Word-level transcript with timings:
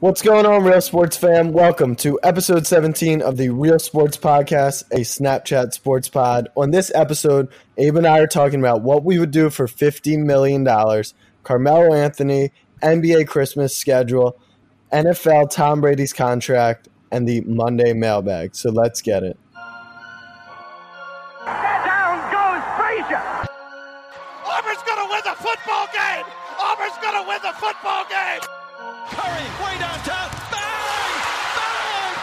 What's 0.00 0.22
going 0.22 0.46
on, 0.46 0.62
Real 0.62 0.80
Sports 0.80 1.16
fam? 1.16 1.50
Welcome 1.50 1.96
to 1.96 2.20
episode 2.22 2.68
17 2.68 3.20
of 3.20 3.36
the 3.36 3.48
Real 3.48 3.80
Sports 3.80 4.16
Podcast, 4.16 4.84
a 4.92 5.00
Snapchat 5.00 5.72
sports 5.72 6.08
pod. 6.08 6.48
On 6.56 6.70
this 6.70 6.92
episode, 6.94 7.48
Abe 7.78 7.96
and 7.96 8.06
I 8.06 8.20
are 8.20 8.28
talking 8.28 8.60
about 8.60 8.82
what 8.82 9.02
we 9.02 9.18
would 9.18 9.32
do 9.32 9.50
for 9.50 9.66
$50 9.66 10.24
million, 10.24 10.64
Carmelo 11.42 11.92
Anthony, 11.92 12.52
NBA 12.80 13.26
Christmas 13.26 13.76
schedule, 13.76 14.38
NFL 14.92 15.50
Tom 15.50 15.80
Brady's 15.80 16.12
contract, 16.12 16.86
and 17.10 17.26
the 17.28 17.40
Monday 17.40 17.92
mailbag. 17.92 18.54
So 18.54 18.70
let's 18.70 19.02
get 19.02 19.24
it. 19.24 19.36
Down 21.44 22.20
goes 22.30 22.62
Frazier. 22.78 23.18
Auburn's 24.46 24.82
gonna 24.86 25.10
win 25.10 25.22
the 25.24 25.34
football 25.42 25.88
game! 25.92 26.24
Auburn's 26.60 26.98
gonna 27.02 27.28
win 27.28 27.40
the 27.42 27.52
football 27.58 28.04
game! 28.08 28.67
Curry, 29.28 29.44
way 29.60 29.76
bang! 29.78 30.30
Bang! 31.52 32.16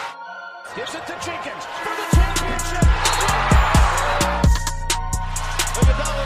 Gives 0.74 0.94
it 0.94 1.06
to 1.06 1.14
Jenkins 1.24 1.64
for 1.64 1.94
the 1.94 2.06
championship! 2.16 2.82
Up! 5.98 6.16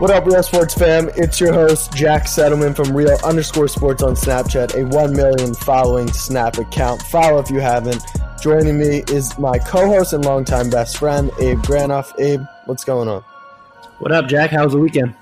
What 0.00 0.10
up, 0.10 0.26
Real 0.26 0.42
Sports 0.42 0.74
fam? 0.74 1.10
It's 1.16 1.40
your 1.40 1.52
host, 1.52 1.92
Jack 1.94 2.24
Settleman 2.24 2.76
from 2.76 2.96
Real 2.96 3.18
underscore 3.24 3.68
sports 3.68 4.02
on 4.02 4.14
Snapchat, 4.14 4.74
a 4.80 4.86
1 4.86 5.16
million 5.16 5.54
following 5.54 6.12
Snap 6.12 6.58
account. 6.58 7.02
Follow 7.02 7.38
if 7.40 7.50
you 7.50 7.58
haven't. 7.58 8.04
Joining 8.40 8.78
me 8.78 9.02
is 9.08 9.36
my 9.38 9.58
co 9.58 9.88
host 9.88 10.12
and 10.12 10.24
longtime 10.24 10.70
best 10.70 10.98
friend, 10.98 11.30
Abe 11.40 11.58
Granoff. 11.58 12.12
Abe, 12.20 12.42
what's 12.66 12.84
going 12.84 13.08
on? 13.08 13.24
What 13.98 14.12
up, 14.12 14.26
Jack? 14.28 14.50
How's 14.50 14.72
the 14.72 14.78
weekend? 14.78 15.14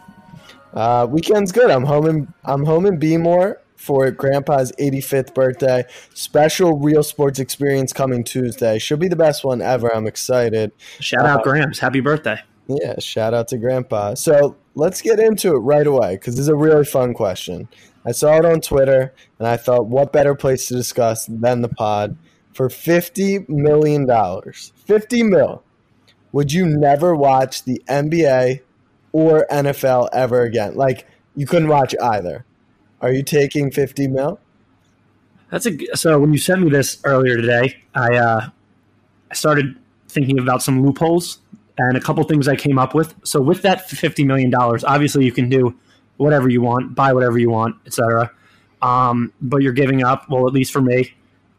Uh, 0.73 1.07
weekend's 1.11 1.53
good. 1.53 1.71
I'm 1.71 1.85
home 1.85 2.07
in 2.07 2.35
I'm 2.45 2.65
home 2.65 2.87
in 2.87 2.99
Bellmore 2.99 3.57
for 3.77 4.11
Grandpa's 4.11 4.73
85th 4.79 5.35
birthday. 5.35 5.85
Special 6.15 6.79
real 6.79 7.03
sports 7.03 7.39
experience 7.39 7.93
coming 7.93 8.25
Tuesday. 8.25 8.79
Should 8.79 9.01
be 9.01 9.09
the 9.09 9.17
best 9.17 9.45
one 9.45 9.63
ever. 9.63 9.95
I'm 9.95 10.07
excited. 10.07 10.73
Shout 11.01 11.27
out 11.27 11.43
Grams. 11.43 11.79
Happy 11.79 12.01
birthday. 12.01 12.39
Yeah, 12.69 12.99
shout 13.01 13.35
out 13.35 13.49
to 13.49 13.59
Grandpa. 13.59 14.15
So 14.15 14.57
let's 14.75 15.03
get 15.03 15.19
into 15.19 15.57
it 15.57 15.59
right 15.59 15.87
away 15.87 16.17
because 16.17 16.37
this 16.37 16.43
is 16.43 16.49
a 16.49 16.55
really 16.55 16.85
fun 16.85 17.15
question. 17.15 17.69
I 18.05 18.13
saw 18.13 18.37
it 18.37 18.45
on 18.45 18.61
Twitter 18.61 19.13
and 19.39 19.49
I 19.49 19.57
thought, 19.57 19.87
what 19.87 20.13
better 20.13 20.35
place 20.35 20.69
to 20.69 20.75
discuss 20.75 21.27
than 21.27 21.63
the 21.63 21.69
pod? 21.69 22.17
For 22.55 22.69
$50 22.69 23.49
million, 23.49 24.07
50 24.87 25.23
mil, 25.23 25.63
would 26.33 26.53
you 26.53 26.67
never 26.67 27.15
watch 27.15 27.65
the 27.65 27.83
NBA 27.89 28.61
or 29.13 29.47
NFL 29.51 30.09
ever 30.13 30.43
again? 30.43 30.75
Like, 30.75 31.07
you 31.35 31.47
couldn't 31.47 31.69
watch 31.69 31.95
either. 32.01 32.45
Are 33.01 33.13
you 33.13 33.23
taking 33.23 33.71
50 33.71 34.09
mil? 34.09 34.39
That's 35.51 35.67
a 35.67 35.97
so 35.97 36.19
when 36.19 36.33
you 36.33 36.39
sent 36.39 36.63
me 36.63 36.71
this 36.71 36.99
earlier 37.05 37.37
today, 37.37 37.83
I 37.95 38.17
uh, 38.17 38.49
I 39.31 39.35
started 39.35 39.77
thinking 40.09 40.39
about 40.39 40.63
some 40.63 40.85
loopholes 40.85 41.41
and 41.77 41.97
a 41.97 42.01
couple 42.01 42.23
things 42.25 42.47
I 42.47 42.57
came 42.57 42.79
up 42.79 42.95
with. 42.95 43.15
So 43.25 43.41
with 43.41 43.63
that 43.63 43.91
fifty 43.91 44.25
million 44.25 44.51
dollars, 44.51 44.85
obviously 44.85 45.25
you 45.25 45.33
can 45.33 45.49
do 45.49 45.77
whatever 46.19 46.49
you 46.49 46.61
want, 46.61 46.95
buy 46.95 47.13
whatever 47.13 47.39
you 47.39 47.51
want, 47.51 47.77
etc. 47.85 48.31
Um, 48.83 49.33
but 49.41 49.63
you're 49.63 49.73
giving 49.73 50.05
up, 50.05 50.29
well, 50.31 50.47
at 50.47 50.55
least 50.55 50.73
for 50.73 50.81
me, 50.81 51.13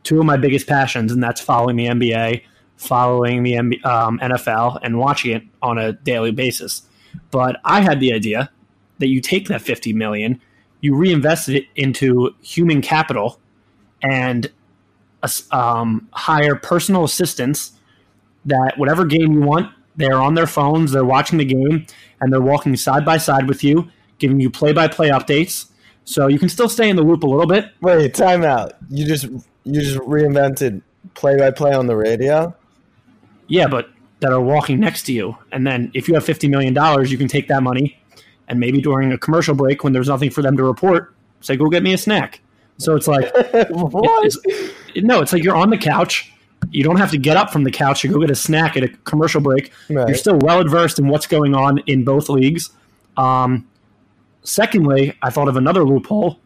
two 0.04 0.20
of 0.20 0.26
my 0.26 0.38
biggest 0.38 0.68
passions, 0.68 1.12
and 1.12 1.22
that's 1.22 1.42
following 1.42 1.76
the 1.76 1.88
NBA, 1.88 2.44
following 2.82 3.44
the 3.44 3.56
um, 3.58 4.20
NFL, 4.20 4.80
and 4.82 4.98
watching 4.98 5.36
it 5.36 5.44
on 5.62 5.78
a 5.78 5.94
daily 5.94 6.32
basis. 6.32 6.84
But 7.30 7.60
I 7.64 7.82
had 7.82 8.00
the 8.00 8.12
idea 8.12 8.50
that 8.98 9.08
you 9.08 9.22
take 9.22 9.48
that 9.48 9.62
fifty 9.62 9.94
million, 9.94 10.42
you 10.82 10.96
reinvest 10.96 11.50
it 11.50 11.66
into 11.76 12.36
human 12.42 12.82
capital, 12.82 13.40
and 14.02 14.52
um, 15.52 16.08
hire 16.12 16.56
personal 16.56 17.04
assistants 17.04 17.74
that 18.46 18.74
whatever 18.78 19.06
game 19.06 19.34
you 19.34 19.42
want, 19.42 19.72
they're 19.96 20.20
on 20.20 20.34
their 20.34 20.48
phones, 20.48 20.92
they're 20.92 21.06
watching 21.06 21.38
the 21.38 21.46
game, 21.46 21.86
and 22.20 22.34
they're 22.34 22.42
walking 22.42 22.76
side 22.76 23.06
by 23.06 23.18
side 23.18 23.48
with 23.48 23.64
you, 23.64 23.90
giving 24.18 24.40
you 24.40 24.50
play 24.50 24.74
by 24.74 24.88
play 24.88 25.10
updates. 25.10 25.68
So 26.04 26.28
you 26.28 26.40
can 26.40 26.50
still 26.50 26.68
stay 26.68 26.90
in 26.90 26.96
the 26.96 27.04
loop 27.04 27.22
a 27.22 27.28
little 27.28 27.46
bit. 27.46 27.72
Wait, 27.82 28.16
time 28.16 28.44
out. 28.44 28.74
You 28.90 29.06
just 29.06 29.26
you 29.26 29.82
just 29.82 29.98
reinvented 30.00 30.82
play 31.14 31.38
by 31.38 31.52
play 31.52 31.74
on 31.74 31.86
the 31.86 31.96
radio? 31.96 32.56
Yeah, 33.52 33.68
but 33.68 33.90
that 34.22 34.32
are 34.32 34.42
walking 34.42 34.80
next 34.80 35.04
to 35.04 35.14
you. 35.14 35.36
And 35.52 35.66
then 35.68 35.92
if 35.94 36.08
you 36.08 36.14
have 36.14 36.24
$50 36.24 36.50
million, 36.50 36.74
you 37.08 37.18
can 37.18 37.28
take 37.28 37.48
that 37.50 37.62
money 37.64 38.00
and 38.48 38.60
maybe 38.60 38.82
during 38.82 39.12
a 39.12 39.18
commercial 39.18 39.56
break 39.56 39.84
when 39.84 39.94
there's 39.94 40.08
nothing 40.08 40.30
for 40.30 40.42
them 40.42 40.56
to 40.58 40.64
report, 40.64 41.14
say, 41.42 41.56
go 41.58 41.68
get 41.70 41.84
me 41.84 41.94
a 41.94 41.98
snack. 41.98 42.42
So 42.78 42.96
it's 42.96 43.08
like, 43.08 43.32
it's, 43.36 44.38
it- 44.96 45.04
no, 45.04 45.22
it's 45.22 45.34
like 45.34 45.44
you're 45.44 45.56
on 45.56 45.70
the 45.70 45.78
couch. 45.78 46.32
You 46.70 46.84
don't 46.84 46.98
have 46.98 47.10
to 47.12 47.18
get 47.18 47.36
up 47.38 47.52
from 47.52 47.64
the 47.64 47.72
couch 47.72 48.02
to 48.02 48.08
go 48.08 48.20
get 48.20 48.30
a 48.30 48.36
snack 48.36 48.78
at 48.78 48.84
a 48.84 48.88
commercial 48.90 49.42
break. 49.42 49.72
Right. 49.90 50.08
You're 50.08 50.18
still 50.18 50.38
well 50.38 50.60
adversed 50.62 51.00
in 51.00 51.08
what's 51.08 51.26
going 51.28 51.56
on 51.56 51.80
in 51.88 52.06
both 52.06 52.30
leagues. 52.30 52.70
Um, 53.18 53.68
secondly, 54.44 55.18
I 55.22 55.30
thought 55.30 55.48
of 55.48 55.58
another 55.58 55.84
loophole. 55.84 56.40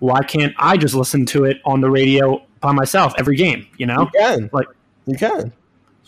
Why 0.00 0.22
can't 0.22 0.54
I 0.58 0.76
just 0.76 0.94
listen 0.94 1.26
to 1.26 1.44
it 1.44 1.58
on 1.64 1.80
the 1.80 1.90
radio 1.90 2.44
by 2.60 2.72
myself 2.72 3.14
every 3.18 3.36
game? 3.36 3.66
You 3.78 3.86
know, 3.86 4.02
You 4.14 4.20
can. 4.20 4.50
like 4.52 4.66
You 5.06 5.16
can. 5.16 5.52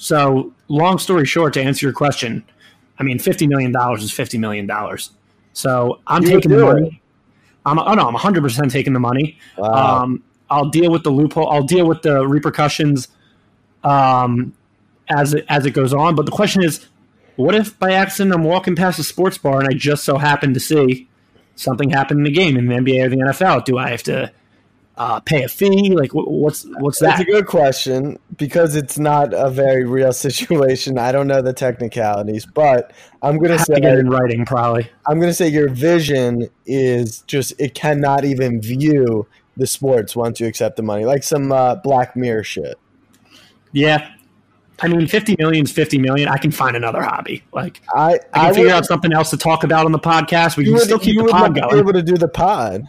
So, 0.03 0.51
long 0.69 0.97
story 0.97 1.27
short, 1.27 1.53
to 1.53 1.63
answer 1.63 1.85
your 1.85 1.93
question, 1.93 2.43
I 2.99 3.03
mean, 3.03 3.19
fifty 3.19 3.47
million 3.47 3.71
dollars 3.71 4.03
is 4.03 4.11
fifty 4.11 4.39
million 4.39 4.67
dollars. 4.67 5.11
So 5.53 6.01
I'm 6.07 6.23
You 6.23 6.31
taking 6.31 6.53
the 6.53 6.65
money. 6.65 6.87
it. 6.87 6.93
I'm 7.67 7.79
oh 7.79 7.93
no, 7.93 8.07
I'm 8.07 8.15
100 8.15 8.43
percent 8.43 8.71
taking 8.71 8.95
the 8.95 8.99
money. 8.99 9.37
Wow. 9.59 10.03
Um, 10.05 10.25
I'll 10.49 10.71
deal 10.71 10.91
with 10.91 11.03
the 11.03 11.11
loophole. 11.11 11.51
I'll 11.51 11.65
deal 11.65 11.87
with 11.87 12.01
the 12.01 12.27
repercussions 12.27 13.09
um, 13.85 14.55
as 15.11 15.35
it, 15.35 15.45
as 15.51 15.67
it 15.67 15.73
goes 15.73 15.93
on. 15.93 16.15
But 16.15 16.25
the 16.25 16.33
question 16.33 16.63
is, 16.65 16.87
what 17.37 17.55
if 17.55 17.79
by 17.79 17.93
accident 17.93 18.35
I'm 18.35 18.43
walking 18.45 18.75
past 18.77 18.99
a 18.99 19.05
sports 19.05 19.37
bar 19.37 19.61
and 19.61 19.69
I 19.69 19.75
just 19.77 20.05
so 20.05 20.17
happen 20.17 20.55
to 20.55 20.61
see 20.61 21.09
something 21.57 21.91
happen 21.91 22.17
in 22.17 22.25
the 22.25 22.31
game 22.31 22.57
in 22.57 22.69
the 22.69 22.75
NBA 22.75 23.05
or 23.05 23.09
the 23.11 23.17
NFL? 23.17 23.67
Do 23.67 23.77
I 23.77 23.91
have 23.91 24.03
to 24.05 24.33
uh, 25.01 25.19
pay 25.19 25.43
a 25.45 25.49
fee? 25.49 25.95
Like, 25.97 26.11
what's 26.13 26.67
what's 26.79 26.99
that? 26.99 27.17
That's 27.17 27.21
a 27.23 27.25
good 27.25 27.47
question 27.47 28.19
because 28.37 28.77
it's 28.77 28.99
not 28.99 29.33
a 29.33 29.49
very 29.49 29.85
real 29.87 30.13
situation. 30.27 30.99
I 30.99 31.11
don't 31.11 31.27
know 31.27 31.41
the 31.41 31.55
technicalities, 31.55 32.45
but 32.45 32.93
I'm 33.23 33.39
gonna 33.39 33.59
say 33.59 33.77
to 33.77 33.81
get 33.81 33.99
in 33.99 34.11
writing, 34.11 34.45
probably. 34.45 34.91
I'm 35.07 35.19
gonna 35.19 35.33
say 35.33 35.49
your 35.49 35.71
vision 35.71 36.51
is 36.67 37.21
just 37.23 37.55
it 37.59 37.75
cannot 37.75 38.27
even 38.27 38.61
view 38.61 39.27
the 39.57 39.67
sports 39.67 40.15
once 40.15 40.39
you 40.39 40.47
accept 40.47 40.77
the 40.77 40.83
money, 40.83 41.07
like 41.07 41.23
some 41.23 41.51
uh, 41.51 41.77
Black 41.77 42.15
Mirror 42.15 42.45
shit. 42.45 42.79
Yeah. 43.73 44.07
I 44.83 44.89
mean, 44.89 45.07
50 45.07 45.37
million 45.39 45.65
is 45.65 45.73
50 45.73 45.99
million. 45.99 46.29
I 46.29 46.39
can 46.39 46.51
find 46.51 46.75
another 46.75 47.03
hobby. 47.03 47.43
Like, 47.53 47.83
I 47.95 48.13
I 48.13 48.19
can 48.19 48.21
I 48.33 48.49
figure 48.49 48.65
would, 48.65 48.73
out 48.73 48.87
something 48.87 49.13
else 49.13 49.29
to 49.31 49.37
talk 49.37 49.63
about 49.63 49.85
on 49.85 49.93
the 49.93 49.99
podcast. 49.99 50.57
We 50.57 50.65
can 50.65 50.75
would, 50.75 50.83
still 50.83 50.99
keep 50.99 51.15
you 51.15 51.21
the 51.21 51.25
would 51.25 51.33
pod 51.33 51.57
not 51.57 51.71
be 51.71 51.79
able 51.79 51.93
to 51.93 52.03
do 52.03 52.17
the 52.17 52.29
pod. 52.29 52.89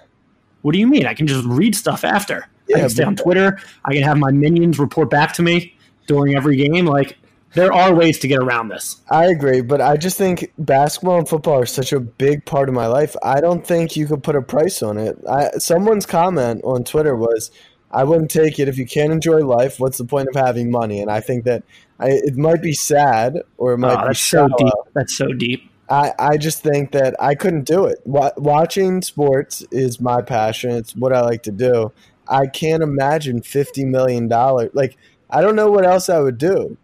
What 0.61 0.73
do 0.73 0.79
you 0.79 0.87
mean? 0.87 1.05
I 1.05 1.13
can 1.13 1.27
just 1.27 1.45
read 1.45 1.75
stuff 1.75 2.03
after. 2.03 2.47
I 2.73 2.79
can 2.79 2.89
stay 2.89 3.03
on 3.03 3.15
Twitter. 3.15 3.59
I 3.83 3.93
can 3.93 4.03
have 4.03 4.17
my 4.17 4.31
minions 4.31 4.79
report 4.79 5.09
back 5.09 5.33
to 5.33 5.41
me 5.41 5.75
during 6.07 6.35
every 6.35 6.55
game. 6.55 6.85
Like, 6.85 7.17
there 7.53 7.73
are 7.73 7.93
ways 7.93 8.17
to 8.19 8.29
get 8.29 8.39
around 8.39 8.69
this. 8.69 9.01
I 9.09 9.25
agree, 9.25 9.59
but 9.59 9.81
I 9.81 9.97
just 9.97 10.17
think 10.17 10.53
basketball 10.57 11.17
and 11.17 11.27
football 11.27 11.59
are 11.59 11.65
such 11.65 11.91
a 11.91 11.99
big 11.99 12.45
part 12.45 12.69
of 12.69 12.75
my 12.75 12.87
life. 12.87 13.15
I 13.23 13.41
don't 13.41 13.65
think 13.65 13.97
you 13.97 14.07
could 14.07 14.23
put 14.23 14.35
a 14.37 14.41
price 14.41 14.81
on 14.81 14.97
it. 14.97 15.17
I, 15.29 15.49
someone's 15.57 16.05
comment 16.05 16.61
on 16.63 16.85
Twitter 16.85 17.13
was, 17.13 17.51
"I 17.91 18.05
wouldn't 18.05 18.31
take 18.31 18.57
it 18.57 18.69
if 18.69 18.77
you 18.77 18.85
can't 18.85 19.11
enjoy 19.11 19.39
life. 19.45 19.79
What's 19.81 19.97
the 19.97 20.05
point 20.05 20.29
of 20.33 20.35
having 20.35 20.71
money?" 20.71 21.01
And 21.01 21.11
I 21.11 21.19
think 21.19 21.43
that 21.43 21.63
I, 21.99 22.11
it 22.11 22.37
might 22.37 22.61
be 22.61 22.71
sad 22.73 23.41
or 23.57 23.73
it 23.73 23.79
might 23.79 23.97
Oh, 23.97 24.01
be 24.01 24.07
that's 24.07 24.21
so 24.21 24.47
deep. 24.57 24.73
That's 24.93 25.17
so 25.17 25.33
deep. 25.33 25.69
I, 25.91 26.13
I 26.17 26.37
just 26.37 26.63
think 26.63 26.93
that 26.93 27.15
I 27.19 27.35
couldn't 27.35 27.65
do 27.65 27.85
it. 27.85 27.99
Wa- 28.05 28.31
watching 28.37 29.01
sports 29.01 29.61
is 29.71 29.99
my 29.99 30.21
passion. 30.21 30.71
It's 30.71 30.95
what 30.95 31.11
I 31.11 31.19
like 31.19 31.43
to 31.43 31.51
do. 31.51 31.91
I 32.29 32.47
can't 32.47 32.81
imagine 32.81 33.41
fifty 33.41 33.83
million 33.83 34.29
dollars. 34.29 34.69
Like 34.73 34.97
I 35.29 35.41
don't 35.41 35.55
know 35.55 35.69
what 35.69 35.85
else 35.85 36.07
I 36.07 36.19
would 36.19 36.37
do. 36.37 36.77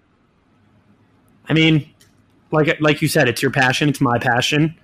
I 1.48 1.54
mean, 1.54 1.90
like 2.52 2.80
like 2.82 3.02
you 3.02 3.08
said, 3.08 3.30
it's 3.30 3.42
your 3.42 3.52
passion. 3.52 3.88
It's 3.88 4.02
my 4.02 4.20
passion. 4.20 4.76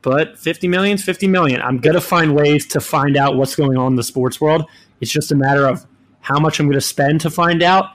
But 0.00 0.36
50 0.36 0.66
million 0.66 0.96
is 0.96 1.04
50 1.04 1.28
million. 1.28 1.62
I'm 1.62 1.78
to 1.94 2.00
find 2.00 2.34
ways 2.34 2.66
to 2.68 2.80
find 2.80 3.16
out 3.16 3.36
what's 3.36 3.54
going 3.54 3.78
on 3.78 3.92
in 3.92 3.96
the 3.96 4.02
sports 4.02 4.40
world. 4.40 4.68
It's 5.00 5.12
just 5.12 5.30
a 5.30 5.36
matter 5.36 5.64
of 5.64 5.86
how 6.20 6.40
much 6.40 6.58
I'm 6.58 6.66
to 6.74 6.80
spend 6.80 7.20
to 7.20 7.30
find 7.30 7.62
out 7.62 7.90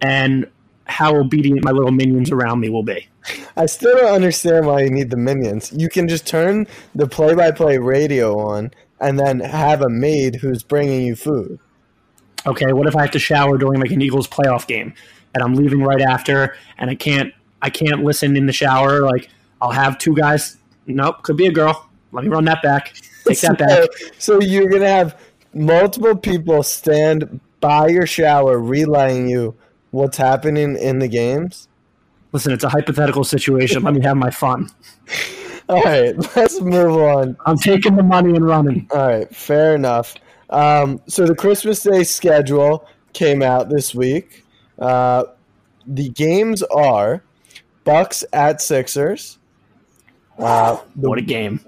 and 0.00 0.50
how 0.86 1.16
obedient 1.16 1.64
my 1.64 1.70
little 1.70 1.92
minions 1.92 2.30
around 2.30 2.60
me 2.60 2.68
will 2.68 2.82
be. 2.82 3.08
I 3.56 3.66
still 3.66 3.96
don't 3.96 4.14
understand 4.14 4.66
why 4.66 4.82
you 4.82 4.90
need 4.90 5.10
the 5.10 5.16
minions. 5.16 5.72
You 5.72 5.88
can 5.88 6.08
just 6.08 6.26
turn 6.26 6.66
the 6.94 7.06
play-by-play 7.06 7.78
radio 7.78 8.38
on 8.38 8.72
and 9.00 9.18
then 9.18 9.40
have 9.40 9.82
a 9.82 9.88
maid 9.88 10.36
who's 10.36 10.62
bringing 10.62 11.02
you 11.02 11.16
food. 11.16 11.58
Okay, 12.46 12.72
what 12.72 12.86
if 12.86 12.96
I 12.96 13.02
have 13.02 13.10
to 13.12 13.18
shower 13.18 13.56
during 13.56 13.80
like 13.80 13.90
an 13.90 14.02
Eagles 14.02 14.26
playoff 14.26 14.66
game 14.66 14.94
and 15.34 15.42
I'm 15.42 15.54
leaving 15.54 15.82
right 15.82 16.00
after 16.00 16.56
and 16.78 16.90
I 16.90 16.94
can't 16.94 17.32
I 17.60 17.70
can't 17.70 18.02
listen 18.02 18.36
in 18.36 18.46
the 18.46 18.52
shower 18.52 19.02
like 19.02 19.28
I'll 19.60 19.70
have 19.70 19.98
two 19.98 20.14
guys 20.14 20.56
nope, 20.86 21.22
could 21.22 21.36
be 21.36 21.46
a 21.46 21.52
girl. 21.52 21.88
Let 22.10 22.24
me 22.24 22.30
run 22.30 22.44
that 22.46 22.62
back. 22.62 22.94
Take 23.26 23.40
that 23.40 23.58
back. 23.58 23.88
So, 24.18 24.38
so 24.38 24.40
you're 24.40 24.68
gonna 24.68 24.88
have 24.88 25.20
multiple 25.54 26.16
people 26.16 26.62
stand 26.62 27.40
by 27.60 27.88
your 27.88 28.06
shower 28.06 28.58
relaying 28.58 29.28
you 29.28 29.54
what's 29.92 30.16
happening 30.16 30.76
in 30.76 30.98
the 30.98 31.08
games. 31.08 31.68
Listen, 32.32 32.52
it's 32.52 32.64
a 32.64 32.68
hypothetical 32.68 33.24
situation. 33.24 33.82
Let 33.84 33.94
me 33.94 34.00
have 34.02 34.16
my 34.16 34.30
fun. 34.30 34.68
All 35.68 35.80
right, 35.82 36.14
let's 36.36 36.60
move 36.60 36.96
on. 36.96 37.36
I'm 37.46 37.56
taking 37.56 37.94
the 37.94 38.02
money 38.02 38.34
and 38.34 38.44
running. 38.44 38.88
All 38.92 39.06
right, 39.06 39.34
fair 39.34 39.74
enough. 39.74 40.16
Um, 40.50 41.00
so 41.06 41.24
the 41.24 41.34
Christmas 41.34 41.82
Day 41.82 42.02
schedule 42.04 42.86
came 43.12 43.42
out 43.42 43.70
this 43.70 43.94
week. 43.94 44.44
Uh, 44.78 45.24
the 45.86 46.08
games 46.10 46.62
are 46.64 47.22
Bucks 47.84 48.24
at 48.32 48.60
Sixers. 48.60 49.38
Uh, 50.38 50.78
the, 50.96 51.08
what 51.08 51.18
a 51.18 51.22
game! 51.22 51.60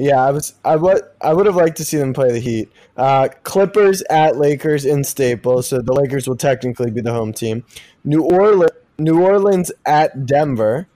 Yeah, 0.00 0.24
I 0.24 0.30
was. 0.30 0.54
I 0.64 0.76
would. 0.76 1.02
I 1.20 1.34
would 1.34 1.44
have 1.44 1.56
liked 1.56 1.76
to 1.76 1.84
see 1.84 1.98
them 1.98 2.14
play 2.14 2.32
the 2.32 2.38
Heat. 2.38 2.72
Uh, 2.96 3.28
Clippers 3.42 4.00
at 4.08 4.38
Lakers 4.38 4.86
in 4.86 5.04
Staples, 5.04 5.68
so 5.68 5.82
the 5.82 5.92
Lakers 5.92 6.26
will 6.26 6.38
technically 6.38 6.90
be 6.90 7.02
the 7.02 7.12
home 7.12 7.34
team. 7.34 7.66
New 8.02 8.22
Orleans, 8.22 8.70
New 8.98 9.22
Orleans 9.22 9.70
at 9.84 10.24
Denver, 10.24 10.88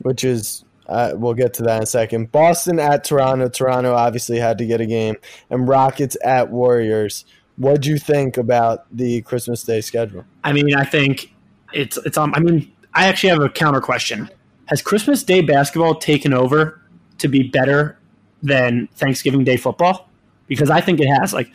which 0.00 0.24
is 0.24 0.62
uh, 0.88 1.12
we'll 1.14 1.32
get 1.32 1.54
to 1.54 1.62
that 1.62 1.78
in 1.78 1.82
a 1.84 1.86
second. 1.86 2.30
Boston 2.30 2.78
at 2.78 3.02
Toronto. 3.02 3.48
Toronto 3.48 3.94
obviously 3.94 4.38
had 4.38 4.58
to 4.58 4.66
get 4.66 4.82
a 4.82 4.86
game, 4.86 5.16
and 5.48 5.66
Rockets 5.66 6.14
at 6.22 6.50
Warriors. 6.50 7.24
What 7.56 7.80
do 7.80 7.88
you 7.88 7.98
think 7.98 8.36
about 8.36 8.84
the 8.94 9.22
Christmas 9.22 9.62
Day 9.62 9.80
schedule? 9.80 10.26
I 10.44 10.52
mean, 10.52 10.74
I 10.74 10.84
think 10.84 11.34
it's 11.72 11.96
it's. 12.04 12.18
Um, 12.18 12.34
I 12.34 12.40
mean, 12.40 12.70
I 12.92 13.06
actually 13.06 13.30
have 13.30 13.40
a 13.40 13.48
counter 13.48 13.80
question. 13.80 14.28
Has 14.66 14.82
Christmas 14.82 15.22
Day 15.22 15.40
basketball 15.40 15.94
taken 15.94 16.34
over 16.34 16.82
to 17.16 17.28
be 17.28 17.44
better 17.44 17.96
than 18.42 18.88
Thanksgiving 18.94 19.44
Day 19.44 19.56
football 19.56 20.08
because 20.48 20.70
I 20.70 20.80
think 20.80 21.00
it 21.00 21.06
has. 21.06 21.32
Like 21.32 21.50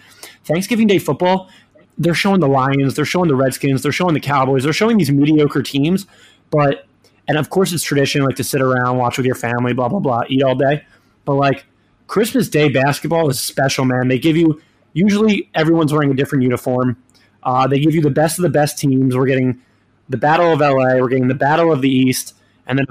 Thanksgiving 0.46 0.88
Day 0.88 1.00
football, 1.00 1.50
they're 1.98 2.14
showing 2.14 2.40
the 2.40 2.48
Lions, 2.48 2.96
they're 2.96 3.06
showing 3.06 3.28
the 3.28 3.36
Redskins, 3.36 3.84
they're 3.84 3.92
showing 3.92 4.14
the 4.14 4.20
Cowboys, 4.20 4.64
they're 4.64 4.74
showing 4.74 4.98
these 4.98 5.12
mediocre 5.12 5.64
teams, 5.64 6.06
but 6.50 6.86
and 7.28 7.38
of 7.38 7.50
course 7.50 7.74
it's 7.74 7.84
tradition 7.84 8.24
like 8.24 8.36
to 8.38 8.44
sit 8.44 8.62
around, 8.62 8.98
watch 8.98 9.18
with 9.18 9.26
your 9.26 9.36
family, 9.36 9.74
blah 9.74 9.90
blah 9.90 10.00
blah, 10.00 10.24
eat 10.30 10.44
all 10.44 10.56
day. 10.56 10.86
But 11.26 11.36
like 11.36 11.66
Christmas 12.08 12.48
Day 12.48 12.70
basketball 12.70 13.30
is 13.30 13.40
special, 13.40 13.86
man. 13.86 14.08
They 14.08 14.20
give 14.20 14.38
you 14.38 14.62
usually 14.94 15.50
everyone's 15.54 15.92
wearing 15.92 16.12
a 16.12 16.16
different 16.16 16.44
uniform. 16.44 16.98
Uh, 17.44 17.68
they 17.68 17.80
give 17.80 17.94
you 17.94 18.02
the 18.02 18.10
best 18.10 18.40
of 18.40 18.44
the 18.44 18.50
best 18.50 18.78
teams. 18.78 19.16
We're 19.16 19.26
getting 19.26 19.62
the 20.10 20.18
Battle 20.18 20.54
of 20.54 20.60
LA, 20.60 21.00
we're 21.00 21.10
getting 21.10 21.28
the 21.28 21.36
Battle 21.36 21.72
of 21.72 21.82
the 21.82 21.90
East, 21.90 22.34
and 22.66 22.80
then 22.80 22.86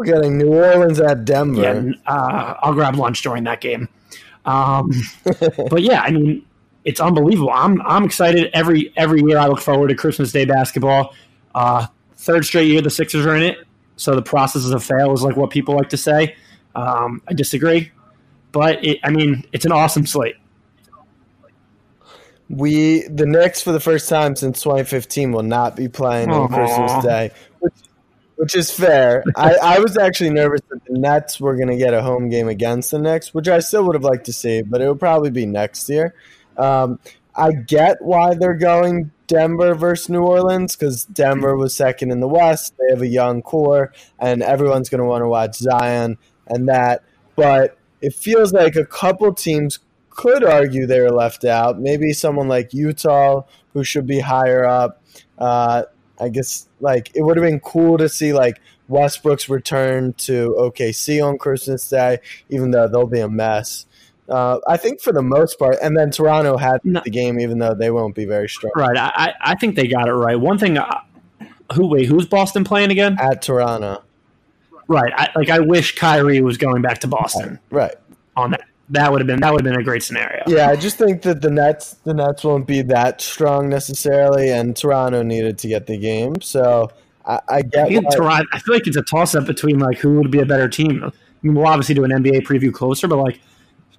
we're 0.00 0.06
getting 0.06 0.38
New 0.38 0.54
Orleans 0.54 0.98
at 0.98 1.26
Denver. 1.26 1.60
Yeah, 1.60 1.92
uh, 2.06 2.54
I'll 2.62 2.72
grab 2.72 2.96
lunch 2.96 3.20
during 3.20 3.44
that 3.44 3.60
game. 3.60 3.86
Um, 4.46 4.90
but 5.70 5.82
yeah, 5.82 6.00
I 6.00 6.10
mean, 6.10 6.46
it's 6.84 7.00
unbelievable. 7.00 7.50
I'm 7.52 7.82
I'm 7.82 8.04
excited 8.04 8.48
every 8.54 8.94
every 8.96 9.20
year. 9.20 9.36
I 9.36 9.46
look 9.46 9.60
forward 9.60 9.88
to 9.88 9.94
Christmas 9.94 10.32
Day 10.32 10.46
basketball. 10.46 11.14
Uh, 11.54 11.86
third 12.16 12.46
straight 12.46 12.68
year 12.68 12.80
the 12.80 12.88
Sixers 12.88 13.26
are 13.26 13.36
in 13.36 13.42
it, 13.42 13.58
so 13.96 14.14
the 14.14 14.22
process 14.22 14.64
is 14.64 14.70
a 14.70 14.80
fail 14.80 15.12
is 15.12 15.22
like 15.22 15.36
what 15.36 15.50
people 15.50 15.76
like 15.76 15.90
to 15.90 15.98
say. 15.98 16.34
Um, 16.74 17.20
I 17.28 17.34
disagree, 17.34 17.92
but 18.52 18.82
it, 18.82 19.00
I 19.04 19.10
mean, 19.10 19.44
it's 19.52 19.66
an 19.66 19.72
awesome 19.72 20.06
slate. 20.06 20.36
We 22.48 23.06
the 23.08 23.26
Knicks 23.26 23.60
for 23.60 23.72
the 23.72 23.80
first 23.80 24.08
time 24.08 24.34
since 24.34 24.62
2015 24.62 25.32
will 25.32 25.42
not 25.42 25.76
be 25.76 25.88
playing 25.88 26.30
on 26.30 26.48
Christmas 26.48 27.04
Day, 27.04 27.32
which 28.40 28.56
is 28.56 28.70
fair. 28.70 29.22
I, 29.36 29.54
I 29.62 29.78
was 29.80 29.98
actually 29.98 30.30
nervous 30.30 30.62
that 30.70 30.82
the 30.86 30.98
Nets 30.98 31.38
were 31.38 31.56
going 31.56 31.68
to 31.68 31.76
get 31.76 31.92
a 31.92 32.02
home 32.02 32.30
game 32.30 32.48
against 32.48 32.90
the 32.90 32.98
Knicks, 32.98 33.34
which 33.34 33.48
I 33.48 33.58
still 33.58 33.84
would 33.84 33.94
have 33.94 34.02
liked 34.02 34.24
to 34.24 34.32
see, 34.32 34.62
but 34.62 34.80
it 34.80 34.88
would 34.88 34.98
probably 34.98 35.28
be 35.28 35.44
next 35.44 35.90
year. 35.90 36.14
Um, 36.56 36.98
I 37.36 37.52
get 37.52 38.00
why 38.00 38.32
they're 38.32 38.54
going 38.54 39.10
Denver 39.26 39.74
versus 39.74 40.08
New 40.08 40.22
Orleans 40.22 40.74
because 40.74 41.04
Denver 41.04 41.54
was 41.54 41.74
second 41.74 42.12
in 42.12 42.20
the 42.20 42.28
West. 42.28 42.72
They 42.78 42.94
have 42.94 43.02
a 43.02 43.06
young 43.06 43.42
core, 43.42 43.92
and 44.18 44.42
everyone's 44.42 44.88
going 44.88 45.02
to 45.02 45.06
want 45.06 45.20
to 45.20 45.28
watch 45.28 45.56
Zion 45.56 46.16
and 46.46 46.66
that. 46.70 47.04
But 47.36 47.76
it 48.00 48.14
feels 48.14 48.54
like 48.54 48.74
a 48.74 48.86
couple 48.86 49.34
teams 49.34 49.80
could 50.08 50.44
argue 50.44 50.86
they 50.86 51.00
were 51.00 51.12
left 51.12 51.44
out. 51.44 51.78
Maybe 51.78 52.14
someone 52.14 52.48
like 52.48 52.72
Utah, 52.72 53.42
who 53.74 53.84
should 53.84 54.06
be 54.06 54.20
higher 54.20 54.64
up. 54.64 55.02
Uh, 55.38 55.82
I 56.18 56.30
guess 56.30 56.69
like 56.80 57.10
it 57.14 57.22
would 57.22 57.36
have 57.36 57.44
been 57.44 57.60
cool 57.60 57.98
to 57.98 58.08
see 58.08 58.32
like 58.32 58.60
Westbrook's 58.88 59.48
return 59.48 60.12
to 60.14 60.54
OKC 60.58 61.24
on 61.24 61.38
Christmas 61.38 61.88
Day, 61.88 62.18
even 62.48 62.70
though 62.70 62.88
they'll 62.88 63.06
be 63.06 63.20
a 63.20 63.28
mess. 63.28 63.86
Uh, 64.28 64.58
I 64.66 64.76
think 64.76 65.00
for 65.00 65.12
the 65.12 65.22
most 65.22 65.58
part, 65.58 65.76
and 65.82 65.96
then 65.96 66.10
Toronto 66.10 66.56
had 66.56 66.84
no, 66.84 67.00
the 67.04 67.10
game, 67.10 67.40
even 67.40 67.58
though 67.58 67.74
they 67.74 67.90
won't 67.90 68.14
be 68.14 68.26
very 68.26 68.48
strong. 68.48 68.72
Right, 68.76 68.96
I, 68.96 69.34
I 69.40 69.54
think 69.56 69.74
they 69.74 69.88
got 69.88 70.08
it 70.08 70.12
right. 70.12 70.38
One 70.38 70.56
thing, 70.56 70.78
uh, 70.78 71.00
who 71.74 71.88
wait, 71.88 72.06
who's 72.06 72.26
Boston 72.26 72.62
playing 72.62 72.92
again? 72.92 73.16
At 73.18 73.42
Toronto. 73.42 74.04
Right, 74.86 75.12
I, 75.16 75.30
like 75.34 75.50
I 75.50 75.58
wish 75.58 75.96
Kyrie 75.96 76.42
was 76.42 76.58
going 76.58 76.80
back 76.80 77.00
to 77.00 77.08
Boston. 77.08 77.58
Right, 77.70 77.94
on 78.36 78.52
that 78.52 78.62
that 78.90 79.10
would 79.10 79.20
have 79.20 79.26
been 79.26 79.40
that 79.40 79.52
would 79.52 79.64
have 79.64 79.72
been 79.72 79.80
a 79.80 79.84
great 79.84 80.02
scenario. 80.02 80.42
Yeah, 80.46 80.68
I 80.68 80.76
just 80.76 80.98
think 80.98 81.22
that 81.22 81.40
the 81.40 81.50
Nets 81.50 81.94
the 82.04 82.14
Nets 82.14 82.44
won't 82.44 82.66
be 82.66 82.82
that 82.82 83.20
strong 83.20 83.68
necessarily, 83.68 84.50
and 84.50 84.76
Toronto 84.76 85.22
needed 85.22 85.58
to 85.58 85.68
get 85.68 85.86
the 85.86 85.96
game. 85.96 86.40
So 86.40 86.90
I, 87.24 87.40
I 87.48 87.62
get. 87.62 87.88
I, 87.88 88.00
Toronto, 88.14 88.48
I 88.52 88.58
feel 88.58 88.74
like 88.74 88.86
it's 88.86 88.96
a 88.96 89.02
toss 89.02 89.34
up 89.34 89.46
between 89.46 89.78
like 89.78 89.98
who 89.98 90.18
would 90.18 90.30
be 90.30 90.40
a 90.40 90.46
better 90.46 90.68
team. 90.68 91.04
I 91.04 91.10
mean, 91.42 91.54
we'll 91.54 91.66
obviously 91.66 91.94
do 91.94 92.04
an 92.04 92.10
NBA 92.10 92.42
preview 92.42 92.72
closer, 92.72 93.06
but 93.06 93.18
like 93.18 93.40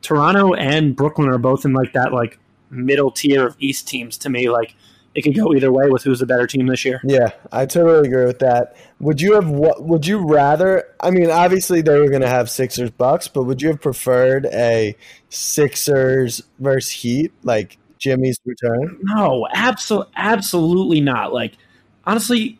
Toronto 0.01 0.54
and 0.54 0.96
Brooklyn 0.96 1.30
are 1.30 1.38
both 1.38 1.65
in 1.65 1.74
like 1.74 1.94
that 1.94 2.13
like 2.13 2.38
middle 2.70 3.12
tier 3.12 3.48
of 3.48 3.56
East 3.60 3.88
teams 3.88 4.18
to 4.20 4.30
me. 4.30 4.50
Like 4.50 4.75
it 5.13 5.24
could 5.24 5.36
go 5.36 5.53
either 5.53 5.72
way 5.72 5.89
with 5.89 6.03
who's 6.03 6.20
the 6.20 6.25
better 6.25 6.48
team 6.48 6.68
this 6.68 6.86
year. 6.86 7.01
Yeah, 7.03 7.32
I 7.51 7.65
totally 7.65 8.08
agree 8.08 8.25
with 8.25 8.39
that. 8.39 8.77
Would 9.00 9.20
you 9.20 9.34
have 9.34 9.50
what? 9.50 9.84
Would 9.84 10.08
you 10.08 10.20
rather? 10.20 10.86
I 11.01 11.12
mean, 11.12 11.30
obviously 11.30 11.82
they 11.82 12.00
were 12.00 12.10
going 12.10 12.22
to 12.22 12.30
have 12.30 12.50
Sixers 12.50 12.91
Bucks, 12.91 13.27
but 13.27 13.44
would 13.44 13.62
you 13.62 13.70
have 13.70 13.82
preferred 13.82 14.46
a 14.48 14.96
Sixers 15.30 16.41
versus 16.60 16.91
Heat, 16.91 17.34
like 17.44 17.77
Jimmy's 17.98 18.39
return? 18.46 19.00
No, 19.01 19.48
absolutely, 19.53 20.13
absolutely 20.15 21.01
not. 21.01 21.34
Like 21.34 21.58
honestly, 22.06 22.58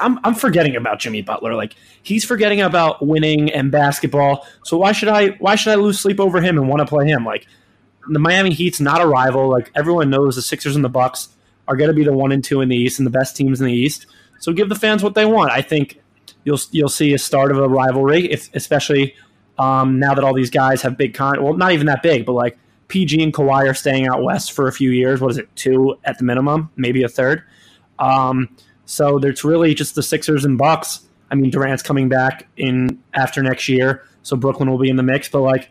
I'm 0.00 0.18
I'm 0.24 0.34
forgetting 0.34 0.76
about 0.76 0.98
Jimmy 0.98 1.22
Butler. 1.22 1.54
Like 1.54 1.74
he's 2.02 2.24
forgetting 2.24 2.60
about 2.60 3.06
winning 3.06 3.50
and 3.50 3.70
basketball. 3.70 4.46
So 4.64 4.76
why 4.76 4.92
should 4.92 5.08
I 5.08 5.28
why 5.38 5.54
should 5.54 5.72
I 5.72 5.76
lose 5.76 5.98
sleep 5.98 6.20
over 6.20 6.42
him 6.42 6.58
and 6.58 6.68
want 6.68 6.80
to 6.80 6.86
play 6.86 7.06
him? 7.06 7.24
Like 7.24 7.46
the 8.08 8.18
Miami 8.18 8.52
Heat's 8.52 8.80
not 8.80 9.00
a 9.00 9.06
rival. 9.06 9.48
Like 9.48 9.70
everyone 9.74 10.10
knows 10.10 10.36
the 10.36 10.42
Sixers 10.42 10.76
and 10.76 10.84
the 10.84 10.90
Bucks 10.90 11.30
are 11.68 11.76
going 11.76 11.88
to 11.88 11.94
be 11.94 12.04
the 12.04 12.12
one 12.12 12.32
and 12.32 12.42
two 12.42 12.60
in 12.60 12.68
the 12.68 12.76
East 12.76 12.98
and 12.98 13.06
the 13.06 13.10
best 13.10 13.36
teams 13.36 13.60
in 13.60 13.66
the 13.66 13.72
East. 13.72 14.06
So 14.38 14.52
give 14.52 14.68
the 14.68 14.74
fans 14.74 15.02
what 15.02 15.14
they 15.14 15.24
want. 15.24 15.50
I 15.50 15.62
think 15.62 16.00
you'll 16.44 16.60
you'll 16.70 16.88
see 16.88 17.12
a 17.14 17.18
start 17.18 17.50
of 17.50 17.58
a 17.58 17.68
rivalry, 17.68 18.30
if 18.30 18.54
especially 18.54 19.14
um, 19.58 19.98
now 19.98 20.14
that 20.14 20.24
all 20.24 20.34
these 20.34 20.50
guys 20.50 20.82
have 20.82 20.96
big 20.96 21.14
con. 21.14 21.42
Well, 21.42 21.54
not 21.54 21.72
even 21.72 21.86
that 21.86 22.02
big, 22.02 22.26
but 22.26 22.32
like 22.32 22.58
PG 22.88 23.22
and 23.22 23.32
Kawhi 23.32 23.68
are 23.68 23.74
staying 23.74 24.06
out 24.06 24.22
west 24.22 24.52
for 24.52 24.68
a 24.68 24.72
few 24.72 24.90
years. 24.90 25.20
What 25.20 25.32
is 25.32 25.38
it, 25.38 25.54
two 25.56 25.98
at 26.04 26.18
the 26.18 26.24
minimum, 26.24 26.70
maybe 26.76 27.02
a 27.02 27.08
third. 27.08 27.42
Um, 27.98 28.48
so 28.84 29.18
there's 29.18 29.42
really 29.44 29.74
just 29.74 29.94
the 29.94 30.02
Sixers 30.02 30.44
and 30.44 30.56
Bucks. 30.56 31.00
I 31.30 31.34
mean, 31.34 31.50
Durant's 31.50 31.82
coming 31.82 32.08
back 32.08 32.46
in 32.56 33.02
after 33.14 33.42
next 33.42 33.68
year, 33.68 34.04
so 34.22 34.36
Brooklyn 34.36 34.70
will 34.70 34.78
be 34.78 34.88
in 34.88 34.96
the 34.96 35.02
mix. 35.02 35.28
But 35.28 35.40
like 35.40 35.70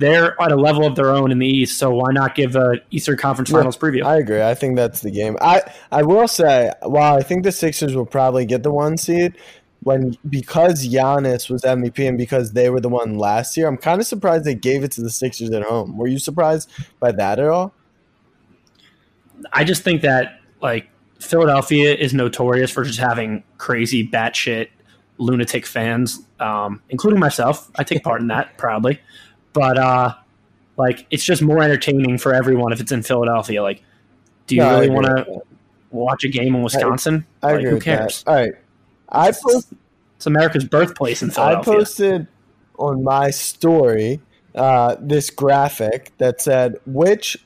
they're 0.00 0.40
at 0.40 0.50
a 0.50 0.56
level 0.56 0.86
of 0.86 0.96
their 0.96 1.10
own 1.10 1.30
in 1.30 1.38
the 1.38 1.46
East, 1.46 1.78
so 1.78 1.90
why 1.90 2.10
not 2.10 2.34
give 2.34 2.56
a 2.56 2.80
Eastern 2.90 3.18
Conference 3.18 3.50
Finals 3.50 3.76
yeah, 3.76 3.88
preview? 3.88 4.04
I 4.04 4.16
agree. 4.16 4.42
I 4.42 4.54
think 4.54 4.74
that's 4.76 5.02
the 5.02 5.10
game. 5.10 5.36
I 5.42 5.62
I 5.92 6.02
will 6.02 6.26
say, 6.26 6.72
while 6.82 7.16
I 7.16 7.22
think 7.22 7.44
the 7.44 7.52
Sixers 7.52 7.94
will 7.94 8.06
probably 8.06 8.46
get 8.46 8.62
the 8.62 8.72
one 8.72 8.96
seed, 8.96 9.36
when 9.82 10.16
because 10.28 10.88
Giannis 10.88 11.50
was 11.50 11.62
MVP 11.62 12.08
and 12.08 12.16
because 12.16 12.52
they 12.52 12.70
were 12.70 12.80
the 12.80 12.88
one 12.88 13.18
last 13.18 13.58
year, 13.58 13.68
I'm 13.68 13.76
kind 13.76 14.00
of 14.00 14.06
surprised 14.06 14.44
they 14.44 14.54
gave 14.54 14.82
it 14.84 14.92
to 14.92 15.02
the 15.02 15.10
Sixers 15.10 15.50
at 15.50 15.62
home. 15.62 15.98
Were 15.98 16.08
you 16.08 16.18
surprised 16.18 16.70
by 16.98 17.12
that 17.12 17.38
at 17.38 17.48
all? 17.48 17.74
I 19.52 19.64
just 19.64 19.82
think 19.82 20.00
that 20.00 20.40
like 20.62 20.88
Philadelphia 21.18 21.94
is 21.94 22.14
notorious 22.14 22.70
for 22.70 22.84
just 22.84 22.98
having 22.98 23.44
crazy 23.58 24.08
batshit 24.08 24.68
lunatic 25.18 25.66
fans, 25.66 26.24
um, 26.40 26.82
including 26.88 27.20
myself. 27.20 27.70
I 27.76 27.84
take 27.84 28.02
part 28.02 28.22
in 28.22 28.28
that 28.28 28.56
proudly, 28.56 28.98
but 29.52 29.78
uh, 29.78 30.14
like 30.76 31.06
it's 31.10 31.24
just 31.24 31.42
more 31.42 31.62
entertaining 31.62 32.18
for 32.18 32.34
everyone 32.34 32.72
if 32.72 32.80
it's 32.80 32.92
in 32.92 33.02
Philadelphia. 33.02 33.62
Like, 33.62 33.82
do 34.46 34.56
you 34.56 34.62
No, 34.62 34.74
really 34.80 34.90
want 34.90 35.06
to 35.06 35.40
watch 35.90 36.24
a 36.24 36.28
game 36.28 36.54
in 36.54 36.62
Wisconsin? 36.62 37.26
I 37.42 37.46
like, 37.46 37.56
agree 37.56 37.68
who 37.70 37.74
with 37.76 37.84
that. 37.84 37.98
cares? 37.98 38.24
All 38.26 38.34
right. 38.34 38.52
I 39.08 39.32
post, 39.32 39.72
It's 40.16 40.26
America's 40.26 40.64
birthplace 40.64 41.22
in 41.22 41.30
Philadelphia. 41.30 41.72
I 41.72 41.76
posted 41.76 42.26
on 42.78 43.02
my 43.02 43.30
story 43.30 44.20
uh, 44.54 44.96
this 45.00 45.30
graphic 45.30 46.12
that 46.18 46.40
said 46.40 46.76
which 46.86 47.36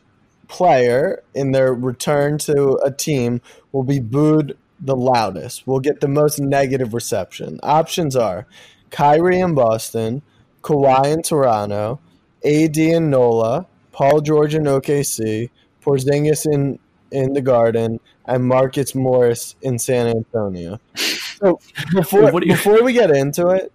player 0.49 1.23
in 1.35 1.53
their 1.53 1.73
return 1.75 2.39
to 2.39 2.79
a 2.85 2.91
team 2.91 3.41
will 3.73 3.83
be 3.83 3.99
booed 3.99 4.57
the 4.81 4.95
loudest, 4.97 5.67
will 5.67 5.81
get 5.81 6.01
the 6.01 6.09
most 6.09 6.39
negative 6.39 6.93
reception. 6.93 7.59
Options 7.63 8.15
are 8.15 8.47
Kyrie 8.91 9.41
in 9.41 9.55
Boston, 9.55 10.23
Kawhi 10.65 11.13
in 11.13 11.23
Toronto, 11.23 12.01
AD 12.45 12.77
in 12.79 13.11
NOLA, 13.11 13.67
Paul 13.93 14.21
George 14.23 14.55
in 14.55 14.65
OKC, 14.65 15.51
Porzingis 15.85 16.51
in, 16.53 16.79
in 17.13 17.35
the 17.35 17.43
Garden, 17.43 18.01
and 18.25 18.45
Marcus 18.45 18.95
Morris 18.95 19.55
in 19.63 19.79
San 19.79 20.07
Antonio. 20.09 20.81
So 20.97 21.61
before, 21.93 22.33
you- 22.43 22.53
before 22.55 22.83
we 22.83 22.93
get 22.95 23.11
into 23.11 23.49
it, 23.49 23.71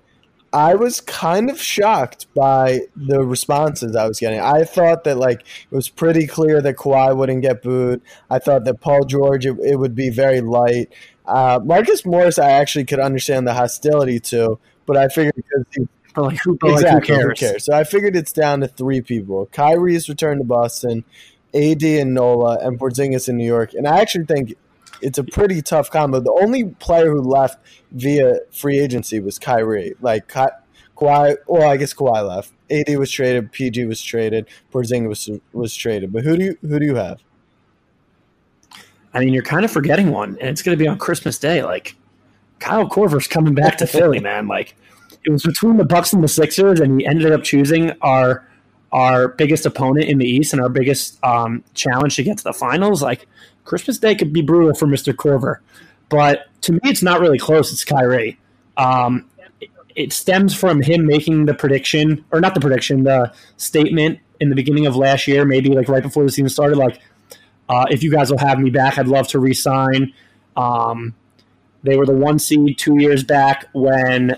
I 0.52 0.74
was 0.74 1.00
kind 1.00 1.52
of 1.52 1.62
shocked 1.62 2.26
by 2.34 2.80
the 2.96 3.24
responses 3.24 3.96
I 3.96 4.08
was 4.08 4.20
getting. 4.20 4.40
I 4.40 4.64
thought 4.64 5.04
that 5.04 5.18
like 5.18 5.42
it 5.42 5.76
was 5.76 5.90
pretty 5.90 6.26
clear 6.26 6.60
that 6.60 6.76
Kawhi 6.76 7.16
wouldn't 7.16 7.44
get 7.44 7.62
booed. 7.62 8.02
I 8.32 8.40
thought 8.40 8.66
that 8.66 8.82
Paul 8.82 9.06
George 9.06 9.46
it, 9.46 9.56
it 9.64 9.76
would 9.76 9.94
be 9.94 10.10
very 10.10 10.42
light. 10.42 10.92
Uh, 11.28 11.60
Marcus 11.64 12.04
Morris, 12.04 12.40
I 12.40 12.50
actually 12.50 12.86
could 12.86 13.00
understand 13.00 13.46
the 13.46 13.54
hostility 13.54 14.20
to, 14.22 14.58
but 14.88 14.98
I 14.98 15.08
figured 15.10 15.36
because 15.36 15.66
he 15.76 15.88
But 16.16 16.24
like, 16.24 16.40
who, 16.44 16.58
but 16.58 16.72
exactly 16.72 17.16
like, 17.16 17.24
who 17.24 17.34
cares? 17.34 17.66
So 17.66 17.74
I 17.74 17.84
figured 17.84 18.16
it's 18.16 18.34
down 18.34 18.62
to 18.62 18.68
three 18.68 19.02
people: 19.02 19.48
Kyrie's 19.48 20.10
return 20.10 20.40
to 20.40 20.44
Boston, 20.44 21.04
AD 21.54 21.84
and 21.84 22.14
Nola, 22.14 22.58
and 22.62 22.80
Porzingis 22.80 23.30
in 23.30 23.38
New 23.38 23.46
York. 23.46 23.74
And 23.74 23.88
I 23.88 24.00
actually 24.00 24.26
think 24.26 24.56
it's 25.02 25.18
a 25.18 25.24
pretty 25.24 25.62
tough 25.62 25.90
combo. 25.90 26.20
The 26.20 26.38
only 26.42 26.66
player 26.66 27.12
who 27.12 27.22
left 27.22 27.60
via 27.92 28.40
free 28.52 28.80
agency 28.80 29.20
was 29.20 29.40
Kyrie. 29.40 29.94
Like 30.02 30.28
Ka- 30.28 30.58
Kawhi, 30.98 31.38
well, 31.48 31.70
I 31.70 31.78
guess 31.78 31.94
Kawhi 31.94 32.28
left. 32.28 32.52
AD 32.70 32.98
was 32.98 33.10
traded, 33.10 33.52
PG 33.52 33.86
was 33.86 34.02
traded, 34.02 34.48
Porzingis 34.72 35.08
was, 35.08 35.30
was 35.54 35.76
traded. 35.76 36.12
But 36.12 36.24
who 36.24 36.38
do 36.38 36.44
you 36.44 36.58
who 36.62 36.80
do 36.80 36.86
you 36.86 36.96
have? 36.96 37.22
I 39.14 39.20
mean, 39.20 39.34
you're 39.34 39.44
kind 39.44 39.66
of 39.66 39.72
forgetting 39.72 40.12
one, 40.12 40.38
and 40.40 40.50
it's 40.50 40.62
going 40.62 40.78
to 40.78 40.82
be 40.82 40.88
on 40.88 41.00
Christmas 41.00 41.40
Day. 41.40 41.64
Like, 41.64 41.96
Kyle 42.60 42.88
Korver's 42.88 43.28
coming 43.28 43.56
back 43.56 43.78
to 43.80 43.88
Philly, 43.88 44.20
man. 44.30 44.48
Like, 44.48 44.76
it 45.24 45.30
was 45.32 45.44
between 45.44 45.78
the 45.78 45.86
Bucks 45.86 46.14
and 46.14 46.24
the 46.24 46.28
Sixers, 46.28 46.80
and 46.80 47.00
he 47.00 47.08
ended 47.08 47.32
up 47.32 47.44
choosing 47.44 47.92
our 48.02 48.46
our 48.92 49.28
biggest 49.28 49.68
opponent 49.68 50.08
in 50.08 50.18
the 50.18 50.26
East 50.26 50.52
and 50.52 50.62
our 50.62 50.70
biggest 50.70 51.24
um, 51.24 51.64
challenge 51.76 52.16
to 52.16 52.24
get 52.24 52.40
to 52.40 52.44
the 52.44 52.54
finals. 52.54 53.04
Like, 53.04 53.28
Christmas 53.64 54.00
Day 54.00 54.16
could 54.16 54.34
be 54.34 54.42
brutal 54.42 54.74
for 54.74 54.88
Mr. 54.88 55.14
Korver, 55.14 55.58
but 56.10 56.48
to 56.62 56.74
me, 56.74 56.80
it's 56.86 57.04
not 57.04 57.20
really 57.20 57.38
close. 57.38 57.72
It's 57.72 57.86
Kyrie. 57.86 58.40
Um, 58.78 59.30
it, 59.62 59.70
it 59.96 60.14
stems 60.14 60.56
from 60.56 60.82
him 60.82 61.06
making 61.06 61.46
the 61.46 61.54
prediction, 61.54 62.26
or 62.32 62.42
not 62.42 62.56
the 62.56 62.62
prediction, 62.62 63.04
the 63.04 63.32
statement 63.58 64.20
in 64.40 64.50
the 64.50 64.56
beginning 64.56 64.88
of 64.88 64.96
last 64.96 65.28
year, 65.28 65.46
maybe 65.46 65.70
like 65.70 65.88
right 65.88 66.02
before 66.02 66.24
the 66.24 66.32
season 66.32 66.50
started, 66.50 66.78
like 66.78 67.00
uh, 67.68 67.86
if 67.92 68.02
you 68.02 68.12
guys 68.12 68.32
will 68.32 68.40
have 68.40 68.60
me 68.60 68.72
back, 68.72 68.98
I'd 68.98 69.08
love 69.08 69.28
to 69.30 69.40
resign. 69.40 70.14
Um, 70.58 71.14
they 71.84 71.96
were 71.96 72.06
the 72.06 72.14
one 72.14 72.40
seed 72.40 72.78
two 72.78 73.00
years 73.00 73.24
back 73.24 73.68
when 73.74 74.36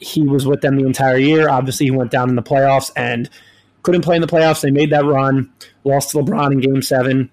he 0.00 0.22
was 0.22 0.46
with 0.46 0.62
them 0.62 0.76
the 0.76 0.86
entire 0.86 1.18
year. 1.18 1.48
Obviously, 1.48 1.86
he 1.86 1.90
went 1.92 2.10
down 2.10 2.28
in 2.28 2.34
the 2.34 2.42
playoffs 2.42 2.90
and 2.96 3.28
couldn't 3.82 4.02
play 4.02 4.16
in 4.16 4.22
the 4.22 4.28
playoffs. 4.28 4.62
They 4.62 4.70
made 4.70 4.90
that 4.90 5.04
run, 5.04 5.52
lost 5.84 6.10
to 6.10 6.18
LeBron 6.18 6.52
in 6.52 6.60
Game 6.60 6.82
Seven 6.82 7.30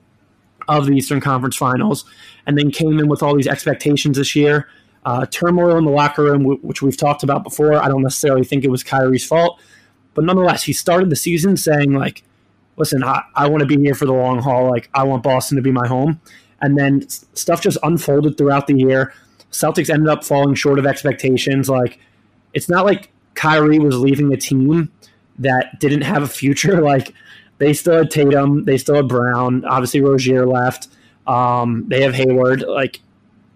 of 0.68 0.86
the 0.86 0.94
Eastern 0.94 1.22
Conference 1.22 1.56
Finals, 1.56 2.06
and 2.46 2.58
then 2.58 2.72
came 2.72 3.00
in 3.00 3.08
with 3.08 3.24
all 3.24 3.36
these 3.36 3.48
expectations 3.48 4.18
this 4.18 4.36
year. 4.36 4.68
Uh, 5.06 5.26
turmoil 5.28 5.78
in 5.78 5.86
the 5.86 5.92
locker 5.92 6.24
room, 6.24 6.44
which 6.44 6.82
we've 6.82 6.98
talked 6.98 7.24
about 7.24 7.44
before. 7.44 7.76
I 7.76 7.88
don't 7.88 8.04
necessarily 8.04 8.44
think 8.44 8.66
it 8.66 8.70
was 8.70 8.84
Kyrie's 8.84 9.26
fault, 9.26 9.62
but 10.14 10.26
nonetheless, 10.26 10.64
he 10.64 10.74
started 10.74 11.10
the 11.10 11.16
season 11.16 11.56
saying 11.56 11.94
like, 11.94 12.24
"Listen, 12.76 13.04
I, 13.04 13.24
I 13.34 13.48
want 13.48 13.62
to 13.62 13.68
be 13.68 13.82
here 13.82 13.96
for 13.96 14.06
the 14.06 14.14
long 14.14 14.42
haul. 14.42 14.70
Like, 14.70 14.90
I 14.94 15.04
want 15.04 15.24
Boston 15.24 15.56
to 15.56 15.62
be 15.62 15.72
my 15.72 15.88
home." 15.88 16.20
And 16.60 16.78
then 16.78 17.08
stuff 17.08 17.62
just 17.62 17.78
unfolded 17.84 18.38
throughout 18.38 18.68
the 18.68 18.76
year. 18.76 19.14
Celtics 19.52 19.90
ended 19.90 20.10
up 20.10 20.26
falling 20.26 20.56
short 20.56 20.80
of 20.80 20.86
expectations. 20.86 21.70
Like, 21.70 22.00
it's 22.54 22.70
not 22.70 22.86
like 22.86 23.12
Kyrie 23.36 23.80
was 23.80 23.98
leaving 23.98 24.34
a 24.34 24.38
team 24.38 24.92
that 25.40 25.80
didn't 25.80 26.02
have 26.02 26.24
a 26.24 26.28
future. 26.28 26.82
Like, 26.88 27.14
they 27.60 27.74
still 27.74 27.98
had 27.98 28.12
Tatum, 28.12 28.66
they 28.66 28.78
still 28.78 28.96
had 28.96 29.08
Brown. 29.08 29.66
Obviously, 29.66 30.02
Rozier 30.02 30.46
left. 30.46 30.90
Um, 31.26 31.86
they 31.88 32.02
have 32.04 32.14
Hayward. 32.14 32.62
Like, 32.62 33.02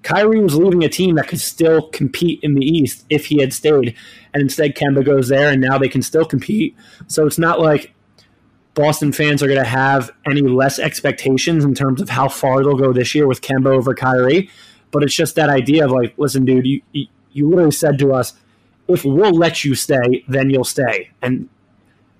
Kyrie 0.03 0.41
was 0.41 0.55
leaving 0.55 0.83
a 0.83 0.89
team 0.89 1.15
that 1.15 1.27
could 1.27 1.39
still 1.39 1.89
compete 1.89 2.39
in 2.41 2.55
the 2.55 2.65
East 2.65 3.05
if 3.09 3.27
he 3.27 3.39
had 3.39 3.53
stayed. 3.53 3.95
And 4.33 4.41
instead, 4.41 4.75
Kemba 4.75 5.05
goes 5.05 5.27
there, 5.27 5.49
and 5.49 5.61
now 5.61 5.77
they 5.77 5.89
can 5.89 6.01
still 6.01 6.25
compete. 6.25 6.75
So 7.07 7.27
it's 7.27 7.37
not 7.37 7.59
like 7.59 7.93
Boston 8.73 9.11
fans 9.11 9.43
are 9.43 9.47
going 9.47 9.59
to 9.59 9.65
have 9.65 10.11
any 10.25 10.41
less 10.41 10.79
expectations 10.79 11.63
in 11.63 11.75
terms 11.75 12.01
of 12.01 12.09
how 12.09 12.27
far 12.27 12.63
they'll 12.63 12.75
go 12.75 12.93
this 12.93 13.13
year 13.13 13.27
with 13.27 13.41
Kemba 13.41 13.67
over 13.67 13.93
Kyrie. 13.93 14.49
But 14.91 15.03
it's 15.03 15.15
just 15.15 15.35
that 15.35 15.49
idea 15.49 15.85
of 15.85 15.91
like, 15.91 16.17
listen, 16.17 16.45
dude, 16.45 16.65
you 16.65 16.81
you, 16.91 17.07
you 17.31 17.49
literally 17.49 17.71
said 17.71 17.99
to 17.99 18.13
us, 18.13 18.33
if 18.93 19.05
we'll 19.05 19.33
let 19.33 19.63
you 19.63 19.75
stay, 19.75 20.23
then 20.27 20.49
you'll 20.49 20.63
stay. 20.63 21.11
And 21.21 21.47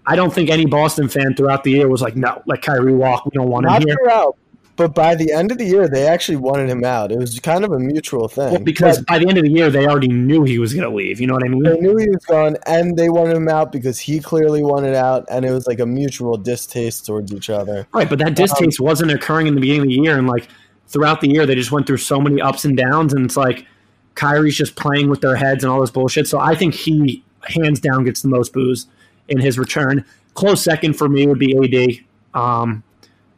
I 0.05 0.15
don't 0.15 0.33
think 0.33 0.49
any 0.49 0.65
Boston 0.65 1.07
fan 1.07 1.35
throughout 1.35 1.63
the 1.63 1.71
year 1.71 1.87
was 1.87 2.01
like, 2.01 2.15
no, 2.15 2.41
let 2.47 2.61
Kyrie 2.61 2.93
walk. 2.93 3.25
We 3.25 3.31
don't 3.31 3.49
want 3.49 3.67
him 3.67 3.83
here. 3.85 3.95
throughout, 3.95 4.37
but 4.75 4.95
by 4.95 5.13
the 5.13 5.31
end 5.31 5.51
of 5.51 5.59
the 5.59 5.65
year, 5.65 5.87
they 5.87 6.07
actually 6.07 6.37
wanted 6.37 6.69
him 6.69 6.83
out. 6.83 7.11
It 7.11 7.19
was 7.19 7.39
kind 7.39 7.63
of 7.63 7.71
a 7.71 7.77
mutual 7.77 8.27
thing. 8.27 8.51
Well, 8.53 8.61
because 8.61 8.97
But- 8.97 9.07
by 9.07 9.19
the 9.19 9.27
end 9.27 9.37
of 9.37 9.43
the 9.43 9.51
year, 9.51 9.69
they 9.69 9.85
already 9.85 10.07
knew 10.07 10.43
he 10.43 10.57
was 10.57 10.73
going 10.73 10.89
to 10.89 10.95
leave. 10.95 11.21
You 11.21 11.27
know 11.27 11.35
what 11.35 11.43
I 11.43 11.49
mean? 11.49 11.61
They 11.61 11.79
knew 11.79 11.95
he 11.97 12.09
was 12.09 12.25
gone, 12.25 12.57
and 12.65 12.97
they 12.97 13.09
wanted 13.09 13.35
him 13.35 13.47
out 13.47 13.71
because 13.71 13.99
he 13.99 14.19
clearly 14.19 14.63
wanted 14.63 14.95
out, 14.95 15.25
and 15.29 15.45
it 15.45 15.51
was 15.51 15.67
like 15.67 15.79
a 15.79 15.85
mutual 15.85 16.35
distaste 16.35 17.05
towards 17.05 17.31
each 17.31 17.49
other. 17.49 17.87
Right, 17.93 18.09
but 18.09 18.17
that 18.19 18.29
um, 18.29 18.33
distaste 18.33 18.79
wasn't 18.79 19.11
occurring 19.11 19.47
in 19.47 19.55
the 19.55 19.61
beginning 19.61 19.81
of 19.81 19.87
the 19.87 19.93
year, 19.93 20.17
and 20.17 20.27
like 20.27 20.47
throughout 20.87 21.21
the 21.21 21.29
year, 21.29 21.45
they 21.45 21.55
just 21.55 21.71
went 21.71 21.85
through 21.85 21.97
so 21.97 22.19
many 22.19 22.41
ups 22.41 22.65
and 22.65 22.75
downs, 22.75 23.13
and 23.13 23.23
it's 23.25 23.37
like 23.37 23.67
Kyrie's 24.15 24.55
just 24.55 24.75
playing 24.75 25.09
with 25.09 25.21
their 25.21 25.35
heads 25.35 25.63
and 25.63 25.71
all 25.71 25.81
this 25.81 25.91
bullshit. 25.91 26.27
So 26.27 26.39
I 26.39 26.55
think 26.55 26.73
he 26.73 27.23
hands 27.43 27.79
down 27.79 28.03
gets 28.03 28.21
the 28.21 28.27
most 28.27 28.53
boos 28.53 28.87
in 29.27 29.39
his 29.39 29.57
return. 29.57 30.05
Close 30.33 30.63
second 30.63 30.93
for 30.93 31.09
me 31.09 31.27
would 31.27 31.39
be 31.39 31.57
AD. 31.57 32.39
Um, 32.39 32.83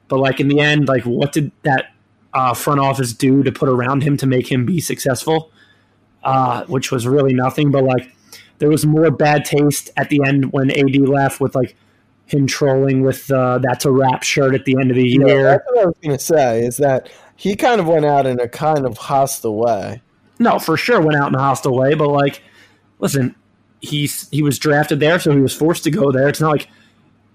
but 0.08 0.20
like 0.20 0.40
in 0.40 0.48
the 0.48 0.60
end, 0.60 0.88
like 0.88 1.04
what 1.04 1.32
did 1.32 1.52
that 1.64 1.94
uh, 2.34 2.54
front 2.54 2.80
office 2.80 3.14
do 3.14 3.44
to 3.44 3.52
put 3.52 3.70
around 3.70 4.04
him 4.04 4.18
to 4.18 4.28
make 4.28 4.52
him 4.52 4.66
be 4.66 4.80
successful? 4.80 5.52
Uh, 6.24 6.64
which 6.66 6.92
was 6.92 7.06
really 7.06 7.34
nothing. 7.34 7.72
But 7.72 7.84
like 7.84 8.16
there 8.60 8.70
was 8.70 8.86
more 8.86 9.12
bad 9.12 9.46
taste 9.46 9.90
at 9.98 10.10
the 10.10 10.22
end 10.26 10.52
when 10.54 10.72
AD 10.72 10.96
left 11.08 11.42
with 11.42 11.56
like 11.56 11.76
him 12.26 12.48
trolling 12.48 13.02
with 13.04 13.30
uh, 13.32 13.60
that's 13.60 13.86
a 13.86 13.92
rap 13.92 14.24
shirt 14.24 14.56
at 14.56 14.66
the 14.66 14.76
end 14.80 14.90
of 14.90 14.98
the 14.98 15.08
year. 15.08 15.28
Yeah, 15.28 15.44
that's 15.44 15.64
what 15.68 15.84
I 15.84 15.86
was 15.86 15.96
going 16.02 16.18
to 16.18 16.24
say. 16.24 16.66
Is 16.66 16.78
that 16.78 17.10
he 17.36 17.56
kind 17.56 17.82
of 17.82 17.88
went 17.88 18.06
out 18.06 18.26
in 18.26 18.40
a 18.40 18.48
kind 18.48 18.86
of 18.86 18.98
hostile 18.98 19.58
way. 19.58 20.02
No, 20.40 20.60
for 20.60 20.78
sure 20.78 21.02
went 21.02 21.18
out 21.18 21.30
in 21.30 21.36
a 21.36 21.40
hostile 21.40 21.76
way, 21.76 21.94
but 21.94 22.10
like, 22.10 22.42
listen, 23.00 23.36
he's 23.82 24.30
he 24.30 24.42
was 24.42 24.58
drafted 24.58 25.00
there, 25.00 25.20
so 25.20 25.32
he 25.32 25.40
was 25.40 25.56
forced 25.56 25.84
to 25.84 25.92
go 25.92 26.12
there. 26.12 26.28
It's 26.28 26.42
not 26.42 26.52
like, 26.52 26.70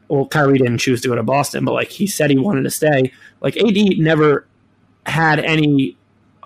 well, 0.09 0.27
Kyrie 0.27 0.59
didn't 0.59 0.79
choose 0.79 1.01
to 1.03 1.09
go 1.09 1.15
to 1.15 1.23
Boston, 1.23 1.65
but 1.65 1.73
like 1.73 1.91
he 1.91 2.07
said 2.07 2.31
he 2.31 2.39
wanted 2.39 2.63
to 2.63 2.71
stay. 2.71 3.13
Like 3.41 3.57
AD 3.57 3.99
never 3.99 4.47
had 5.07 5.39
any 5.41 5.97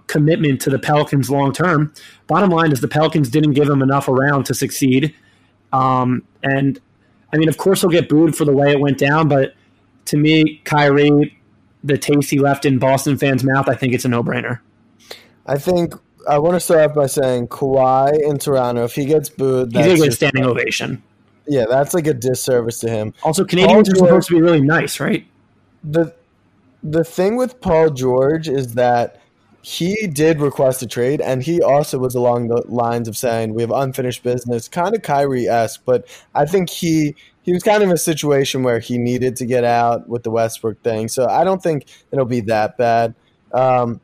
commitment 0.07 0.61
to 0.61 0.71
the 0.71 0.79
Pelicans 0.79 1.31
long 1.31 1.53
term. 1.53 1.93
Bottom 2.27 2.51
line 2.51 2.73
is 2.73 2.81
the 2.81 2.89
Pelicans 2.89 3.31
didn't 3.31 3.53
give 3.53 3.69
him 3.69 3.81
enough 3.81 4.09
around 4.09 4.45
to 4.45 4.55
succeed. 4.55 5.15
Um, 5.73 6.23
and 6.43 6.79
I 7.33 7.39
mean, 7.39 7.49
of 7.49 7.57
course, 7.57 7.81
he'll 7.81 7.91
get 7.91 8.09
booed 8.09 8.37
for 8.37 8.45
the 8.45 8.53
way 8.53 8.73
it 8.73 8.81
went 8.81 8.99
down, 8.99 9.29
but 9.29 9.55
to 10.07 10.17
me, 10.17 10.61
Kyrie, 10.65 11.39
the 11.83 11.97
taste 11.97 12.31
he 12.31 12.39
left 12.39 12.65
in 12.65 12.79
Boston 12.79 13.17
fans' 13.17 13.45
mouth, 13.45 13.69
I 13.69 13.75
think 13.75 13.95
it's 13.95 14.05
a 14.05 14.09
no 14.09 14.23
brainer. 14.23 14.61
I 15.47 15.59
think 15.59 15.95
I 16.29 16.39
want 16.39 16.55
to 16.55 16.61
start 16.61 16.81
off 16.91 16.95
by 16.95 17.07
saying 17.07 17.49
Kawhi 17.49 18.23
in 18.23 18.39
Toronto. 18.39 18.85
If 18.85 18.95
he 18.95 19.05
gets 19.05 19.29
booed, 19.29 19.73
He's 19.73 19.87
gonna 19.87 19.97
get 19.99 20.09
a 20.09 20.13
standing 20.13 20.45
ovation. 20.45 21.03
yeah, 21.49 21.65
that's 21.69 21.95
like 21.95 22.07
a 22.07 22.15
disservice 22.15 22.79
to 22.81 22.91
him. 22.91 23.15
Also, 23.23 23.45
Canadians 23.45 23.89
are 23.89 23.93
Paul 23.93 23.99
George- 24.01 24.09
supposed 24.09 24.29
to 24.29 24.35
be 24.35 24.41
really 24.41 24.61
nice, 24.61 25.01
right? 25.01 25.27
the 25.85 26.13
The 26.85 27.05
thing 27.05 27.37
with 27.37 27.61
Paul 27.61 27.91
George 27.91 28.49
is 28.49 28.75
that 28.75 29.21
he 29.63 30.09
did 30.09 30.41
request 30.41 30.83
a 30.83 30.87
trade, 30.89 31.21
and 31.21 31.43
he 31.43 31.63
also 31.63 31.97
was 31.99 32.15
along 32.17 32.49
the 32.49 32.63
lines 32.69 33.07
of 33.07 33.17
saying 33.17 33.55
we 33.55 33.63
have 33.63 33.71
unfinished 33.71 34.23
business, 34.25 34.67
kind 34.69 34.95
of 34.95 35.03
Kyrie 35.03 35.47
esque. 35.49 35.83
But 35.85 36.07
I 36.35 36.45
think 36.47 36.69
he 36.71 37.15
he 37.43 37.53
was 37.53 37.63
kind 37.65 37.83
of 37.83 37.89
in 37.89 37.95
a 37.95 37.99
situation 37.99 38.63
where 38.63 38.79
he 38.81 38.99
needed 38.99 39.35
to 39.37 39.47
get 39.47 39.65
out 39.65 40.09
with 40.09 40.23
the 40.25 40.31
Westbrook 40.31 40.81
thing. 40.83 41.09
So 41.09 41.27
I 41.29 41.43
don't 41.45 41.61
think 41.63 41.87
it'll 42.13 42.25
be 42.25 42.41
that 42.43 42.77
bad. 42.77 43.15
Um, 43.53 44.01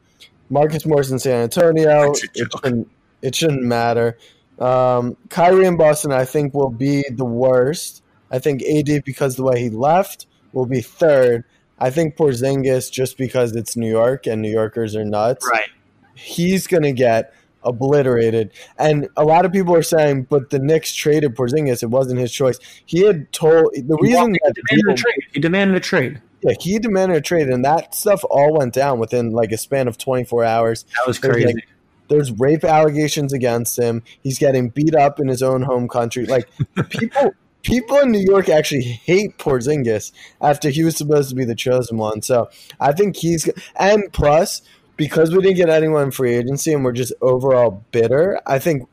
Marcus 0.50 0.86
Morris 0.86 1.10
in 1.10 1.18
San 1.18 1.42
Antonio. 1.42 2.06
That's 2.06 2.22
a 2.24 2.26
It's 2.34 2.50
joke. 2.54 2.62
been 2.62 2.86
It 3.22 3.34
shouldn't 3.34 3.62
matter. 3.62 4.16
Um, 4.58 5.16
Kyrie 5.28 5.66
in 5.66 5.76
Boston, 5.76 6.12
I 6.12 6.24
think, 6.24 6.54
will 6.54 6.70
be 6.70 7.04
the 7.10 7.24
worst. 7.24 8.02
I 8.30 8.38
think 8.38 8.62
AD, 8.62 9.04
because 9.04 9.36
the 9.36 9.42
way 9.42 9.60
he 9.60 9.70
left, 9.70 10.26
will 10.52 10.66
be 10.66 10.80
third. 10.80 11.44
I 11.78 11.90
think 11.90 12.16
Porzingis, 12.16 12.90
just 12.90 13.16
because 13.18 13.54
it's 13.54 13.76
New 13.76 13.90
York 13.90 14.26
and 14.26 14.42
New 14.42 14.50
Yorkers 14.50 14.96
are 14.96 15.04
nuts, 15.04 15.46
Right. 15.50 15.68
he's 16.14 16.66
going 16.66 16.82
to 16.82 16.92
get 16.92 17.32
obliterated. 17.64 18.50
And 18.78 19.08
a 19.16 19.24
lot 19.24 19.44
of 19.44 19.52
people 19.52 19.74
are 19.74 19.82
saying, 19.82 20.26
but 20.30 20.50
the 20.50 20.58
Knicks 20.58 20.94
traded 20.94 21.34
Porzingis. 21.36 21.82
It 21.82 21.90
wasn't 21.90 22.18
his 22.20 22.32
choice. 22.32 22.58
He 22.86 23.02
had 23.04 23.32
told 23.32 23.72
the 23.74 23.96
He 24.00 24.08
reason 24.08 24.32
that 24.32 24.54
he 24.56 24.62
demanded 24.62 24.68
people- 24.68 24.92
a 24.92 24.96
trade. 24.96 25.24
He 25.32 25.40
demanded 25.40 25.76
a 25.76 25.80
trade. 25.80 26.20
Yeah, 26.42 26.54
he 26.60 26.78
demanded 26.78 27.16
a 27.16 27.20
trade, 27.20 27.48
and 27.48 27.64
that 27.64 27.94
stuff 27.94 28.22
all 28.30 28.54
went 28.56 28.74
down 28.74 28.98
within 28.98 29.30
like 29.30 29.52
a 29.52 29.56
span 29.58 29.88
of 29.88 29.98
24 29.98 30.44
hours. 30.44 30.84
That 30.96 31.06
was 31.06 31.20
There's, 31.20 31.34
crazy. 31.34 31.54
like, 31.54 31.68
there's 32.08 32.32
rape 32.32 32.64
allegations 32.64 33.32
against 33.32 33.78
him. 33.78 34.02
He's 34.22 34.38
getting 34.38 34.70
beat 34.70 34.94
up 34.94 35.20
in 35.20 35.28
his 35.28 35.42
own 35.42 35.62
home 35.62 35.88
country. 35.88 36.26
Like 36.26 36.48
people, 36.88 37.34
people 37.62 37.98
in 37.98 38.10
New 38.12 38.24
York 38.24 38.48
actually 38.48 38.82
hate 38.82 39.36
Porzingis 39.38 40.12
after 40.40 40.70
he 40.70 40.84
was 40.84 40.96
supposed 40.96 41.28
to 41.30 41.34
be 41.34 41.44
the 41.44 41.54
chosen 41.54 41.98
one. 41.98 42.22
So 42.22 42.48
I 42.80 42.92
think 42.92 43.16
he's 43.16 43.48
and 43.76 44.04
plus 44.12 44.62
because 44.96 45.34
we 45.34 45.42
didn't 45.42 45.56
get 45.56 45.68
anyone 45.68 46.04
in 46.04 46.10
free 46.10 46.34
agency 46.34 46.72
and 46.72 46.84
we're 46.84 46.92
just 46.92 47.12
overall 47.20 47.84
bitter. 47.92 48.40
I 48.46 48.58
think 48.58 48.88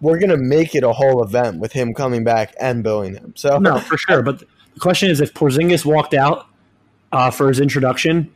we're 0.00 0.18
gonna 0.18 0.36
make 0.38 0.74
it 0.74 0.84
a 0.84 0.92
whole 0.92 1.22
event 1.24 1.58
with 1.58 1.72
him 1.72 1.92
coming 1.92 2.24
back 2.24 2.54
and 2.60 2.82
billing 2.84 3.14
him. 3.14 3.32
So 3.36 3.58
No, 3.58 3.78
for 3.80 3.98
sure. 3.98 4.22
But 4.22 4.38
the 4.38 4.80
question 4.80 5.10
is, 5.10 5.20
if 5.20 5.34
Porzingis 5.34 5.84
walked 5.84 6.14
out 6.14 6.46
uh, 7.12 7.30
for 7.30 7.48
his 7.48 7.60
introduction, 7.60 8.32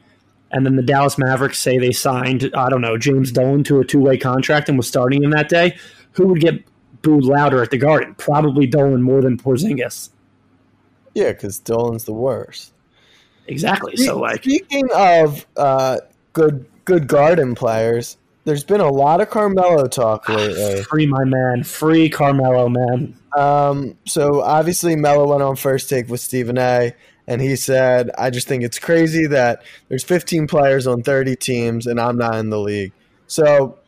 and 0.51 0.65
then 0.65 0.77
the 0.77 0.83
Dallas 0.83 1.19
Mavericks 1.19 1.59
say 1.59 1.79
they 1.79 1.93
signed, 1.93 2.51
I 2.57 2.69
don't 2.69 2.81
know, 2.81 2.97
James 2.97 3.33
Dolan 3.33 3.65
to 3.65 3.81
a 3.81 3.85
two-way 3.85 4.19
contract 4.19 4.69
and 4.69 4.79
was 4.79 4.87
starting 4.89 5.23
him 5.23 5.31
that 5.31 5.49
day, 5.49 5.77
who 6.13 6.29
would 6.29 6.41
get 6.41 6.65
booed 7.03 7.25
louder 7.25 7.63
at 7.63 7.71
the 7.71 7.79
Garden? 7.79 8.15
Probably 8.17 8.67
Dolan 8.67 9.03
more 9.03 9.21
than 9.21 9.37
Porzingis. 9.37 10.11
yeah, 11.15 11.33
because 11.33 11.59
Dolan's 11.59 12.05
the 12.05 12.13
worst. 12.13 12.73
Exactly. 13.47 13.97
So 13.97 14.19
like, 14.19 14.43
Speaking 14.43 14.89
of 14.95 15.45
uh, 15.57 15.99
good 16.33 16.65
good 16.85 17.07
garden 17.09 17.55
players, 17.55 18.17
there's 18.45 18.65
been 18.65 18.81
a 18.81 18.91
lot 18.91 19.21
of 19.21 19.29
Carmelo 19.31 19.87
talk 19.87 20.29
lately. 20.29 20.83
free 20.85 21.07
my 21.07 21.25
man, 21.25 21.63
free 21.63 22.09
Carmelo, 22.09 22.69
man. 22.69 23.17
Um, 23.37 23.99
so 24.07 24.41
obviously 24.41 24.97
Melo 24.97 25.29
went 25.29 25.43
on 25.43 25.57
first 25.57 25.89
take 25.91 26.09
with 26.09 26.21
Stephen 26.21 26.57
A. 26.59 26.95
And 27.27 27.41
he 27.41 27.57
said, 27.57 28.11
"I 28.19 28.31
just 28.31 28.47
think 28.47 28.63
it's 28.63 28.79
crazy 28.79 29.27
that 29.27 29.63
there's 29.89 30.05
15 30.05 30.47
players 30.47 30.87
on 30.87 31.03
30 31.03 31.37
teams, 31.37 31.87
and 31.87 31.99
I'm 32.01 32.19
not 32.19 32.37
in 32.37 32.51
the 32.51 32.61
league." 32.61 32.93
So 33.27 33.79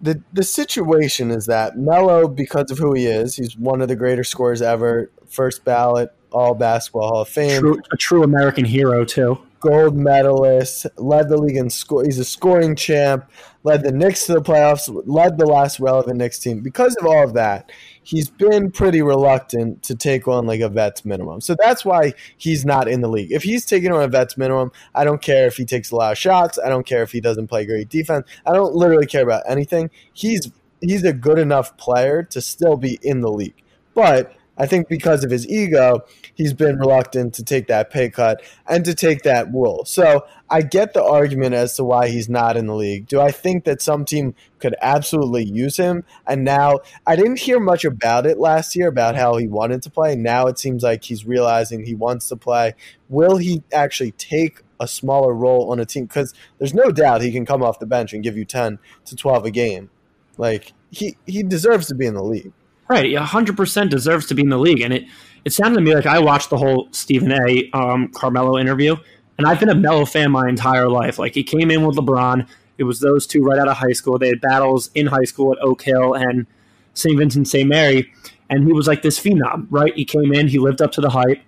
the 0.00 0.20
the 0.32 0.42
situation 0.42 1.30
is 1.30 1.46
that 1.46 1.76
Melo, 1.78 2.28
because 2.28 2.70
of 2.70 2.78
who 2.78 2.94
he 2.94 3.06
is, 3.06 3.36
he's 3.36 3.56
one 3.56 3.80
of 3.82 3.88
the 3.88 3.96
greater 3.96 4.24
scorers 4.24 4.62
ever, 4.62 5.10
first 5.28 5.64
ballot 5.64 6.10
All 6.30 6.54
Basketball 6.54 7.08
Hall 7.08 7.20
of 7.22 7.28
Fame 7.28 7.60
True, 7.60 7.80
a 7.92 7.96
true 7.96 8.22
American 8.22 8.64
hero 8.64 9.04
too. 9.04 9.38
gold 9.60 9.96
medalist, 9.96 10.86
led 10.96 11.28
the 11.28 11.36
league 11.36 11.56
in 11.56 11.70
score. 11.70 12.04
He's 12.04 12.18
a 12.18 12.24
scoring 12.24 12.74
champ, 12.74 13.30
led 13.62 13.82
the 13.84 13.92
Knicks 13.92 14.26
to 14.26 14.34
the 14.34 14.42
playoffs, 14.42 14.88
led 15.06 15.38
the 15.38 15.46
last 15.46 15.78
relevant 15.78 16.18
Knicks 16.18 16.38
team. 16.38 16.60
Because 16.60 16.96
of 17.00 17.06
all 17.06 17.22
of 17.24 17.34
that, 17.34 17.70
he's 18.02 18.28
been 18.28 18.70
pretty 18.70 19.02
reluctant 19.02 19.82
to 19.84 19.94
take 19.94 20.26
on 20.26 20.46
like 20.46 20.60
a 20.60 20.68
vet's 20.68 21.04
minimum. 21.04 21.40
So 21.40 21.56
that's 21.58 21.84
why 21.84 22.14
he's 22.36 22.64
not 22.64 22.88
in 22.88 23.00
the 23.00 23.08
league. 23.08 23.32
If 23.32 23.42
he's 23.42 23.64
taking 23.64 23.92
on 23.92 24.02
a 24.02 24.08
vet's 24.08 24.36
minimum, 24.36 24.72
I 24.94 25.04
don't 25.04 25.22
care 25.22 25.46
if 25.46 25.56
he 25.56 25.64
takes 25.64 25.90
a 25.90 25.96
lot 25.96 26.12
of 26.12 26.18
shots. 26.18 26.58
I 26.64 26.68
don't 26.68 26.86
care 26.86 27.02
if 27.02 27.12
he 27.12 27.20
doesn't 27.20 27.48
play 27.48 27.64
great 27.64 27.88
defense. 27.88 28.26
I 28.46 28.52
don't 28.52 28.74
literally 28.74 29.06
care 29.06 29.22
about 29.22 29.44
anything. 29.48 29.90
He's 30.12 30.50
he's 30.80 31.04
a 31.04 31.12
good 31.12 31.38
enough 31.38 31.76
player 31.76 32.22
to 32.24 32.40
still 32.40 32.76
be 32.76 32.98
in 33.02 33.20
the 33.20 33.30
league. 33.30 33.62
But 33.94 34.34
I 34.58 34.66
think 34.66 34.88
because 34.88 35.24
of 35.24 35.30
his 35.30 35.48
ego, 35.48 36.00
he's 36.42 36.52
been 36.52 36.76
reluctant 36.76 37.32
to 37.34 37.44
take 37.44 37.68
that 37.68 37.88
pay 37.88 38.10
cut 38.10 38.42
and 38.66 38.84
to 38.84 38.92
take 38.94 39.22
that 39.22 39.46
role. 39.54 39.84
So 39.84 40.26
I 40.50 40.62
get 40.62 40.92
the 40.92 41.02
argument 41.02 41.54
as 41.54 41.76
to 41.76 41.84
why 41.84 42.08
he's 42.08 42.28
not 42.28 42.56
in 42.56 42.66
the 42.66 42.74
league. 42.74 43.06
Do 43.06 43.20
I 43.20 43.30
think 43.30 43.62
that 43.64 43.80
some 43.80 44.04
team 44.04 44.34
could 44.58 44.74
absolutely 44.82 45.44
use 45.44 45.76
him? 45.76 46.02
And 46.26 46.42
now 46.42 46.80
I 47.06 47.14
didn't 47.14 47.38
hear 47.38 47.60
much 47.60 47.84
about 47.84 48.26
it 48.26 48.38
last 48.38 48.74
year 48.74 48.88
about 48.88 49.14
how 49.14 49.36
he 49.36 49.46
wanted 49.46 49.82
to 49.84 49.90
play. 49.90 50.16
Now 50.16 50.48
it 50.48 50.58
seems 50.58 50.82
like 50.82 51.04
he's 51.04 51.24
realizing 51.24 51.84
he 51.84 51.94
wants 51.94 52.26
to 52.28 52.36
play. 52.36 52.74
Will 53.08 53.36
he 53.36 53.62
actually 53.72 54.10
take 54.10 54.62
a 54.80 54.88
smaller 54.88 55.32
role 55.32 55.70
on 55.70 55.78
a 55.78 55.86
team? 55.86 56.06
Because 56.06 56.34
there's 56.58 56.74
no 56.74 56.90
doubt 56.90 57.22
he 57.22 57.30
can 57.30 57.46
come 57.46 57.62
off 57.62 57.78
the 57.78 57.86
bench 57.86 58.12
and 58.12 58.24
give 58.24 58.36
you 58.36 58.44
10 58.44 58.80
to 59.04 59.14
12 59.14 59.44
a 59.44 59.50
game. 59.52 59.90
Like 60.36 60.72
he, 60.90 61.16
he 61.24 61.44
deserves 61.44 61.86
to 61.86 61.94
be 61.94 62.06
in 62.06 62.14
the 62.14 62.24
league. 62.24 62.52
Right, 62.88 63.08
yeah, 63.08 63.24
hundred 63.24 63.56
percent 63.56 63.90
deserves 63.90 64.26
to 64.26 64.34
be 64.34 64.42
in 64.42 64.50
the 64.50 64.58
league, 64.58 64.80
and 64.80 64.92
it 64.92 65.04
it 65.44 65.52
sounded 65.52 65.76
to 65.76 65.80
me 65.80 65.94
like 65.94 66.06
I 66.06 66.18
watched 66.18 66.50
the 66.50 66.56
whole 66.56 66.88
Stephen 66.92 67.32
A. 67.32 67.70
Um, 67.72 68.08
Carmelo 68.08 68.58
interview, 68.58 68.96
and 69.38 69.46
I've 69.46 69.60
been 69.60 69.68
a 69.68 69.74
Melo 69.74 70.04
fan 70.04 70.30
my 70.30 70.48
entire 70.48 70.88
life. 70.88 71.18
Like 71.18 71.34
he 71.34 71.42
came 71.42 71.70
in 71.70 71.86
with 71.86 71.96
LeBron, 71.96 72.46
it 72.78 72.84
was 72.84 73.00
those 73.00 73.26
two 73.26 73.42
right 73.42 73.58
out 73.58 73.68
of 73.68 73.76
high 73.76 73.92
school. 73.92 74.18
They 74.18 74.28
had 74.28 74.40
battles 74.40 74.90
in 74.94 75.06
high 75.06 75.24
school 75.24 75.52
at 75.52 75.58
Oak 75.62 75.82
Hill 75.82 76.14
and 76.14 76.46
St. 76.94 77.18
Vincent 77.18 77.48
St. 77.48 77.68
Mary, 77.68 78.12
and 78.50 78.64
he 78.64 78.72
was 78.72 78.86
like 78.86 79.02
this 79.02 79.18
phenom. 79.18 79.66
Right, 79.70 79.94
he 79.94 80.04
came 80.04 80.32
in, 80.32 80.48
he 80.48 80.58
lived 80.58 80.82
up 80.82 80.92
to 80.92 81.00
the 81.00 81.10
hype. 81.10 81.40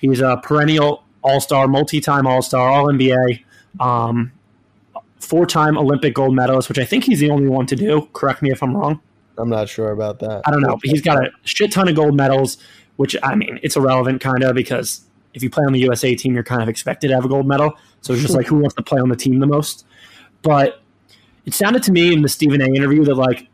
He's 0.00 0.20
a 0.20 0.38
perennial 0.42 1.04
All 1.22 1.40
Star, 1.40 1.68
multi 1.68 2.00
time 2.00 2.26
All 2.26 2.42
Star, 2.42 2.68
All 2.68 2.86
NBA. 2.86 3.44
Um, 3.78 4.32
Four 5.20 5.46
time 5.46 5.76
Olympic 5.76 6.14
gold 6.14 6.34
medalist, 6.34 6.68
which 6.68 6.78
I 6.78 6.84
think 6.84 7.04
he's 7.04 7.20
the 7.20 7.30
only 7.30 7.46
one 7.46 7.66
to 7.66 7.76
do. 7.76 8.08
Correct 8.14 8.42
me 8.42 8.50
if 8.50 8.62
I'm 8.62 8.74
wrong. 8.74 9.00
I'm 9.38 9.48
not 9.48 9.68
sure 9.68 9.92
about 9.92 10.18
that. 10.20 10.42
I 10.46 10.50
don't 10.50 10.62
know. 10.62 10.76
But 10.76 10.90
he's 10.90 11.02
got 11.02 11.24
a 11.24 11.30
shit 11.44 11.70
ton 11.70 11.88
of 11.88 11.94
gold 11.94 12.16
medals, 12.16 12.56
which 13.00 13.16
I 13.22 13.34
mean, 13.34 13.58
it's 13.62 13.76
irrelevant 13.76 14.20
kind 14.20 14.42
of 14.44 14.54
because 14.54 15.00
if 15.32 15.42
you 15.42 15.48
play 15.48 15.64
on 15.64 15.72
the 15.72 15.80
USA 15.80 16.14
team, 16.14 16.34
you're 16.34 16.44
kind 16.44 16.60
of 16.60 16.68
expected 16.68 17.08
to 17.08 17.14
have 17.14 17.24
a 17.24 17.28
gold 17.28 17.48
medal. 17.48 17.72
So 18.02 18.12
it's 18.12 18.20
just 18.20 18.34
like 18.36 18.46
who 18.46 18.56
wants 18.56 18.74
to 18.74 18.82
play 18.82 19.00
on 19.00 19.08
the 19.08 19.16
team 19.16 19.40
the 19.40 19.46
most. 19.46 19.86
But 20.42 20.82
it 21.46 21.54
sounded 21.54 21.82
to 21.84 21.92
me 21.92 22.12
in 22.12 22.20
the 22.20 22.28
Stephen 22.28 22.60
A. 22.60 22.66
interview 22.66 23.02
that 23.04 23.14
like 23.14 23.48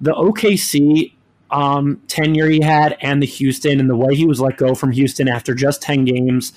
the 0.00 0.12
OKC 0.12 1.12
um, 1.50 2.00
tenure 2.08 2.48
he 2.48 2.62
had 2.62 2.96
and 3.02 3.22
the 3.22 3.26
Houston 3.26 3.80
and 3.80 3.90
the 3.90 3.96
way 3.96 4.14
he 4.14 4.24
was 4.24 4.40
let 4.40 4.56
go 4.56 4.74
from 4.74 4.92
Houston 4.92 5.28
after 5.28 5.54
just 5.54 5.82
10 5.82 6.06
games, 6.06 6.54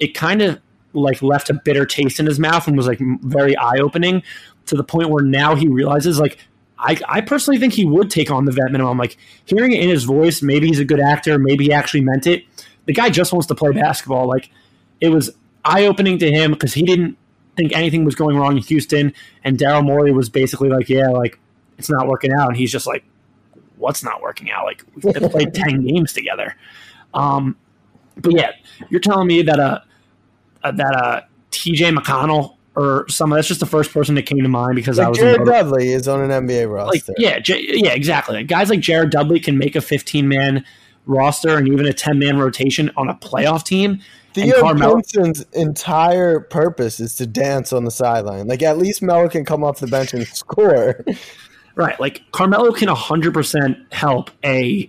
it 0.00 0.14
kind 0.14 0.40
of 0.40 0.58
like 0.94 1.20
left 1.20 1.50
a 1.50 1.54
bitter 1.66 1.84
taste 1.84 2.18
in 2.18 2.24
his 2.24 2.38
mouth 2.38 2.66
and 2.66 2.78
was 2.78 2.86
like 2.86 3.00
very 3.20 3.54
eye 3.58 3.76
opening 3.78 4.22
to 4.64 4.74
the 4.74 4.84
point 4.84 5.10
where 5.10 5.22
now 5.22 5.54
he 5.54 5.68
realizes 5.68 6.18
like 6.18 6.38
I, 6.78 6.98
I 7.08 7.20
personally 7.20 7.58
think 7.58 7.72
he 7.72 7.84
would 7.84 8.10
take 8.10 8.30
on 8.30 8.44
the 8.44 8.52
vet 8.52 8.70
minimum. 8.70 8.98
Like 8.98 9.16
hearing 9.44 9.72
it 9.72 9.82
in 9.82 9.88
his 9.88 10.04
voice, 10.04 10.42
maybe 10.42 10.68
he's 10.68 10.78
a 10.78 10.84
good 10.84 11.00
actor, 11.00 11.38
maybe 11.38 11.64
he 11.64 11.72
actually 11.72 12.02
meant 12.02 12.26
it. 12.26 12.44
The 12.86 12.92
guy 12.92 13.10
just 13.10 13.32
wants 13.32 13.46
to 13.48 13.54
play 13.54 13.72
basketball. 13.72 14.26
Like 14.26 14.50
it 15.00 15.08
was 15.08 15.30
eye 15.64 15.86
opening 15.86 16.18
to 16.18 16.30
him 16.30 16.52
because 16.52 16.74
he 16.74 16.82
didn't 16.82 17.16
think 17.56 17.74
anything 17.74 18.04
was 18.04 18.14
going 18.14 18.36
wrong 18.36 18.56
in 18.56 18.62
Houston, 18.62 19.12
and 19.44 19.58
Daryl 19.58 19.84
Morey 19.84 20.12
was 20.12 20.28
basically 20.28 20.68
like, 20.68 20.88
"Yeah, 20.88 21.08
like 21.08 21.38
it's 21.76 21.90
not 21.90 22.06
working 22.06 22.32
out," 22.32 22.48
and 22.48 22.56
he's 22.56 22.72
just 22.72 22.86
like, 22.86 23.04
"What's 23.76 24.02
not 24.02 24.22
working 24.22 24.50
out? 24.50 24.64
Like 24.64 24.84
we've 24.94 25.30
played 25.30 25.54
ten 25.54 25.84
games 25.84 26.12
together." 26.12 26.56
Um, 27.12 27.56
but 28.16 28.34
yeah, 28.34 28.52
you're 28.88 29.00
telling 29.00 29.26
me 29.26 29.42
that 29.42 29.58
uh, 29.58 29.80
uh 30.62 30.72
that 30.72 30.94
uh 30.94 31.20
T.J. 31.50 31.90
McConnell 31.90 32.57
or 32.78 33.08
some 33.08 33.30
that's 33.30 33.48
just 33.48 33.58
the 33.58 33.66
first 33.66 33.92
person 33.92 34.14
that 34.14 34.22
came 34.22 34.40
to 34.40 34.48
mind 34.48 34.76
because 34.76 35.00
I 35.00 35.08
was 35.08 35.18
Jared 35.18 35.44
Dudley 35.44 35.88
is 35.88 36.06
on 36.06 36.30
an 36.30 36.46
NBA 36.46 36.70
like 36.86 36.94
roster. 36.94 37.12
yeah, 37.18 37.40
J- 37.40 37.64
yeah, 37.66 37.90
exactly. 37.90 38.44
Guys 38.44 38.70
like 38.70 38.78
Jared 38.78 39.10
Dudley 39.10 39.40
can 39.40 39.58
make 39.58 39.74
a 39.74 39.80
15 39.80 40.28
man 40.28 40.64
roster 41.04 41.58
and 41.58 41.66
even 41.66 41.86
a 41.86 41.92
10 41.92 42.20
man 42.20 42.38
rotation 42.38 42.92
on 42.96 43.08
a 43.08 43.14
playoff 43.14 43.64
team. 43.64 44.00
Theo 44.32 44.74
Pinson's 44.74 45.44
entire 45.54 46.38
purpose 46.38 47.00
is 47.00 47.16
to 47.16 47.26
dance 47.26 47.72
on 47.72 47.84
the 47.84 47.90
sideline. 47.90 48.46
Like 48.46 48.62
at 48.62 48.78
least 48.78 49.02
Melo 49.02 49.28
can 49.28 49.44
come 49.44 49.64
off 49.64 49.80
the 49.80 49.88
bench 49.88 50.14
and 50.14 50.24
score. 50.28 51.04
right? 51.74 51.98
Like 51.98 52.22
Carmelo 52.30 52.70
can 52.70 52.86
100 52.86 53.34
percent 53.34 53.76
help 53.92 54.30
a 54.44 54.88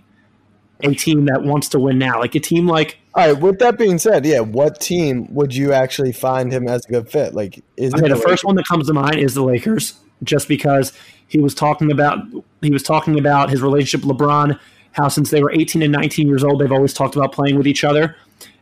a 0.82 0.94
team 0.94 1.24
that 1.24 1.42
wants 1.42 1.68
to 1.70 1.80
win 1.80 1.98
now. 1.98 2.20
Like 2.20 2.36
a 2.36 2.40
team 2.40 2.68
like 2.68 2.99
All 3.14 3.26
right. 3.26 3.40
With 3.40 3.58
that 3.58 3.76
being 3.76 3.98
said, 3.98 4.24
yeah, 4.24 4.40
what 4.40 4.80
team 4.80 5.26
would 5.34 5.54
you 5.54 5.72
actually 5.72 6.12
find 6.12 6.52
him 6.52 6.68
as 6.68 6.84
a 6.86 6.88
good 6.88 7.10
fit? 7.10 7.34
Like, 7.34 7.62
is 7.76 7.92
Okay, 7.94 8.06
it 8.06 8.08
the 8.08 8.16
first 8.16 8.44
one 8.44 8.54
that 8.56 8.66
comes 8.66 8.86
to 8.86 8.92
mind 8.92 9.16
is 9.18 9.34
the 9.34 9.42
Lakers, 9.42 9.94
just 10.22 10.46
because 10.46 10.92
he 11.26 11.40
was 11.40 11.54
talking 11.54 11.90
about 11.90 12.18
he 12.62 12.70
was 12.70 12.82
talking 12.82 13.18
about 13.18 13.50
his 13.50 13.62
relationship 13.62 14.06
with 14.06 14.16
LeBron, 14.16 14.58
how 14.92 15.08
since 15.08 15.30
they 15.30 15.42
were 15.42 15.50
18 15.52 15.82
and 15.82 15.92
19 15.92 16.28
years 16.28 16.44
old, 16.44 16.60
they've 16.60 16.70
always 16.72 16.92
talked 16.94 17.16
about 17.16 17.32
playing 17.32 17.56
with 17.56 17.66
each 17.66 17.82
other. 17.84 18.16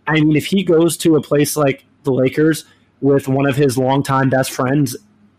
I 0.06 0.14
mean, 0.14 0.36
if 0.36 0.46
he 0.46 0.62
goes 0.64 0.96
to 0.98 1.16
a 1.16 1.20
place 1.22 1.56
like 1.56 1.84
the 2.04 2.12
Lakers 2.12 2.64
with 3.00 3.28
one 3.28 3.46
of 3.46 3.56
his 3.56 3.76
longtime 3.76 4.30
best 4.30 4.50
friends, 4.50 4.96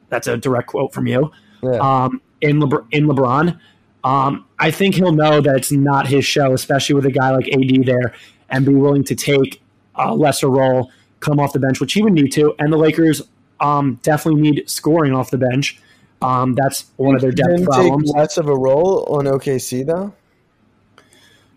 that's 0.10 0.28
a 0.28 0.38
direct 0.38 0.68
quote 0.68 0.94
from 0.94 1.08
you, 1.08 1.32
Yeah. 1.64 1.80
um, 1.80 2.22
in 2.42 2.60
Lebr- 2.60 2.86
in 2.92 3.06
LeBron, 3.08 3.60
um, 4.04 4.46
I 4.60 4.72
think 4.72 4.96
he'll 4.96 5.12
know 5.12 5.42
that 5.42 5.56
it's 5.58 5.72
not 5.72 6.08
his 6.08 6.26
show, 6.26 6.54
especially 6.54 6.96
with 6.96 7.06
a 7.06 7.12
guy 7.12 7.32
like 7.32 7.48
AD 7.52 7.84
there, 7.86 8.14
and 8.52 8.66
be 8.66 8.74
willing 8.74 9.04
to 9.06 9.16
take 9.16 9.62
a 9.96 10.14
lesser 10.16 10.50
role, 10.50 10.92
come 11.20 11.40
off 11.40 11.54
the 11.54 11.60
bench, 11.60 11.80
which 11.80 11.94
he 11.94 12.02
would 12.02 12.14
need 12.14 12.32
to. 12.34 12.56
And 12.60 12.72
the 12.72 12.78
Lakers 12.78 13.22
um, 13.60 14.00
definitely 14.04 14.42
need 14.42 14.70
scoring 14.70 15.14
off 15.14 15.32
the 15.32 15.38
bench. 15.38 15.80
Um, 16.22 16.54
that's 16.56 16.86
one 16.98 17.16
of 17.16 17.22
their 17.22 17.32
depth 17.32 17.64
problems. 17.66 18.10
take 18.10 18.16
less 18.18 18.38
of 18.38 18.48
a 18.48 18.56
role 18.56 19.06
on 19.10 19.26
OKC 19.26 19.86
though. 19.86 20.14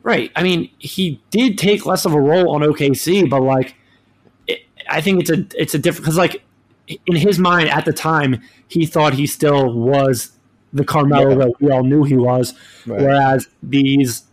Right. 0.03 0.33
I 0.35 0.43
mean, 0.43 0.71
he 0.79 1.21
did 1.31 1.59
take 1.59 1.87
less 1.87 2.05
of 2.05 2.13
a 2.13 2.21
role 2.21 2.51
on 2.55 2.63
OKC, 2.63 3.29
but 3.31 3.43
like, 3.43 3.77
it, 4.49 4.61
I 4.89 5.01
think 5.01 5.21
it's 5.21 5.31
a 5.31 5.47
it's 5.61 5.75
a 5.75 5.79
different 5.79 6.05
because 6.05 6.17
like 6.17 6.43
in 6.89 7.17
his 7.17 7.39
mind 7.39 7.69
at 7.71 7.85
the 7.85 7.93
time 7.93 8.41
he 8.69 8.85
thought 8.85 9.15
he 9.15 9.27
still 9.27 9.73
was 9.73 10.33
the 10.73 10.85
Carmelo 10.85 11.31
Yeah. 11.31 11.35
that 11.37 11.53
we 11.61 11.71
all 11.71 11.85
knew 11.85 12.03
he 12.03 12.17
was, 12.17 12.55
Right. 12.87 13.01
whereas 13.01 13.47
these 13.63 14.25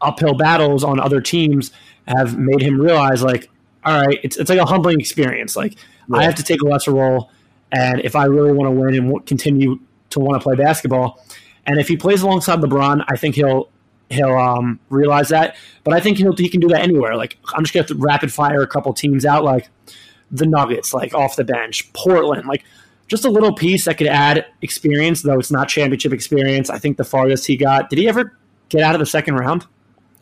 uphill 0.00 0.34
battles 0.34 0.84
on 0.84 1.00
other 1.00 1.20
teams 1.20 1.72
have 2.06 2.38
made 2.38 2.60
him 2.60 2.80
realize 2.80 3.22
like, 3.22 3.50
all 3.84 4.00
right, 4.00 4.18
it's 4.22 4.36
it's 4.36 4.50
like 4.50 4.58
a 4.58 4.64
humbling 4.64 5.00
experience. 5.00 5.56
Like 5.56 5.74
I 6.12 6.24
have 6.24 6.34
to 6.36 6.42
take 6.42 6.60
a 6.62 6.64
lesser 6.66 6.92
role, 6.92 7.30
and 7.72 8.00
if 8.00 8.16
I 8.16 8.24
really 8.24 8.52
want 8.52 8.66
to 8.66 8.80
win 8.80 8.94
and 8.94 9.26
continue 9.26 9.78
to 10.10 10.20
want 10.20 10.40
to 10.40 10.42
play 10.42 10.56
basketball, 10.56 11.24
and 11.66 11.78
if 11.78 11.88
he 11.88 11.96
plays 11.96 12.22
alongside 12.22 12.60
LeBron, 12.60 13.04
I 13.08 13.16
think 13.16 13.34
he'll 13.34 13.70
he'll 14.10 14.36
um, 14.36 14.80
realize 14.88 15.28
that. 15.28 15.56
But 15.84 15.94
I 15.94 16.00
think 16.00 16.18
he'll, 16.18 16.34
he 16.34 16.48
can 16.48 16.60
do 16.60 16.68
that 16.68 16.80
anywhere. 16.80 17.16
Like 17.16 17.38
I'm 17.54 17.62
just 17.62 17.74
gonna 17.74 17.82
have 17.82 17.88
to 17.88 18.02
rapid 18.02 18.32
fire 18.32 18.62
a 18.62 18.66
couple 18.66 18.92
teams 18.92 19.24
out, 19.24 19.44
like 19.44 19.68
the 20.30 20.46
Nuggets, 20.46 20.92
like 20.92 21.14
off 21.14 21.36
the 21.36 21.44
bench, 21.44 21.92
Portland, 21.92 22.46
like 22.46 22.64
just 23.06 23.24
a 23.24 23.30
little 23.30 23.54
piece 23.54 23.86
that 23.86 23.96
could 23.96 24.06
add 24.06 24.46
experience, 24.60 25.22
though 25.22 25.38
it's 25.38 25.50
not 25.50 25.68
championship 25.68 26.12
experience. 26.12 26.68
I 26.68 26.78
think 26.78 26.96
the 26.96 27.04
farthest 27.04 27.46
he 27.46 27.56
got. 27.56 27.90
Did 27.90 27.98
he 27.98 28.08
ever 28.08 28.36
get 28.68 28.82
out 28.82 28.94
of 28.94 28.98
the 28.98 29.06
second 29.06 29.36
round? 29.36 29.66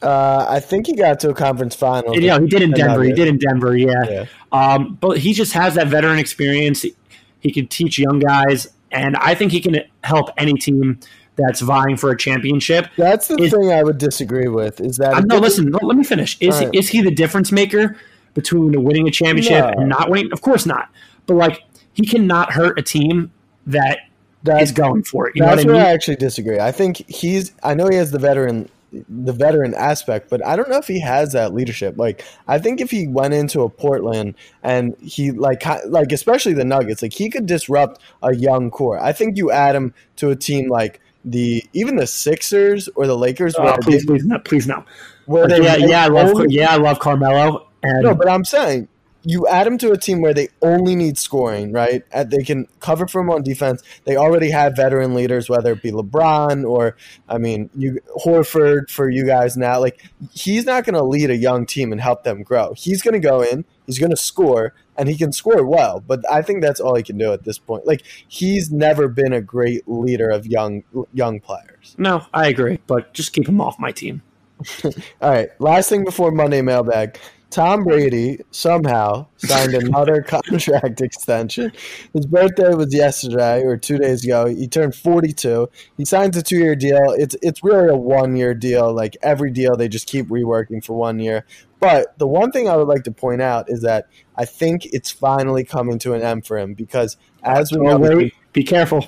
Uh, 0.03 0.45
I 0.49 0.61
think 0.61 0.87
he 0.87 0.95
got 0.95 1.21
to 1.21 1.31
a 1.31 1.35
conference 1.35 1.75
final. 1.75 2.19
Yeah, 2.19 2.39
he 2.39 2.47
did 2.47 2.63
in 2.63 2.73
Denver. 2.73 3.03
He 3.03 3.13
did 3.13 3.29
in 3.29 3.39
Denver. 3.39 3.77
Yeah. 3.77 4.05
Yeah. 4.09 4.25
Um, 4.53 4.99
but 5.01 5.19
he 5.19 5.33
just 5.33 5.53
has 5.55 5.75
that 5.75 5.89
veteran 5.89 6.19
experience. 6.19 6.83
He, 6.83 6.95
he 7.41 7.51
can 7.53 7.67
teach 7.69 7.99
young 7.99 8.19
guys, 8.19 8.69
and 8.91 9.17
I 9.17 9.35
think 9.35 9.53
he 9.53 9.61
can 9.61 9.81
help 10.05 10.31
any 10.37 10.55
team 10.55 11.01
that's 11.37 11.61
vying 11.61 11.97
for 11.97 12.11
a 12.11 12.17
championship. 12.17 12.89
That's 12.97 13.29
the 13.29 13.37
Is- 13.37 13.53
thing 13.53 13.71
I 13.71 13.83
would 13.83 13.99
disagree 13.99 14.49
with. 14.49 14.81
Is 14.81 14.97
that 14.99 15.25
no, 15.27 15.39
listen. 15.39 15.71
no, 15.71 15.79
Let 15.83 15.97
me 15.97 16.05
finish. 16.05 16.37
Is 16.41 16.57
right. 16.61 16.75
is 16.75 16.89
he 16.89 17.03
the 17.03 17.11
difference 17.11 17.53
maker 17.53 17.97
between 18.35 18.83
winning 18.85 19.09
a 19.09 19.11
championship 19.11 19.65
No. 19.65 19.81
and 19.81 19.89
not 19.89 20.11
winning? 20.11 20.33
Of 20.33 20.43
course 20.43 20.67
not. 20.67 20.91
But 21.27 21.35
like, 21.35 21.63
he 21.95 22.07
cannot 22.07 22.53
hurt 22.53 22.79
a 22.79 22.83
team 22.83 23.33
that 23.67 24.01
That's 24.43 24.65
is 24.65 24.73
going 24.73 25.03
for 25.05 25.29
it. 25.29 25.37
You 25.37 25.43
know 25.43 25.49
That's 25.49 25.65
what 25.65 25.75
I 25.75 25.79
where? 25.79 25.87
I 25.87 25.91
actually 25.93 26.17
disagree. 26.17 26.59
I 26.61 26.73
think 26.73 26.99
he's. 27.09 27.53
I 27.63 27.75
know 27.75 27.89
he 27.89 27.97
has 27.97 28.11
the 28.11 28.19
veteran, 28.19 28.69
the 28.93 29.33
veteran 29.33 29.75
aspect, 29.75 30.31
but 30.31 30.45
I 30.45 30.57
don't 30.57 30.69
know 30.69 30.79
if 30.79 30.87
he 30.87 31.01
has 31.01 31.33
that 31.33 31.53
leadership. 31.53 31.99
Like, 31.99 32.25
I 32.47 32.59
think 32.59 32.81
if 32.81 32.91
he 32.91 33.09
went 33.09 33.35
into 33.35 33.63
a 33.63 33.69
Portland 33.69 34.35
and 34.63 34.97
he 35.01 35.33
like, 35.33 35.65
like 35.87 36.13
especially 36.13 36.53
the 36.55 36.65
Nuggets, 36.65 37.03
like 37.03 37.13
he 37.13 37.29
could 37.29 37.47
disrupt 37.47 38.01
a 38.23 38.35
young 38.35 38.71
core. 38.71 38.99
I 39.03 39.13
think 39.13 39.37
you 39.37 39.51
add 39.51 39.75
him 39.75 39.93
to 40.17 40.31
a 40.31 40.37
team 40.37 40.69
like 40.71 41.01
the 41.25 41.65
even 41.73 41.97
the 41.97 42.07
Sixers 42.07 42.89
or 42.95 43.07
the 43.07 43.17
Lakers, 43.17 43.57
Oh, 43.59 43.77
please, 43.83 44.03
they, 44.03 44.07
please, 44.07 44.25
no, 44.25 44.39
please, 44.39 44.67
no. 44.67 44.85
where 45.27 45.49
they 45.49 45.63
yeah, 45.63 45.77
yeah, 45.77 46.05
I 46.05 46.09
love, 46.09 46.29
only- 46.37 46.55
yeah, 46.55 46.73
I 46.73 46.77
love 46.77 47.01
Carmelo. 47.01 47.69
And 47.83 48.03
no, 48.05 48.15
but 48.15 48.29
I'm 48.29 48.45
saying 48.45 48.89
you 49.27 49.45
add 49.49 49.67
him 49.67 49.77
to 49.77 49.91
a 49.91 49.99
team 49.99 50.21
where 50.21 50.33
they 50.33 50.49
only 50.63 50.95
need 50.95 51.19
scoring, 51.19 51.73
right? 51.73 52.05
And 52.13 52.31
they 52.31 52.45
can 52.45 52.69
cover 52.79 53.09
for 53.09 53.21
him 53.21 53.29
on 53.29 53.43
defense. 53.43 53.83
They 54.05 54.17
already 54.17 54.51
have 54.51 54.77
veteran 54.77 55.15
leaders, 55.15 55.51
whether 55.51 55.73
it 55.73 55.83
be 55.83 55.91
LeBron 55.91 56.65
or, 56.65 56.97
I 57.29 57.39
mean, 57.39 57.69
you 57.75 57.99
Horford 58.25 58.89
for 58.89 59.11
you 59.11 59.27
guys 59.27 59.57
now. 59.57 59.81
Like 59.81 60.01
he's 60.33 60.65
not 60.65 60.85
going 60.85 60.95
to 60.95 61.03
lead 61.03 61.31
a 61.31 61.37
young 61.37 61.67
team 61.67 61.91
and 61.91 62.01
help 62.01 62.23
them 62.23 62.45
grow. 62.45 62.75
He's 62.77 63.03
going 63.03 63.15
to 63.15 63.29
go 63.29 63.43
in, 63.43 63.65
he's 63.85 63.99
going 63.99 64.11
to 64.11 64.17
score, 64.17 64.75
and 64.97 65.09
he 65.09 65.17
can 65.17 65.33
score 65.33 65.67
well. 65.67 65.99
But 66.07 66.21
I 66.31 66.41
think 66.43 66.63
that's 66.63 66.79
all 66.79 66.95
he 66.95 67.03
can 67.03 67.19
do 67.19 67.33
at 67.33 67.43
this 67.43 67.59
point. 67.59 67.85
Like 67.85 68.03
he's 68.29 68.71
never 68.71 69.09
been 69.09 69.33
a 69.33 69.41
great 69.41 69.89
leader 69.89 70.31
of 70.31 70.47
young 70.47 70.85
young 71.13 71.41
players. 71.41 71.97
no, 71.99 72.25
I 72.33 72.47
agree. 72.47 72.79
But 72.87 73.13
just 73.13 73.33
keep 73.33 73.49
him 73.49 73.61
off 73.61 73.77
my 73.81 73.91
team. 73.91 74.23
All 74.85 75.31
right. 75.31 75.49
Last 75.61 75.89
thing 75.89 76.05
before 76.05 76.31
Monday 76.31 76.63
mailbag. 76.63 77.19
Tom 77.51 77.85
Brady 77.85 78.41
somehow 78.51 79.27
signed 79.39 79.75
another 79.75 80.21
contract 80.27 81.01
extension. 81.01 81.73
His 82.13 82.27
birthday 82.27 82.75
was 82.75 82.93
yesterday 82.93 83.63
or 83.63 83.77
two 83.77 83.99
days 83.99 84.25
ago. 84.25 84.47
He 84.47 84.67
turned 84.69 84.95
42. 84.95 85.69
He 85.97 86.05
signs 86.05 86.37
a 86.37 86.43
two 86.43 86.59
year 86.59 86.75
deal. 86.77 87.15
It's 87.17 87.37
it's 87.43 87.63
really 87.63 87.89
a 87.89 87.97
one 87.97 88.37
year 88.37 88.55
deal. 88.55 88.93
Like 88.93 89.17
every 89.23 89.51
deal, 89.51 89.77
they 89.77 89.89
just 89.89 90.07
keep 90.07 90.27
reworking 90.27 90.85
for 90.85 90.95
one 90.95 91.19
year. 91.19 91.45
But 91.79 92.19
the 92.19 92.27
one 92.27 92.53
thing 92.53 92.69
I 92.69 92.77
would 92.77 92.89
like 92.89 93.05
to 93.05 93.13
point 93.13 93.43
out 93.43 93.71
is 93.71 93.83
that 93.83 94.09
I 94.37 94.45
think 94.45 94.87
it's 94.87 95.11
finally 95.11 95.63
coming 95.63 95.99
to 96.01 96.15
an 96.15 96.23
end 96.23 96.47
for 96.47 96.59
him 96.59 96.75
because 96.75 97.17
as 97.43 97.71
we 97.71 97.79
know, 97.79 97.99
wait, 97.99 98.35
be 98.53 98.65
careful. 98.65 99.07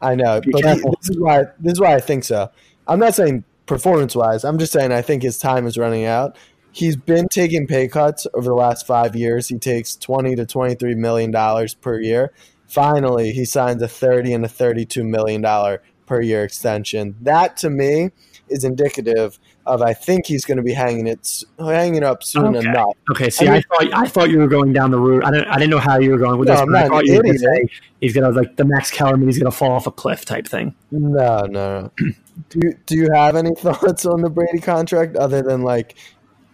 I 0.00 0.14
know, 0.14 0.40
Be 0.40 0.52
but 0.52 0.62
careful. 0.62 0.96
this 1.00 1.10
is 1.10 1.20
why 1.20 1.44
this 1.58 1.72
is 1.72 1.80
why 1.80 1.94
I 1.94 2.00
think 2.00 2.24
so. 2.24 2.50
I'm 2.86 2.98
not 2.98 3.14
saying 3.14 3.44
performance 3.66 4.16
wise. 4.16 4.44
I'm 4.44 4.58
just 4.58 4.72
saying 4.72 4.92
I 4.92 5.02
think 5.02 5.22
his 5.22 5.38
time 5.38 5.66
is 5.66 5.76
running 5.76 6.04
out. 6.04 6.36
He's 6.72 6.96
been 6.96 7.28
taking 7.28 7.66
pay 7.66 7.88
cuts 7.88 8.26
over 8.34 8.48
the 8.48 8.54
last 8.54 8.86
five 8.86 9.16
years. 9.16 9.48
He 9.48 9.58
takes 9.58 9.96
twenty 9.96 10.36
to 10.36 10.46
twenty 10.46 10.74
three 10.74 10.94
million 10.94 11.30
dollars 11.30 11.74
per 11.74 12.00
year. 12.00 12.32
Finally, 12.66 13.32
he 13.32 13.44
signs 13.44 13.82
a 13.82 13.88
thirty 13.88 14.32
and 14.32 14.44
a 14.44 14.48
thirty 14.48 14.84
two 14.84 15.04
million 15.04 15.40
dollar 15.40 15.82
per 16.06 16.20
year 16.20 16.44
extension. 16.44 17.16
That 17.22 17.56
to 17.58 17.70
me 17.70 18.10
is 18.48 18.64
indicative 18.64 19.38
of 19.66 19.82
I 19.82 19.92
think 19.92 20.24
he's 20.26 20.46
going 20.46 20.56
to 20.56 20.62
be 20.62 20.72
hanging 20.72 21.06
it 21.06 21.44
hanging 21.58 22.02
up 22.02 22.22
soon 22.22 22.56
Okay. 22.56 22.66
enough. 22.66 22.94
Okay, 23.10 23.28
see, 23.28 23.46
I 23.46 23.56
I, 23.56 23.60
thought 23.60 23.92
I 23.92 24.06
thought 24.06 24.30
you 24.30 24.38
were 24.38 24.46
going 24.48 24.72
down 24.72 24.90
the 24.90 24.98
route. 24.98 25.24
I 25.24 25.30
didn't 25.30 25.48
I 25.48 25.54
didn't 25.58 25.70
know 25.70 25.78
how 25.78 25.98
you 25.98 26.10
were 26.12 26.18
going 26.18 26.38
with 26.38 26.48
No, 26.48 26.54
this. 26.54 26.64
But 26.66 26.76
I 26.76 26.88
thought 26.88 27.06
you 27.06 27.16
were 27.16 27.22
gonna 27.22 27.38
say 27.38 27.68
he's 28.00 28.14
gonna 28.14 28.30
like 28.30 28.56
the 28.56 28.64
Max 28.64 28.90
Kellerman. 28.90 29.28
He's 29.28 29.38
gonna 29.38 29.50
fall 29.50 29.72
off 29.72 29.86
a 29.86 29.90
cliff 29.90 30.24
type 30.24 30.46
thing. 30.46 30.74
No, 30.90 31.44
no. 31.46 31.90
no. 31.98 32.12
do 32.48 32.72
Do 32.86 32.96
you 32.96 33.08
have 33.12 33.36
any 33.36 33.54
thoughts 33.58 34.06
on 34.06 34.22
the 34.22 34.30
Brady 34.30 34.60
contract 34.60 35.16
other 35.16 35.42
than 35.42 35.60
like, 35.62 35.96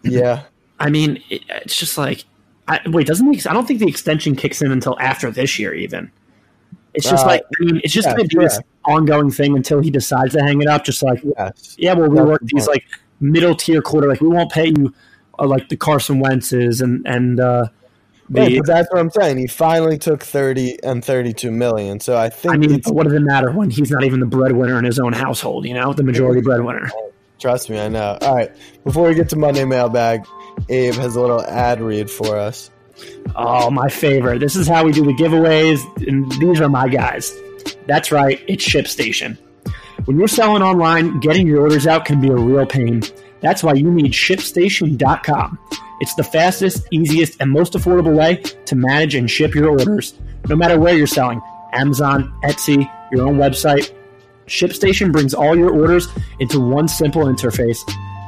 yeah? 0.04 0.42
I 0.78 0.90
mean, 0.90 1.22
it, 1.30 1.42
it's 1.48 1.78
just 1.78 1.96
like, 1.98 2.24
I, 2.68 2.80
wait, 2.86 3.06
doesn't 3.06 3.30
the, 3.30 3.50
I 3.50 3.52
don't 3.52 3.66
think 3.66 3.80
the 3.80 3.88
extension 3.88 4.36
kicks 4.36 4.62
in 4.62 4.72
until 4.72 4.98
after 5.00 5.30
this 5.30 5.58
year 5.58 5.74
even. 5.74 6.10
It's 6.94 7.08
just 7.08 7.24
Uh, 7.24 7.28
like 7.28 7.42
I 7.60 7.64
mean, 7.64 7.80
it's 7.82 7.92
just 7.92 8.06
yeah, 8.06 8.14
gonna 8.14 8.28
be 8.28 8.36
this 8.38 8.58
ongoing 8.84 9.30
thing 9.30 9.56
until 9.56 9.80
he 9.80 9.90
decides 9.90 10.32
to 10.34 10.40
hang 10.40 10.62
it 10.62 10.68
up. 10.68 10.84
Just 10.84 11.02
like 11.02 11.22
Yes. 11.36 11.74
yeah, 11.78 11.92
well, 11.92 12.08
we 12.08 12.16
That's 12.16 12.28
work 12.28 12.40
the 12.40 12.50
these 12.54 12.68
like 12.68 12.84
middle 13.20 13.54
tier 13.54 13.82
quarter. 13.82 14.08
Like 14.08 14.20
we 14.20 14.28
won't 14.28 14.50
pay 14.50 14.68
you 14.68 14.94
uh, 15.38 15.46
like 15.46 15.68
the 15.68 15.76
Carson 15.76 16.20
Wentz's 16.20 16.80
and 16.80 17.04
and 17.06 17.40
uh, 17.40 17.66
the. 18.30 18.58
but 18.58 18.66
that's 18.66 18.88
what 18.92 19.00
I'm 19.00 19.10
saying. 19.10 19.38
He 19.38 19.48
finally 19.48 19.98
took 19.98 20.22
30 20.22 20.84
and 20.84 21.04
32 21.04 21.50
million. 21.50 21.98
So 21.98 22.16
I 22.16 22.28
think 22.28 22.54
I 22.54 22.56
mean, 22.58 22.80
what 22.86 23.04
does 23.04 23.12
it 23.12 23.20
matter 23.20 23.50
when 23.50 23.70
he's 23.70 23.90
not 23.90 24.04
even 24.04 24.20
the 24.20 24.26
breadwinner 24.26 24.78
in 24.78 24.84
his 24.84 25.00
own 25.00 25.12
household? 25.12 25.66
You 25.66 25.74
know, 25.74 25.92
the 25.92 26.04
majority 26.04 26.42
breadwinner. 26.42 26.90
Trust 27.44 27.68
me, 27.68 27.78
I 27.78 27.88
know. 27.88 28.16
All 28.22 28.34
right. 28.34 28.50
Before 28.84 29.06
we 29.06 29.14
get 29.14 29.28
to 29.28 29.36
Monday 29.36 29.66
mailbag, 29.66 30.24
Abe 30.70 30.94
has 30.94 31.14
a 31.14 31.20
little 31.20 31.42
ad 31.42 31.78
read 31.78 32.10
for 32.10 32.38
us. 32.38 32.70
Oh, 33.36 33.70
my 33.70 33.90
favorite. 33.90 34.38
This 34.38 34.56
is 34.56 34.66
how 34.66 34.82
we 34.82 34.92
do 34.92 35.04
the 35.04 35.12
giveaways, 35.12 35.78
and 36.06 36.32
these 36.40 36.58
are 36.62 36.70
my 36.70 36.88
guys. 36.88 37.30
That's 37.86 38.10
right, 38.10 38.42
it's 38.48 38.66
ShipStation. 38.66 39.36
When 40.06 40.18
you're 40.18 40.26
selling 40.26 40.62
online, 40.62 41.20
getting 41.20 41.46
your 41.46 41.60
orders 41.60 41.86
out 41.86 42.06
can 42.06 42.18
be 42.18 42.28
a 42.28 42.34
real 42.34 42.64
pain. 42.64 43.02
That's 43.42 43.62
why 43.62 43.74
you 43.74 43.90
need 43.90 44.12
ShipStation.com. 44.12 45.58
It's 46.00 46.14
the 46.14 46.24
fastest, 46.24 46.88
easiest, 46.92 47.42
and 47.42 47.50
most 47.50 47.74
affordable 47.74 48.16
way 48.16 48.36
to 48.36 48.74
manage 48.74 49.14
and 49.14 49.30
ship 49.30 49.54
your 49.54 49.68
orders, 49.68 50.14
no 50.48 50.56
matter 50.56 50.80
where 50.80 50.94
you're 50.94 51.06
selling 51.06 51.42
Amazon, 51.74 52.32
Etsy, 52.42 52.90
your 53.12 53.28
own 53.28 53.36
website. 53.36 53.92
ShipStation 54.46 55.12
brings 55.12 55.34
all 55.34 55.56
your 55.56 55.70
orders 55.70 56.08
into 56.38 56.60
one 56.60 56.88
simple 56.88 57.24
interface. 57.24 57.78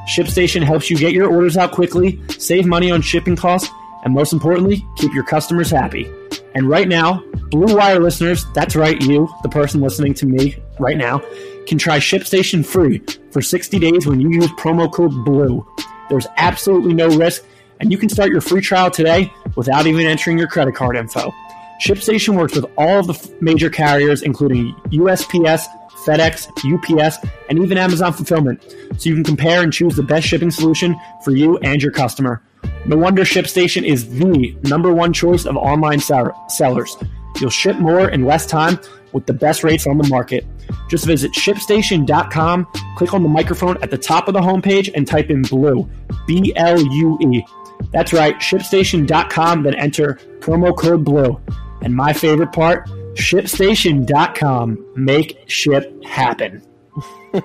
ShipStation 0.08 0.62
helps 0.62 0.88
you 0.88 0.96
get 0.96 1.12
your 1.12 1.28
orders 1.28 1.56
out 1.56 1.72
quickly, 1.72 2.20
save 2.28 2.66
money 2.66 2.90
on 2.90 3.02
shipping 3.02 3.36
costs, 3.36 3.70
and 4.04 4.14
most 4.14 4.32
importantly, 4.32 4.86
keep 4.96 5.12
your 5.12 5.24
customers 5.24 5.70
happy. 5.70 6.10
And 6.54 6.68
right 6.68 6.88
now, 6.88 7.24
Blue 7.50 7.76
Wire 7.76 8.00
listeners, 8.00 8.44
that's 8.54 8.76
right, 8.76 9.00
you, 9.02 9.28
the 9.42 9.48
person 9.48 9.80
listening 9.80 10.14
to 10.14 10.26
me 10.26 10.56
right 10.78 10.96
now, 10.96 11.22
can 11.66 11.76
try 11.76 11.98
ShipStation 11.98 12.64
free 12.64 13.02
for 13.30 13.42
60 13.42 13.78
days 13.78 14.06
when 14.06 14.20
you 14.20 14.30
use 14.30 14.46
promo 14.52 14.90
code 14.90 15.12
BLUE. 15.24 15.66
There's 16.08 16.26
absolutely 16.36 16.94
no 16.94 17.08
risk, 17.08 17.44
and 17.80 17.90
you 17.90 17.98
can 17.98 18.08
start 18.08 18.30
your 18.30 18.40
free 18.40 18.60
trial 18.60 18.90
today 18.90 19.32
without 19.56 19.86
even 19.86 20.06
entering 20.06 20.38
your 20.38 20.48
credit 20.48 20.74
card 20.74 20.96
info. 20.96 21.34
ShipStation 21.84 22.36
works 22.36 22.54
with 22.54 22.64
all 22.78 23.00
of 23.00 23.06
the 23.08 23.36
major 23.40 23.68
carriers, 23.68 24.22
including 24.22 24.72
USPS, 24.92 25.66
FedEx, 26.06 26.48
UPS, 26.64 27.18
and 27.48 27.58
even 27.58 27.76
Amazon 27.76 28.12
Fulfillment, 28.12 28.62
so 28.96 29.08
you 29.08 29.14
can 29.14 29.24
compare 29.24 29.62
and 29.62 29.72
choose 29.72 29.96
the 29.96 30.02
best 30.02 30.26
shipping 30.26 30.50
solution 30.50 30.96
for 31.24 31.32
you 31.32 31.58
and 31.58 31.82
your 31.82 31.92
customer. 31.92 32.42
No 32.86 32.96
wonder 32.96 33.22
ShipStation 33.22 33.84
is 33.84 34.08
the 34.18 34.56
number 34.62 34.92
one 34.92 35.12
choice 35.12 35.44
of 35.44 35.56
online 35.56 36.00
sell- 36.00 36.48
sellers. 36.48 36.96
You'll 37.40 37.50
ship 37.50 37.76
more 37.76 38.08
in 38.08 38.24
less 38.24 38.46
time 38.46 38.78
with 39.12 39.26
the 39.26 39.32
best 39.32 39.64
rates 39.64 39.86
on 39.86 39.98
the 39.98 40.08
market. 40.08 40.46
Just 40.88 41.04
visit 41.06 41.32
shipstation.com, 41.32 42.66
click 42.96 43.14
on 43.14 43.22
the 43.22 43.28
microphone 43.28 43.76
at 43.82 43.90
the 43.90 43.98
top 43.98 44.28
of 44.28 44.34
the 44.34 44.40
homepage, 44.40 44.90
and 44.94 45.06
type 45.06 45.30
in 45.30 45.42
BLUE, 45.42 45.88
B 46.26 46.52
L 46.56 46.80
U 46.80 47.18
E. 47.20 47.44
That's 47.92 48.12
right, 48.12 48.36
shipstation.com, 48.36 49.62
then 49.62 49.74
enter 49.74 50.18
promo 50.40 50.76
code 50.76 51.04
BLUE. 51.04 51.40
And 51.82 51.94
my 51.94 52.12
favorite 52.12 52.52
part, 52.52 52.88
ShipStation.com. 53.16 54.86
Make 54.94 55.44
ship 55.46 56.04
happen. 56.04 56.62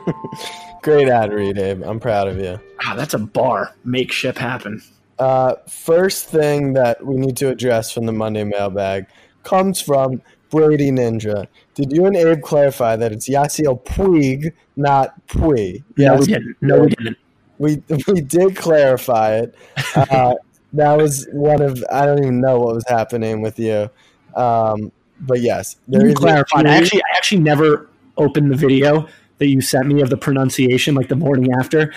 Great 0.81 1.07
ad 1.09 1.31
read, 1.31 1.57
Abe. 1.57 1.83
I'm 1.83 1.99
proud 1.99 2.27
of 2.27 2.37
you. 2.37 2.59
Ah, 2.83 2.95
that's 2.95 3.13
a 3.13 3.19
bar. 3.19 3.75
Make 3.83 4.11
ship 4.11 4.37
happen. 4.37 4.81
Uh, 5.19 5.55
first 5.67 6.27
thing 6.27 6.73
that 6.73 7.05
we 7.05 7.15
need 7.15 7.37
to 7.37 7.49
address 7.49 7.91
from 7.91 8.05
the 8.05 8.11
Monday 8.11 8.43
mailbag 8.43 9.05
comes 9.43 9.79
from 9.79 10.21
Brady 10.49 10.91
Ninja. 10.91 11.47
Did 11.75 11.91
you 11.91 12.05
and 12.05 12.15
Abe 12.15 12.41
clarify 12.41 12.95
that 12.95 13.11
it's 13.11 13.29
Yasiel 13.29 13.83
Puig, 13.83 14.51
not 14.75 15.13
Pui? 15.27 15.83
No, 15.97 16.15
we 16.15 16.25
didn't. 16.25 16.57
No, 16.61 16.81
we 16.81 16.89
didn't. 16.89 17.17
We 17.57 17.83
we 18.07 18.21
did 18.21 18.55
clarify 18.55 19.35
it. 19.35 19.55
Uh, 19.95 20.35
that 20.73 20.97
was 20.97 21.27
one 21.31 21.61
of 21.61 21.83
I 21.91 22.05
don't 22.05 22.19
even 22.19 22.41
know 22.41 22.59
what 22.59 22.75
was 22.75 22.85
happening 22.87 23.41
with 23.41 23.59
you, 23.59 23.89
um, 24.35 24.91
but 25.21 25.41
yes, 25.41 25.77
there 25.87 26.01
You 26.03 26.09
is 26.09 26.15
clarified. 26.15 26.65
I 26.65 26.75
actually, 26.75 27.01
I 27.01 27.17
actually 27.17 27.41
never 27.41 27.89
opened 28.17 28.51
the 28.51 28.55
video 28.57 29.07
that 29.37 29.47
you 29.47 29.61
sent 29.61 29.87
me 29.87 30.01
of 30.01 30.09
the 30.09 30.17
pronunciation, 30.17 30.93
like 30.95 31.07
the 31.07 31.15
morning 31.15 31.51
after. 31.59 31.93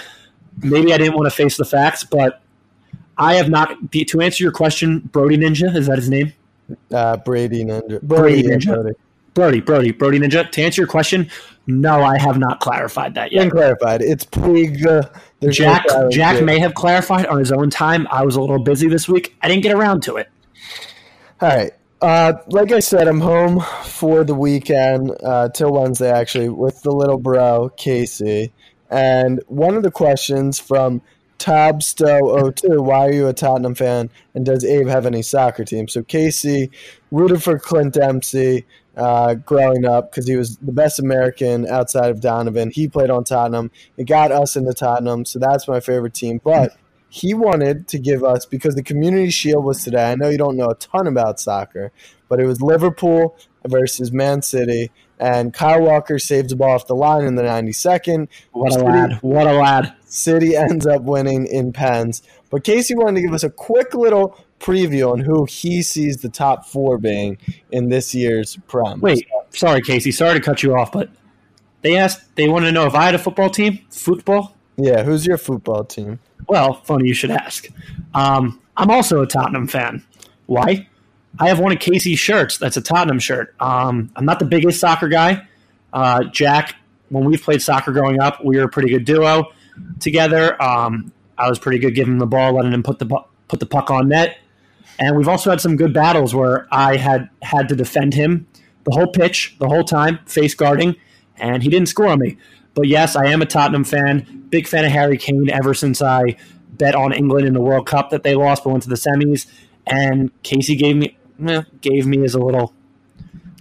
Maybe 0.63 0.95
I 0.95 0.99
didn't 0.99 1.15
want 1.15 1.27
to 1.27 1.31
face 1.35 1.57
the 1.57 1.65
facts, 1.65 2.05
but 2.05 2.41
I 3.19 3.35
have 3.35 3.49
not. 3.51 3.77
To 3.93 4.21
answer 4.21 4.43
your 4.43 4.53
question, 4.53 5.01
Brody 5.01 5.37
Ninja 5.37 5.75
is 5.75 5.87
that 5.89 5.97
his 5.97 6.09
name? 6.09 6.33
uh, 6.93 7.17
Brady 7.19 7.65
Ninja. 7.65 8.01
Brady 8.03 8.43
Brody 8.43 8.43
Ninja. 8.43 8.67
Brody. 8.75 8.95
Brody, 9.35 9.61
Brody, 9.61 9.91
Brody 9.91 10.19
Ninja. 10.21 10.49
To 10.51 10.63
answer 10.63 10.81
your 10.83 10.89
question, 10.89 11.29
no, 11.67 12.03
I 12.05 12.17
have 12.19 12.39
not 12.39 12.61
clarified 12.61 13.15
that 13.15 13.31
Been 13.31 13.43
yet. 13.45 13.51
clarified. 13.51 14.01
It's 14.01 14.25
Puig. 14.25 14.87
uh, 14.87 15.09
There's 15.41 15.59
no 15.59 15.65
Jack, 15.67 15.85
Jack 16.13 16.43
may 16.45 16.61
have 16.61 16.75
clarified 16.75 17.27
on 17.27 17.39
his 17.41 17.51
own 17.51 17.69
time. 17.69 18.07
I 18.13 18.25
was 18.25 18.37
a 18.37 18.41
little 18.41 18.61
busy 18.63 18.87
this 18.89 19.09
week. 19.09 19.37
I 19.43 19.49
didn't 19.49 19.65
get 19.65 19.75
around 19.75 20.05
to 20.05 20.19
it. 20.19 20.29
All 21.41 21.49
right. 21.49 21.73
Uh, 22.05 22.35
like 22.49 22.71
I 22.71 22.81
said, 22.81 23.09
I'm 23.09 23.23
home 23.23 23.65
for 23.83 24.25
the 24.25 24.35
weekend 24.35 25.11
uh, 25.25 25.49
till 25.49 25.73
Wednesday, 25.73 26.11
actually, 26.11 26.51
with 26.51 26.83
the 26.83 26.91
little 26.91 27.17
bro 27.17 27.71
Casey. 27.79 28.53
And 28.91 29.43
one 29.47 29.75
of 29.75 29.85
the 29.85 29.91
questions 29.91 30.61
from 30.61 31.01
Tabsto02: 31.39 32.85
Why 32.85 33.07
are 33.07 33.11
you 33.11 33.29
a 33.29 33.33
Tottenham 33.33 33.75
fan? 33.75 34.11
And 34.35 34.45
does 34.45 34.67
Abe 34.67 34.87
have 34.87 35.07
any 35.07 35.23
soccer 35.23 35.65
team? 35.65 35.89
So 35.89 36.03
Casey 36.03 36.71
rooted 37.11 37.43
for 37.43 37.59
Clint 37.59 37.95
Dempsey 37.95 38.67
uh, 38.99 39.37
growing 39.37 39.87
up 39.87 40.11
because 40.11 40.29
he 40.29 40.37
was 40.37 40.59
the 40.59 40.73
best 40.73 40.99
American 40.99 41.67
outside 41.67 42.11
of 42.11 42.21
Donovan. 42.21 42.71
He 42.71 42.87
played 42.87 43.09
on 43.09 43.25
Tottenham. 43.25 43.71
It 43.97 44.05
got 44.05 44.31
us 44.31 44.57
into 44.57 44.75
Tottenham, 44.75 45.25
so 45.25 45.39
that's 45.39 45.67
my 45.67 45.81
favorite 45.81 46.13
team. 46.13 46.39
But 46.45 46.77
he 47.15 47.33
wanted 47.33 47.87
to 47.87 48.01
give 48.01 48.25
us 48.25 48.45
because 48.45 48.75
the 48.75 48.83
community 48.83 49.31
shield 49.31 49.65
was 49.65 49.85
today. 49.85 50.11
I 50.11 50.17
know 50.17 50.31
you 50.31 50.37
don't 50.37 50.57
know 50.57 50.71
a 50.71 50.75
ton 50.75 51.07
about 51.07 51.39
soccer, 51.39 51.93
but 52.29 52.41
it 52.41 52.47
was 52.47 52.61
Liverpool 52.61 53.37
versus 53.65 54.11
Man 54.11 54.43
City, 54.43 54.91
and 55.21 55.55
Kyle 55.55 55.81
Walker 55.81 56.19
saved 56.19 56.51
the 56.51 56.57
ball 56.57 56.75
off 56.75 56.89
the 56.89 56.97
line 56.97 57.25
in 57.25 57.37
the 57.37 57.45
92nd. 57.45 58.27
What 58.51 58.75
a 58.75 58.83
lad! 58.83 59.19
What 59.23 59.47
a 59.47 59.53
lad! 59.53 59.95
City 60.07 60.57
ends 60.57 60.89
up 60.89 61.03
winning 61.03 61.47
in 61.47 61.73
pens. 61.73 62.21
But 62.51 62.65
Casey 62.65 62.97
wanted 62.97 63.21
to 63.21 63.27
give 63.27 63.33
us 63.33 63.45
a 63.45 63.51
quick 63.51 63.95
little 63.95 64.37
preview 64.59 65.13
on 65.13 65.21
who 65.21 65.45
he 65.45 65.83
sees 65.83 66.17
the 66.17 66.29
top 66.29 66.67
four 66.67 66.99
being 66.99 67.39
in 67.71 67.91
this 67.91 68.13
year's 68.13 68.59
Prem. 68.67 69.01
Wait, 69.01 69.25
sorry, 69.51 69.83
Casey. 69.83 70.11
Sorry 70.11 70.35
to 70.35 70.45
cut 70.45 70.65
you 70.65 70.75
off, 70.75 70.91
but 70.91 71.11
they 71.83 71.97
asked. 71.97 72.35
They 72.35 72.49
wanted 72.49 72.67
to 72.67 72.73
know 72.73 72.87
if 72.87 72.95
I 72.97 73.05
had 73.05 73.15
a 73.15 73.21
football 73.21 73.51
team. 73.51 73.79
Football. 73.89 74.57
yeah, 74.77 75.05
who's 75.05 75.25
your 75.25 75.39
football 75.39 75.85
team? 75.85 76.19
Well, 76.49 76.75
funny 76.85 77.09
you 77.09 77.15
should 77.15 77.31
ask. 77.31 77.69
Um, 78.15 78.61
I'm 78.77 78.91
also 78.91 79.23
a 79.23 79.27
Tottenham 79.27 79.67
fan. 79.67 80.05
Why? 80.47 80.89
I 81.39 81.49
have 81.49 81.59
one 81.59 81.73
of 81.73 81.79
Casey's 81.79 82.19
shirts. 82.19 82.59
That's 82.59 82.77
a 82.77 82.81
Tottenham 82.81 83.19
shirt. 83.19 83.55
Um, 83.61 84.11
I'm 84.17 84.25
not 84.25 84.39
the 84.39 84.45
biggest 84.45 84.79
soccer 84.81 85.09
guy. 85.09 85.47
Uh, 85.93 86.25
Jack, 86.25 86.77
when 87.09 87.25
we've 87.25 87.43
played 87.43 87.63
soccer 87.63 87.93
growing 87.93 88.21
up, 88.21 88.45
we 88.45 88.57
were 88.57 88.65
a 88.65 88.69
pretty 88.69 88.89
good 88.89 89.05
duo 89.05 89.53
together. 90.01 90.61
Um, 90.63 91.13
I 91.39 91.49
was 91.49 91.59
pretty 91.59 91.79
good 91.79 91.95
giving 91.95 92.15
him 92.15 92.19
the 92.19 92.27
ball, 92.27 92.55
letting 92.55 92.73
him 92.73 92.83
put 92.83 92.99
the 92.99 93.07
put 93.49 93.61
the 93.61 93.67
puck 93.67 93.91
on 93.91 94.09
net. 94.09 94.39
And 94.99 95.17
we've 95.17 95.29
also 95.29 95.51
had 95.51 95.61
some 95.61 95.77
good 95.77 95.93
battles 95.93 96.35
where 96.35 96.69
I 96.71 96.97
had 96.97 97.29
had 97.43 97.69
to 97.69 97.77
defend 97.77 98.15
him 98.15 98.47
the 98.85 98.93
whole 98.93 99.09
pitch, 99.09 99.57
the 99.59 99.69
whole 99.69 99.85
time, 99.85 100.21
face 100.27 100.55
guarding, 100.55 100.95
and 101.37 101.63
he 101.63 101.69
didn't 101.69 101.89
score 101.89 102.09
on 102.09 102.21
me. 102.21 102.37
But 102.75 102.89
yes, 102.89 103.17
I 103.17 103.27
am 103.27 103.41
a 103.43 103.47
Tottenham 103.47 103.85
fan. 103.85 104.47
Big 104.51 104.67
fan 104.67 104.85
of 104.85 104.91
Harry 104.93 105.17
Kane 105.17 105.49
ever 105.51 105.75
since 105.75 106.03
I 106.03 106.37
bet 106.73 106.95
on 106.95 107.13
England 107.13 107.47
in 107.47 107.55
the 107.55 107.61
World 107.61 107.87
Cup 107.87 108.11
that 108.11 108.23
they 108.25 108.35
lost 108.35 108.65
but 108.65 108.71
went 108.71 108.83
to 108.85 108.89
the 108.89 108.97
semis. 108.97 109.47
And 109.87 110.31
Casey 110.43 110.75
gave 110.77 110.97
me 110.97 111.17
eh, 111.47 111.63
gave 111.81 112.07
me 112.07 112.25
as 112.25 112.35
a 112.35 112.41
little 112.41 112.75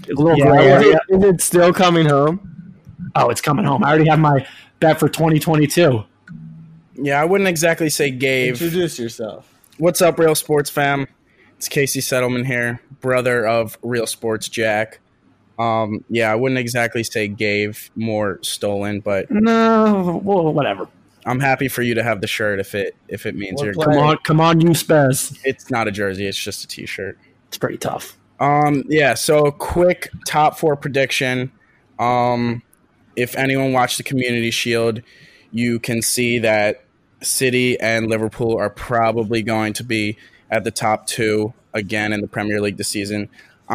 a 0.10 0.13
little 0.13 0.38
Yeah, 0.38 0.45
gray 0.47 0.65
is, 0.65 0.71
area. 0.84 1.02
it, 1.10 1.15
is 1.15 1.23
it 1.26 1.41
still 1.41 1.73
coming 1.73 2.08
home? 2.08 2.73
Oh, 3.15 3.30
it's 3.30 3.41
coming 3.41 3.65
home. 3.65 3.84
I 3.84 3.89
already 3.89 4.10
have 4.10 4.19
my 4.19 4.45
bet 4.80 4.99
for 4.99 5.08
2022. 5.10 6.04
Yeah, 6.95 7.21
I 7.21 7.26
wouldn't 7.26 7.47
exactly 7.47 7.89
say 7.89 8.10
gave. 8.12 8.62
Introduce 8.62 8.97
yourself. 8.99 9.49
What's 9.78 10.02
up, 10.02 10.17
Real 10.19 10.36
Sports 10.36 10.69
fam? 10.69 11.08
It's 11.58 11.67
Casey 11.67 11.99
Settleman 12.02 12.45
here, 12.45 12.82
brother 13.02 13.45
of 13.45 13.78
Real 13.82 14.08
Sports 14.08 14.47
Jack. 14.49 14.99
Um, 15.60 16.04
yeah, 16.10 16.32
I 16.32 16.36
wouldn't 16.36 16.60
exactly 16.60 17.04
say 17.04 17.28
gave, 17.28 17.92
more 17.96 18.39
stolen, 18.42 19.02
but 19.02 19.30
No, 19.30 20.22
well, 20.24 20.52
whatever. 20.52 20.88
I'm 21.26 21.39
happy 21.39 21.68
for 21.68 21.82
you 21.82 21.94
to 21.96 22.04
have 22.04 22.22
the 22.22 22.28
shirt 22.28 22.60
if 22.60 22.76
it 22.76 22.96
if 23.08 23.26
it 23.26 23.36
means 23.36 23.62
What 23.62 23.66
you're. 23.66 23.74
Come 23.74 23.98
on, 23.98 24.18
come 24.24 24.42
on, 24.42 24.62
you 24.62 24.74
Spurs. 24.74 25.38
It's 25.44 25.70
not 25.70 25.88
a 25.88 25.92
jersey; 25.92 26.26
it's 26.26 26.38
just 26.38 26.63
a 26.63 26.68
T-shirt. 26.68 27.18
It's 27.48 27.58
pretty 27.58 27.78
tough. 27.78 28.18
Um, 28.39 28.84
yeah. 28.89 29.13
So, 29.13 29.52
quick 29.52 30.10
top 30.26 30.58
four 30.58 30.76
prediction. 30.76 31.52
Um, 32.00 32.62
if 33.16 33.38
anyone 33.38 33.74
watched 33.74 33.98
the 33.98 34.04
Community 34.04 34.52
Shield, 34.52 35.02
you 35.52 35.80
can 35.80 36.02
see 36.02 36.39
that 36.39 36.84
City 37.22 37.80
and 37.80 38.08
Liverpool 38.08 38.58
are 38.58 38.70
probably 38.70 39.44
going 39.44 39.74
to 39.74 39.84
be 39.84 40.18
at 40.50 40.63
the 40.63 40.72
top 40.72 41.08
two 41.08 41.54
again 41.74 42.12
in 42.12 42.22
the 42.22 42.28
Premier 42.28 42.60
League 42.60 42.78
this 42.78 42.89
season. 42.89 43.30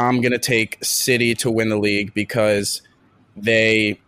I'm 0.06 0.20
gonna 0.20 0.38
take 0.38 0.78
City 0.82 1.34
to 1.36 1.50
win 1.50 1.68
the 1.68 1.78
league 1.78 2.14
because 2.14 2.82
they 3.36 4.00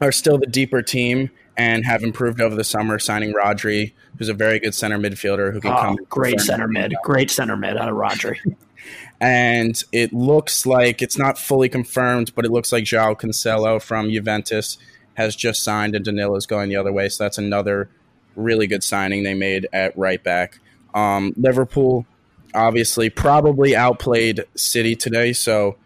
are 0.00 0.12
still 0.12 0.38
the 0.38 0.46
deeper 0.46 0.82
team 0.82 1.30
and 1.56 1.84
have 1.84 2.02
improved 2.02 2.40
over 2.40 2.54
the 2.56 2.64
summer, 2.64 2.98
signing 2.98 3.32
Rodri, 3.32 3.92
who's 4.18 4.28
a 4.28 4.34
very 4.34 4.58
good 4.58 4.74
center 4.74 4.98
midfielder 4.98 5.52
who 5.52 5.60
can 5.60 5.72
Oh, 5.72 5.76
come. 5.80 5.96
great 6.08 6.40
center 6.40 6.66
mid. 6.66 6.94
Great 7.04 7.30
center 7.30 7.56
mid 7.56 7.76
out 7.76 7.88
of 7.88 7.94
Rodri. 7.94 8.36
and 9.20 9.82
it 9.92 10.12
looks 10.12 10.66
like 10.66 11.00
it's 11.00 11.16
not 11.16 11.38
fully 11.38 11.68
confirmed, 11.68 12.32
but 12.34 12.44
it 12.44 12.50
looks 12.50 12.72
like 12.72 12.84
João 12.84 13.18
Cancelo 13.18 13.80
from 13.80 14.10
Juventus 14.10 14.78
has 15.14 15.36
just 15.36 15.62
signed, 15.62 15.94
and 15.94 16.04
Danilo 16.04 16.34
is 16.34 16.46
going 16.46 16.68
the 16.68 16.76
other 16.76 16.92
way. 16.92 17.08
So 17.08 17.22
that's 17.24 17.38
another 17.38 17.88
really 18.34 18.66
good 18.66 18.82
signing 18.82 19.22
they 19.22 19.34
made 19.34 19.68
at 19.72 19.96
right 19.96 20.22
back. 20.22 20.58
Um, 20.92 21.32
Liverpool 21.36 22.04
obviously 22.54 23.10
probably 23.10 23.74
outplayed 23.76 24.44
City 24.54 24.94
today, 24.94 25.32
so 25.32 25.76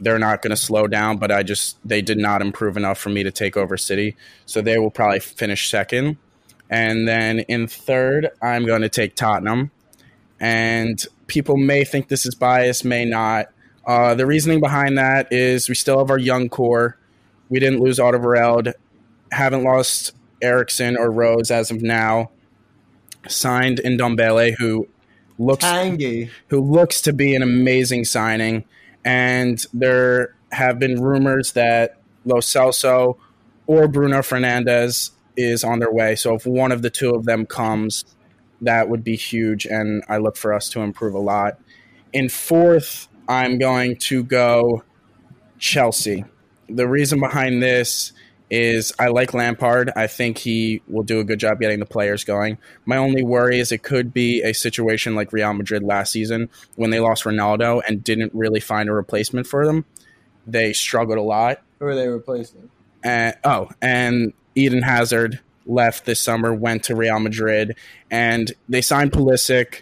they're 0.00 0.18
not 0.18 0.42
going 0.42 0.50
to 0.50 0.56
slow 0.56 0.86
down. 0.86 1.18
But 1.18 1.30
I 1.32 1.42
just 1.42 1.76
they 1.84 2.02
did 2.02 2.18
not 2.18 2.42
improve 2.42 2.76
enough 2.76 2.98
for 2.98 3.10
me 3.10 3.22
to 3.22 3.30
take 3.30 3.56
over 3.56 3.76
City, 3.76 4.16
so 4.46 4.60
they 4.60 4.78
will 4.78 4.90
probably 4.90 5.20
finish 5.20 5.68
second. 5.68 6.16
And 6.70 7.06
then 7.06 7.40
in 7.40 7.66
third, 7.66 8.30
I'm 8.40 8.64
going 8.64 8.82
to 8.82 8.88
take 8.88 9.14
Tottenham 9.14 9.70
and 10.42 11.06
people 11.28 11.56
may 11.56 11.84
think 11.84 12.08
this 12.08 12.26
is 12.26 12.34
biased, 12.34 12.84
may 12.84 13.04
not. 13.04 13.46
Uh, 13.86 14.14
the 14.14 14.26
reasoning 14.26 14.60
behind 14.60 14.98
that 14.98 15.32
is 15.32 15.68
we 15.68 15.74
still 15.76 15.98
have 15.98 16.10
our 16.10 16.18
young 16.18 16.48
core. 16.48 16.98
We 17.48 17.60
didn't 17.60 17.78
lose 17.78 17.98
Alderweireld, 17.98 18.72
haven't 19.30 19.62
lost 19.62 20.14
Eriksen 20.42 20.96
or 20.96 21.12
Rose 21.12 21.52
as 21.52 21.70
of 21.70 21.80
now. 21.80 22.32
Signed 23.28 23.78
Ndombele, 23.84 24.56
who 24.58 24.88
looks 25.44 25.64
Tanguy. 25.64 26.30
who 26.48 26.60
looks 26.60 27.00
to 27.02 27.12
be 27.12 27.34
an 27.34 27.42
amazing 27.42 28.04
signing. 28.04 28.64
And 29.04 29.64
there 29.72 30.34
have 30.52 30.78
been 30.78 31.02
rumors 31.02 31.52
that 31.52 31.98
Lo 32.24 32.36
Celso 32.36 33.16
or 33.66 33.88
Bruno 33.88 34.18
Fernandes 34.18 35.10
is 35.36 35.64
on 35.64 35.78
their 35.78 35.90
way. 35.90 36.14
So 36.14 36.34
if 36.34 36.46
one 36.46 36.72
of 36.72 36.82
the 36.82 36.90
two 36.90 37.10
of 37.14 37.24
them 37.24 37.46
comes, 37.46 38.04
that 38.60 38.88
would 38.88 39.02
be 39.02 39.16
huge. 39.16 39.66
And 39.66 40.04
I 40.08 40.18
look 40.18 40.36
for 40.36 40.52
us 40.52 40.68
to 40.70 40.80
improve 40.80 41.14
a 41.14 41.18
lot. 41.18 41.58
In 42.12 42.28
fourth, 42.28 43.08
I'm 43.28 43.58
going 43.58 43.96
to 43.96 44.22
go 44.22 44.84
Chelsea. 45.58 46.24
The 46.68 46.88
reason 46.88 47.18
behind 47.20 47.62
this 47.62 48.12
is 48.52 48.92
I 48.98 49.08
like 49.08 49.32
Lampard. 49.32 49.90
I 49.96 50.06
think 50.06 50.36
he 50.36 50.82
will 50.86 51.04
do 51.04 51.20
a 51.20 51.24
good 51.24 51.40
job 51.40 51.58
getting 51.58 51.80
the 51.80 51.86
players 51.86 52.22
going. 52.22 52.58
My 52.84 52.98
only 52.98 53.22
worry 53.22 53.58
is 53.58 53.72
it 53.72 53.82
could 53.82 54.12
be 54.12 54.42
a 54.42 54.52
situation 54.52 55.14
like 55.14 55.32
Real 55.32 55.54
Madrid 55.54 55.82
last 55.82 56.12
season 56.12 56.50
when 56.76 56.90
they 56.90 57.00
lost 57.00 57.24
Ronaldo 57.24 57.80
and 57.88 58.04
didn't 58.04 58.34
really 58.34 58.60
find 58.60 58.90
a 58.90 58.92
replacement 58.92 59.46
for 59.46 59.66
them. 59.66 59.86
They 60.46 60.74
struggled 60.74 61.16
a 61.16 61.22
lot. 61.22 61.62
Who 61.78 61.86
are 61.86 61.94
they 61.94 62.08
replacing? 62.08 62.68
And, 63.02 63.34
oh, 63.42 63.70
and 63.80 64.34
Eden 64.54 64.82
Hazard 64.82 65.40
left 65.64 66.04
this 66.04 66.20
summer, 66.20 66.52
went 66.52 66.84
to 66.84 66.94
Real 66.94 67.20
Madrid, 67.20 67.74
and 68.10 68.52
they 68.68 68.82
signed 68.82 69.12
Pulisic, 69.12 69.80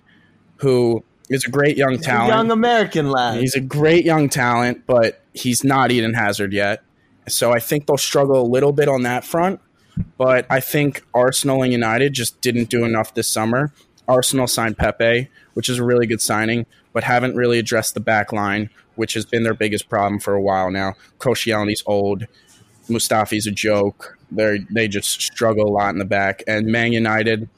who 0.58 1.02
is 1.28 1.44
a 1.44 1.50
great 1.50 1.76
young 1.76 1.98
talent. 1.98 2.28
Young 2.28 2.50
American 2.52 3.10
lad. 3.10 3.40
He's 3.40 3.56
a 3.56 3.60
great 3.60 4.04
young 4.04 4.28
talent, 4.28 4.86
but 4.86 5.24
he's 5.34 5.64
not 5.64 5.90
Eden 5.90 6.14
Hazard 6.14 6.52
yet. 6.52 6.84
So 7.28 7.52
I 7.52 7.60
think 7.60 7.86
they'll 7.86 7.96
struggle 7.96 8.40
a 8.40 8.46
little 8.46 8.72
bit 8.72 8.88
on 8.88 9.02
that 9.02 9.24
front. 9.24 9.60
But 10.16 10.46
I 10.48 10.60
think 10.60 11.04
Arsenal 11.14 11.62
and 11.62 11.72
United 11.72 12.12
just 12.12 12.40
didn't 12.40 12.70
do 12.70 12.84
enough 12.84 13.14
this 13.14 13.28
summer. 13.28 13.72
Arsenal 14.08 14.46
signed 14.46 14.78
Pepe, 14.78 15.28
which 15.54 15.68
is 15.68 15.78
a 15.78 15.84
really 15.84 16.06
good 16.06 16.20
signing, 16.20 16.66
but 16.92 17.04
haven't 17.04 17.36
really 17.36 17.58
addressed 17.58 17.94
the 17.94 18.00
back 18.00 18.32
line, 18.32 18.70
which 18.96 19.14
has 19.14 19.24
been 19.24 19.42
their 19.42 19.54
biggest 19.54 19.88
problem 19.88 20.18
for 20.18 20.34
a 20.34 20.40
while 20.40 20.70
now. 20.70 20.94
Koscielny's 21.18 21.82
old. 21.86 22.26
Mustafi's 22.88 23.46
a 23.46 23.52
joke. 23.52 24.18
They 24.32 24.60
they 24.70 24.88
just 24.88 25.20
struggle 25.22 25.68
a 25.68 25.72
lot 25.72 25.90
in 25.90 25.98
the 25.98 26.04
back. 26.04 26.42
And 26.46 26.66
Man 26.66 26.92
United 26.92 27.48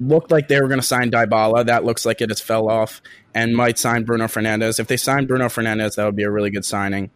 looked 0.00 0.30
like 0.30 0.48
they 0.48 0.60
were 0.60 0.68
going 0.68 0.80
to 0.80 0.86
sign 0.86 1.10
Dybala. 1.10 1.66
That 1.66 1.84
looks 1.84 2.04
like 2.06 2.20
it 2.20 2.30
has 2.30 2.40
fell 2.40 2.68
off, 2.68 3.00
and 3.34 3.54
might 3.54 3.78
sign 3.78 4.04
Bruno 4.04 4.24
Fernandes. 4.24 4.80
If 4.80 4.88
they 4.88 4.96
sign 4.96 5.26
Bruno 5.26 5.46
Fernandes, 5.46 5.96
that 5.96 6.04
would 6.04 6.16
be 6.16 6.22
a 6.22 6.30
really 6.30 6.50
good 6.50 6.64
signing. 6.64 7.10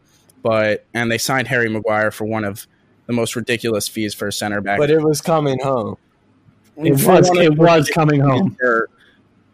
But 0.44 0.84
and 0.94 1.10
they 1.10 1.18
signed 1.18 1.48
Harry 1.48 1.68
Maguire 1.68 2.12
for 2.12 2.26
one 2.26 2.44
of 2.44 2.68
the 3.06 3.14
most 3.14 3.34
ridiculous 3.34 3.88
fees 3.88 4.14
for 4.14 4.28
a 4.28 4.32
center 4.32 4.60
back. 4.60 4.78
but 4.78 4.90
it 4.90 5.02
was 5.02 5.20
coming 5.20 5.58
home. 5.60 5.96
It 6.76 6.92
was 6.92 7.30
it 7.30 7.56
was 7.56 7.88
coming 7.88 8.20
home. 8.20 8.56
for, 8.60 8.88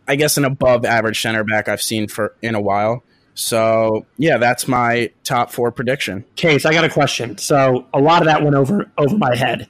I 0.09 0.17
guess 0.17 0.37
an 0.37 0.45
above 0.45 0.85
average 0.85 1.23
center 1.23 1.45
back 1.45 1.69
I've 1.69 1.81
seen 1.81 2.09
for 2.09 2.35
in 2.43 2.55
a 2.55 2.61
while. 2.61 3.05
So 3.35 4.05
yeah, 4.19 4.39
that's 4.39 4.67
my 4.67 5.11
top 5.23 5.53
four 5.53 5.71
prediction. 5.71 6.25
Case, 6.35 6.67
I 6.67 6.73
got 6.73 6.85
a 6.85 6.89
question. 6.89 7.39
So 7.39 7.87
a 7.95 8.01
lot 8.01 8.21
of 8.23 8.27
that 8.27 8.43
went 8.43 8.57
over 8.57 8.91
over 8.99 9.17
my 9.17 9.37
head, 9.37 9.69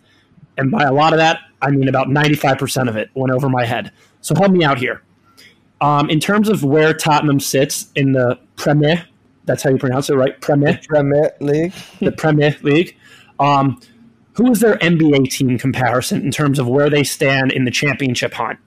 and 0.56 0.70
by 0.70 0.84
a 0.84 0.92
lot 0.92 1.12
of 1.12 1.18
that, 1.18 1.40
I 1.60 1.70
mean 1.70 1.88
about 1.88 2.08
ninety 2.08 2.34
five 2.34 2.58
percent 2.58 2.88
of 2.88 2.96
it 2.96 3.10
went 3.14 3.32
over 3.32 3.48
my 3.50 3.66
head. 3.66 3.92
So 4.22 4.34
help 4.34 4.52
me 4.52 4.64
out 4.64 4.78
here. 4.78 5.02
Um, 5.82 6.10
in 6.10 6.20
terms 6.20 6.48
of 6.48 6.62
where 6.62 6.92
Tottenham 6.94 7.40
sits 7.40 7.90
in 7.94 8.12
the 8.12 8.38
Premier, 8.56 9.06
that's 9.50 9.64
how 9.64 9.70
you 9.70 9.78
pronounce 9.78 10.08
it, 10.08 10.14
right? 10.14 10.40
Premier, 10.40 10.80
Premier 10.88 11.32
League. 11.40 11.72
the 12.00 12.12
Premier 12.12 12.56
League. 12.62 12.96
Um, 13.40 13.80
who 14.34 14.50
is 14.52 14.60
their 14.60 14.76
NBA 14.76 15.30
team 15.30 15.58
comparison 15.58 16.22
in 16.22 16.30
terms 16.30 16.58
of 16.58 16.68
where 16.68 16.88
they 16.88 17.02
stand 17.02 17.50
in 17.50 17.64
the 17.64 17.70
championship 17.70 18.32
hunt? 18.32 18.60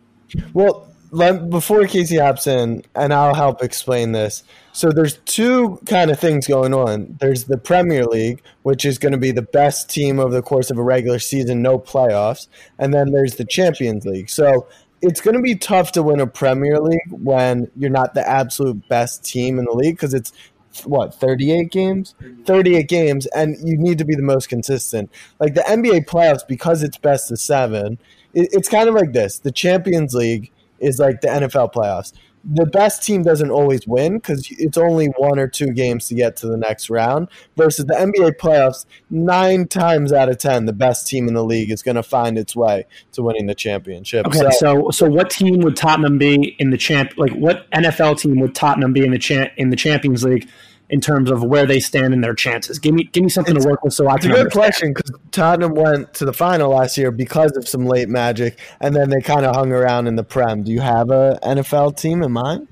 Well, 0.54 0.90
let, 1.12 1.50
before 1.50 1.86
Casey 1.86 2.18
hops 2.18 2.48
in, 2.48 2.84
and 2.96 3.14
I'll 3.14 3.34
help 3.36 3.64
explain 3.64 4.12
this. 4.12 4.44
So 4.74 4.90
there's 4.90 5.18
two 5.20 5.80
kind 5.86 6.12
of 6.12 6.20
things 6.20 6.48
going 6.48 6.74
on. 6.74 7.18
There's 7.22 7.46
the 7.46 7.58
Premier 7.58 8.06
League, 8.06 8.42
which 8.64 8.84
is 8.84 8.98
going 8.98 9.12
to 9.14 9.18
be 9.18 9.32
the 9.32 9.44
best 9.44 9.90
team 9.90 10.20
over 10.20 10.34
the 10.34 10.42
course 10.42 10.70
of 10.70 10.78
a 10.78 10.84
regular 10.84 11.20
season, 11.20 11.62
no 11.62 11.80
playoffs, 11.80 12.48
and 12.78 12.94
then 12.94 13.12
there's 13.12 13.36
the 13.36 13.46
Champions 13.46 14.06
League. 14.06 14.30
So 14.30 14.68
it's 15.04 15.20
going 15.20 15.36
to 15.36 15.42
be 15.42 15.56
tough 15.56 15.92
to 15.92 16.02
win 16.02 16.22
a 16.22 16.28
Premier 16.28 16.80
League 16.80 17.00
when 17.10 17.70
you're 17.76 17.90
not 17.90 18.14
the 18.14 18.28
absolute 18.28 18.88
best 18.88 19.24
team 19.24 19.60
in 19.60 19.66
the 19.66 19.74
league 19.74 19.96
because 19.96 20.14
it's 20.14 20.32
what 20.82 21.14
38 21.14 21.72
games? 21.72 22.16
38 22.46 22.88
games 22.88 23.26
and 23.28 23.56
you 23.68 23.78
need 23.78 23.98
to 23.98 24.06
be 24.06 24.16
the 24.16 24.24
most 24.24 24.50
consistent. 24.50 25.12
Like 25.40 25.54
the 25.54 25.62
nba 25.62 26.06
playoffs 26.06 26.48
because 26.48 26.84
it's 26.84 26.98
best 26.98 27.32
of 27.32 27.40
seven 27.40 27.98
it, 28.34 28.50
it's 28.52 28.70
kind 28.70 28.90
of 28.90 28.96
like 28.96 29.14
this. 29.14 29.40
The 29.40 29.52
champions 29.52 30.14
league 30.14 30.52
is 30.80 31.00
like 31.00 31.22
the 31.22 31.28
nfl 31.28 31.72
playoffs 31.72 32.14
the 32.44 32.66
best 32.66 33.04
team 33.04 33.24
doesn't 33.24 33.52
always 33.52 33.88
win 33.88 34.16
because 34.16 34.48
it's 34.52 34.78
only 34.78 35.08
one 35.18 35.40
or 35.40 35.48
two 35.48 35.68
games 35.68 36.08
to 36.08 36.16
get 36.16 36.36
to 36.38 36.48
the 36.48 36.58
next 36.58 36.90
round 36.90 37.30
versus 37.56 37.86
the 37.86 37.94
nba 37.94 38.32
playoffs 38.36 38.86
nine 39.10 39.68
times 39.68 40.12
out 40.12 40.28
of 40.28 40.38
ten 40.38 40.66
the 40.66 40.74
best 40.74 41.08
team 41.08 41.28
in 41.28 41.34
the 41.34 41.44
league 41.44 41.72
is 41.72 41.82
going 41.82 41.96
to 41.96 42.04
find 42.04 42.38
its 42.38 42.56
way 42.56 42.86
to 43.12 43.22
winning 43.22 43.46
the 43.46 43.56
championship 43.56 44.26
Okay, 44.26 44.50
so 44.52 44.90
so 44.92 45.10
what 45.10 45.30
team 45.30 45.60
would 45.60 45.76
Tottenham 45.76 46.18
be 46.18 46.56
in 46.60 46.70
the 46.70 46.78
champ? 46.78 47.14
Like 47.18 47.34
what 47.34 47.70
NFL 47.72 48.20
team 48.20 48.40
would 48.40 48.56
Tottenham 48.56 48.94
be 48.94 49.06
in 49.06 49.12
the 49.12 49.20
cha- 49.20 49.50
in 49.58 49.70
the 49.70 49.76
Champions 49.76 50.24
League 50.24 50.50
in 50.90 51.02
terms 51.02 51.32
of 51.32 51.44
where 51.44 51.66
they 51.66 51.80
stand 51.80 52.14
in 52.14 52.22
their 52.22 52.34
chances? 52.36 52.78
Give 52.80 52.94
me 52.94 53.06
give 53.06 53.24
me 53.24 53.30
something 53.30 53.56
It's- 53.56 53.64
to 53.66 53.70
work 53.70 53.84
with 53.84 53.94
so 53.94 54.08
I 54.08 54.16
It's 54.16 54.26
a 54.26 54.28
can 54.28 54.36
good 54.36 54.40
understand. 54.48 54.52
question 54.64 54.94
because 54.94 55.12
Tottenham 55.32 55.74
went 55.76 56.14
to 56.16 56.26
the 56.26 56.34
final 56.34 56.72
last 56.72 56.98
year 56.98 57.12
because 57.12 57.52
of 57.58 57.68
some 57.68 57.86
late 57.86 58.10
magic, 58.10 58.60
and 58.80 58.96
then 58.96 59.10
they 59.10 59.22
kind 59.22 59.46
of 59.46 59.56
hung 59.56 59.72
around 59.72 60.08
in 60.08 60.16
the 60.16 60.24
Prem. 60.24 60.64
Do 60.64 60.72
you 60.72 60.82
have 60.82 61.10
a 61.10 61.40
NFL 61.44 61.92
team 61.92 62.22
in 62.24 62.32
mind? 62.32 62.68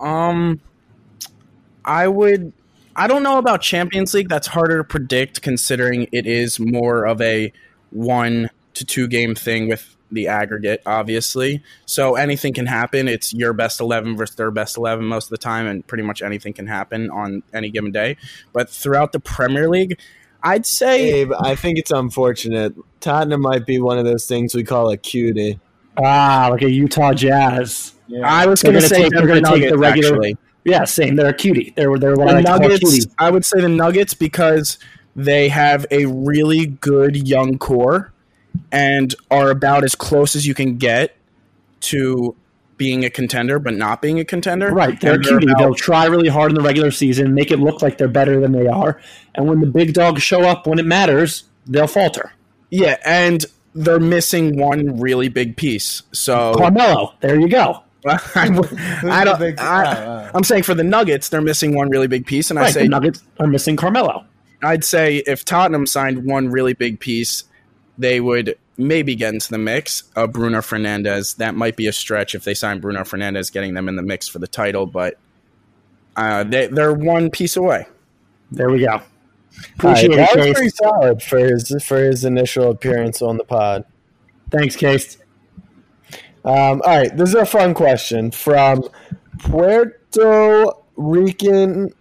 Um, 0.00 0.60
I 1.84 2.08
would. 2.08 2.52
I 2.94 3.06
don't 3.06 3.22
know 3.22 3.38
about 3.38 3.60
Champions 3.60 4.14
League. 4.14 4.28
That's 4.28 4.46
harder 4.46 4.78
to 4.78 4.84
predict 4.84 5.42
considering 5.42 6.06
it 6.12 6.26
is 6.26 6.58
more 6.58 7.04
of 7.04 7.20
a 7.20 7.52
one 7.90 8.48
to 8.74 8.84
two 8.84 9.06
game 9.06 9.34
thing 9.34 9.68
with 9.68 9.95
the 10.10 10.28
aggregate, 10.28 10.82
obviously. 10.86 11.62
So 11.84 12.14
anything 12.14 12.52
can 12.52 12.66
happen. 12.66 13.08
It's 13.08 13.34
your 13.34 13.52
best 13.52 13.80
11 13.80 14.16
versus 14.16 14.36
their 14.36 14.50
best 14.50 14.76
11 14.76 15.04
most 15.04 15.24
of 15.24 15.30
the 15.30 15.38
time, 15.38 15.66
and 15.66 15.86
pretty 15.86 16.04
much 16.04 16.22
anything 16.22 16.52
can 16.52 16.66
happen 16.66 17.10
on 17.10 17.42
any 17.52 17.70
given 17.70 17.90
day. 17.92 18.16
But 18.52 18.70
throughout 18.70 19.12
the 19.12 19.20
Premier 19.20 19.68
League, 19.68 19.98
I'd 20.42 20.66
say 20.66 21.20
Abe, 21.20 21.32
I 21.40 21.56
think 21.56 21.78
it's 21.78 21.90
unfortunate. 21.90 22.74
Tottenham 23.00 23.40
might 23.40 23.66
be 23.66 23.80
one 23.80 23.98
of 23.98 24.04
those 24.04 24.26
things 24.26 24.54
we 24.54 24.62
call 24.64 24.90
a 24.90 24.96
cutie. 24.96 25.58
Ah, 25.98 26.48
like 26.50 26.62
a 26.62 26.70
Utah 26.70 27.12
Jazz. 27.14 27.94
I 28.24 28.46
was 28.46 28.62
going 28.62 28.76
to 28.76 28.82
say 28.82 29.02
take- 29.02 29.12
they're 29.12 29.26
gonna 29.26 29.42
take 29.42 29.68
the 29.68 29.78
regular- 29.78 30.14
actually. 30.14 30.36
Yeah, 30.64 30.84
same. 30.84 31.14
They're 31.14 31.28
a 31.28 31.32
cutie. 31.34 31.72
They're 31.76 31.96
they're 31.96 32.16
what 32.16 32.28
I 32.28 32.42
the 32.42 32.48
like 32.48 32.60
Nuggets. 32.60 33.06
I 33.18 33.30
would 33.30 33.44
say 33.44 33.60
the 33.60 33.68
Nuggets 33.68 34.14
because 34.14 34.78
they 35.14 35.48
have 35.48 35.86
a 35.92 36.06
really 36.06 36.66
good 36.66 37.28
young 37.28 37.56
core 37.56 38.12
and 38.72 39.14
are 39.30 39.50
about 39.50 39.84
as 39.84 39.94
close 39.94 40.34
as 40.36 40.46
you 40.46 40.54
can 40.54 40.76
get 40.76 41.16
to 41.80 42.34
being 42.76 43.04
a 43.04 43.10
contender, 43.10 43.58
but 43.58 43.74
not 43.74 44.02
being 44.02 44.20
a 44.20 44.24
contender. 44.24 44.70
Right, 44.70 45.00
they're 45.00 45.14
And 45.14 45.24
cutie. 45.24 45.46
about- 45.46 45.58
They'll 45.58 45.74
try 45.74 46.04
really 46.06 46.28
hard 46.28 46.50
in 46.50 46.54
the 46.56 46.60
regular 46.62 46.90
season, 46.90 47.32
make 47.34 47.50
it 47.50 47.58
look 47.58 47.80
like 47.80 47.96
they're 47.98 48.06
better 48.08 48.38
than 48.40 48.52
they 48.52 48.66
are, 48.66 49.00
and 49.34 49.46
when 49.48 49.60
the 49.60 49.66
big 49.66 49.94
dogs 49.94 50.22
show 50.22 50.42
up 50.42 50.66
when 50.66 50.78
it 50.78 50.84
matters, 50.86 51.44
they'll 51.66 51.86
falter. 51.86 52.32
yeah, 52.70 52.96
and 53.04 53.46
they're 53.74 54.00
missing 54.00 54.56
one 54.58 54.98
really 55.00 55.28
big 55.28 55.56
piece. 55.56 56.02
So 56.12 56.54
Carmelo, 56.56 57.14
there 57.20 57.38
you 57.38 57.48
go. 57.48 57.82
I, 58.06 58.18
I 58.36 58.48
the 58.50 59.24
don't. 59.24 59.38
big- 59.40 59.58
I. 59.58 60.30
I'm 60.34 60.44
saying 60.44 60.62
for 60.62 60.74
the 60.74 60.84
Nuggets, 60.84 61.28
they're 61.28 61.40
missing 61.40 61.74
one 61.74 61.88
really 61.90 62.06
big 62.06 62.24
piece, 62.26 62.50
and 62.50 62.58
I 62.58 62.70
say 62.70 62.82
the 62.82 62.88
Nuggets 62.88 63.22
are 63.40 63.46
missing 63.46 63.76
Carmelo. 63.76 64.24
I'd 64.62 64.84
say 64.84 65.16
if 65.26 65.44
Tottenham 65.44 65.86
signed 65.86 66.24
one 66.24 66.48
really 66.48 66.72
big 66.72 67.00
piece, 67.00 67.44
they 67.98 68.20
would 68.20 68.58
maybe 68.76 69.14
get 69.14 69.34
into 69.34 69.50
the 69.50 69.58
mix. 69.58 70.04
Uh, 70.14 70.26
Bruno 70.26 70.58
Fernandes, 70.58 71.36
that 71.36 71.54
might 71.54 71.76
be 71.76 71.86
a 71.86 71.92
stretch 71.92 72.34
if 72.34 72.44
they 72.44 72.54
sign 72.54 72.80
Bruno 72.80 73.00
Fernandes, 73.00 73.52
getting 73.52 73.74
them 73.74 73.88
in 73.88 73.96
the 73.96 74.02
mix 74.02 74.28
for 74.28 74.38
the 74.38 74.46
title, 74.46 74.86
but 74.86 75.18
uh, 76.16 76.44
they, 76.44 76.66
they're 76.66 76.92
one 76.92 77.30
piece 77.30 77.56
away. 77.56 77.86
There 78.50 78.70
we 78.70 78.80
go. 78.80 78.92
All 78.92 78.98
right, 78.98 80.04
Appreciate 80.04 80.16
that 80.16 80.30
it, 80.32 80.36
was 80.36 80.46
Case. 80.46 80.54
pretty 80.54 80.70
solid 80.70 81.22
for 81.22 81.38
his 81.38 81.84
for 81.84 81.96
his 81.96 82.24
initial 82.24 82.70
appearance 82.70 83.22
on 83.22 83.38
the 83.38 83.44
pod. 83.44 83.84
Thanks, 84.50 84.76
Case. 84.76 85.18
Um, 86.44 86.80
all 86.84 86.98
right, 86.98 87.16
this 87.16 87.30
is 87.30 87.34
a 87.34 87.46
fun 87.46 87.74
question 87.74 88.30
from 88.30 88.84
Puerto 89.38 90.72
Rican. 90.96 91.92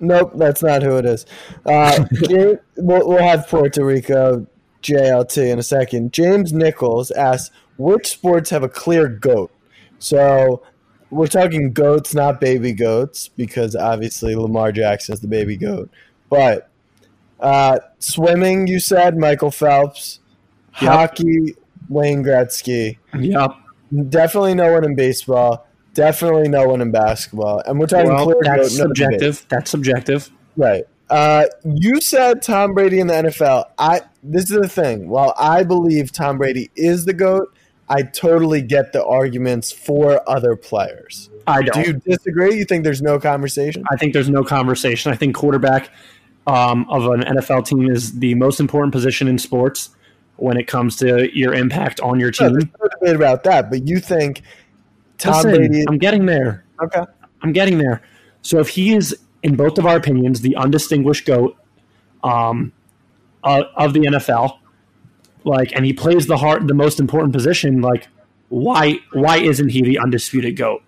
Nope, 0.00 0.32
that's 0.36 0.62
not 0.62 0.82
who 0.82 0.96
it 0.96 1.04
is. 1.04 1.26
Uh, 1.66 2.04
we'll, 2.76 3.08
we'll 3.08 3.22
have 3.22 3.48
Puerto 3.48 3.84
Rico 3.84 4.46
JLT 4.84 5.50
in 5.50 5.58
a 5.58 5.62
second. 5.62 6.12
James 6.12 6.52
Nichols 6.52 7.10
asks, 7.10 7.50
which 7.76 8.06
sports 8.06 8.50
have 8.50 8.62
a 8.62 8.68
clear 8.68 9.08
goat? 9.08 9.50
So 9.98 10.62
we're 11.10 11.26
talking 11.26 11.72
goats, 11.72 12.14
not 12.14 12.40
baby 12.40 12.72
goats, 12.72 13.28
because 13.28 13.74
obviously 13.74 14.34
Lamar 14.34 14.72
Jackson 14.72 15.14
is 15.14 15.20
the 15.20 15.28
baby 15.28 15.56
goat. 15.56 15.90
But 16.28 16.70
uh, 17.40 17.78
swimming, 17.98 18.66
you 18.66 18.78
said 18.78 19.16
Michael 19.16 19.50
Phelps. 19.50 20.20
Yep. 20.80 20.92
Hockey, 20.92 21.54
Wayne 21.88 22.22
Gretzky. 22.24 22.98
Yep. 23.18 23.52
Definitely 24.08 24.54
no 24.54 24.72
one 24.72 24.84
in 24.84 24.94
baseball. 24.96 25.66
Definitely 25.94 26.48
no 26.48 26.66
one 26.66 26.80
in 26.80 26.90
basketball. 26.90 27.62
And 27.64 27.78
we're 27.78 27.86
talking 27.86 28.12
Well, 28.12 28.24
clear 28.24 28.40
that's 28.42 28.76
goat, 28.76 28.78
no 28.78 28.88
subjective. 28.88 29.46
That's 29.48 29.70
subjective. 29.70 30.30
Right. 30.56 30.84
Uh, 31.10 31.44
you 31.64 32.00
said 32.00 32.42
Tom 32.42 32.74
Brady 32.74 33.00
in 33.00 33.06
the 33.08 33.14
NFL. 33.14 33.66
I 33.78 34.02
this 34.22 34.50
is 34.50 34.60
the 34.60 34.68
thing. 34.68 35.08
While 35.08 35.34
I 35.38 35.62
believe 35.62 36.12
Tom 36.12 36.38
Brady 36.38 36.70
is 36.76 37.04
the 37.04 37.12
GOAT, 37.12 37.54
I 37.88 38.02
totally 38.02 38.62
get 38.62 38.92
the 38.92 39.04
arguments 39.04 39.70
for 39.70 40.26
other 40.28 40.56
players. 40.56 41.30
I 41.46 41.62
Do 41.62 41.70
don't. 41.72 41.86
you 41.86 41.92
disagree? 41.94 42.56
You 42.56 42.64
think 42.64 42.84
there's 42.84 43.02
no 43.02 43.18
conversation? 43.18 43.84
I 43.90 43.96
think 43.96 44.14
there's 44.14 44.30
no 44.30 44.42
conversation. 44.42 45.12
I 45.12 45.16
think 45.16 45.34
quarterback 45.34 45.90
um, 46.46 46.86
of 46.88 47.06
an 47.06 47.20
NFL 47.20 47.66
team 47.66 47.90
is 47.90 48.18
the 48.18 48.34
most 48.34 48.60
important 48.60 48.92
position 48.92 49.28
in 49.28 49.38
sports 49.38 49.90
when 50.36 50.56
it 50.56 50.66
comes 50.66 50.96
to 50.96 51.28
your 51.36 51.54
impact 51.54 52.00
on 52.00 52.18
your 52.18 52.30
team. 52.30 52.54
no 52.54 52.88
debate 52.98 53.14
about 53.16 53.44
that. 53.44 53.70
But 53.70 53.86
you 53.86 53.98
think 54.00 54.42
Tom 55.18 55.34
Listen, 55.34 55.54
Brady? 55.54 55.84
I'm 55.88 55.98
getting 55.98 56.26
there. 56.26 56.64
Okay. 56.82 57.02
I'm 57.42 57.52
getting 57.52 57.78
there. 57.78 58.02
So 58.42 58.58
if 58.58 58.68
he 58.68 58.94
is, 58.94 59.16
in 59.44 59.54
both 59.54 59.78
of 59.78 59.86
our 59.86 59.96
opinions, 59.96 60.40
the 60.40 60.56
undistinguished 60.56 61.24
goat 61.26 61.56
um, 62.24 62.72
uh, 63.44 63.62
of 63.76 63.92
the 63.92 64.00
NFL, 64.00 64.58
like, 65.44 65.70
and 65.76 65.84
he 65.84 65.92
plays 65.92 66.26
the 66.26 66.38
heart, 66.38 66.66
the 66.66 66.74
most 66.74 66.98
important 66.98 67.32
position, 67.32 67.80
like, 67.80 68.08
why 68.48 68.98
why 69.12 69.36
isn't 69.38 69.68
he 69.68 69.82
the 69.82 69.98
undisputed 70.00 70.56
goat? 70.56 70.82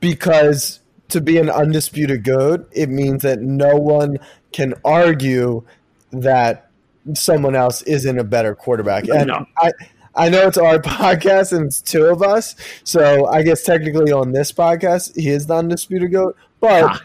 because 0.00 0.80
to 1.08 1.20
be 1.20 1.38
an 1.38 1.50
undisputed 1.50 2.22
goat, 2.22 2.68
it 2.72 2.88
means 2.88 3.22
that 3.22 3.40
no 3.40 3.76
one 3.76 4.18
can 4.52 4.74
argue 4.84 5.64
that 6.12 6.70
someone 7.14 7.56
else 7.56 7.82
isn't 7.82 8.18
a 8.18 8.24
better 8.24 8.54
quarterback. 8.54 9.08
And 9.08 9.26
No. 9.28 9.46
I 9.56 9.72
I 10.14 10.28
know 10.28 10.46
it's 10.46 10.58
our 10.58 10.78
podcast 10.82 11.52
and 11.56 11.66
it's 11.66 11.80
two 11.80 12.04
of 12.06 12.22
us, 12.22 12.54
so 12.84 13.26
I 13.26 13.42
guess 13.42 13.62
technically 13.62 14.12
on 14.12 14.32
this 14.32 14.52
podcast 14.52 15.16
he 15.16 15.28
is 15.30 15.46
the 15.46 15.54
undisputed 15.54 16.12
goat. 16.12 16.36
But 16.60 16.84
Ah. 16.84 17.00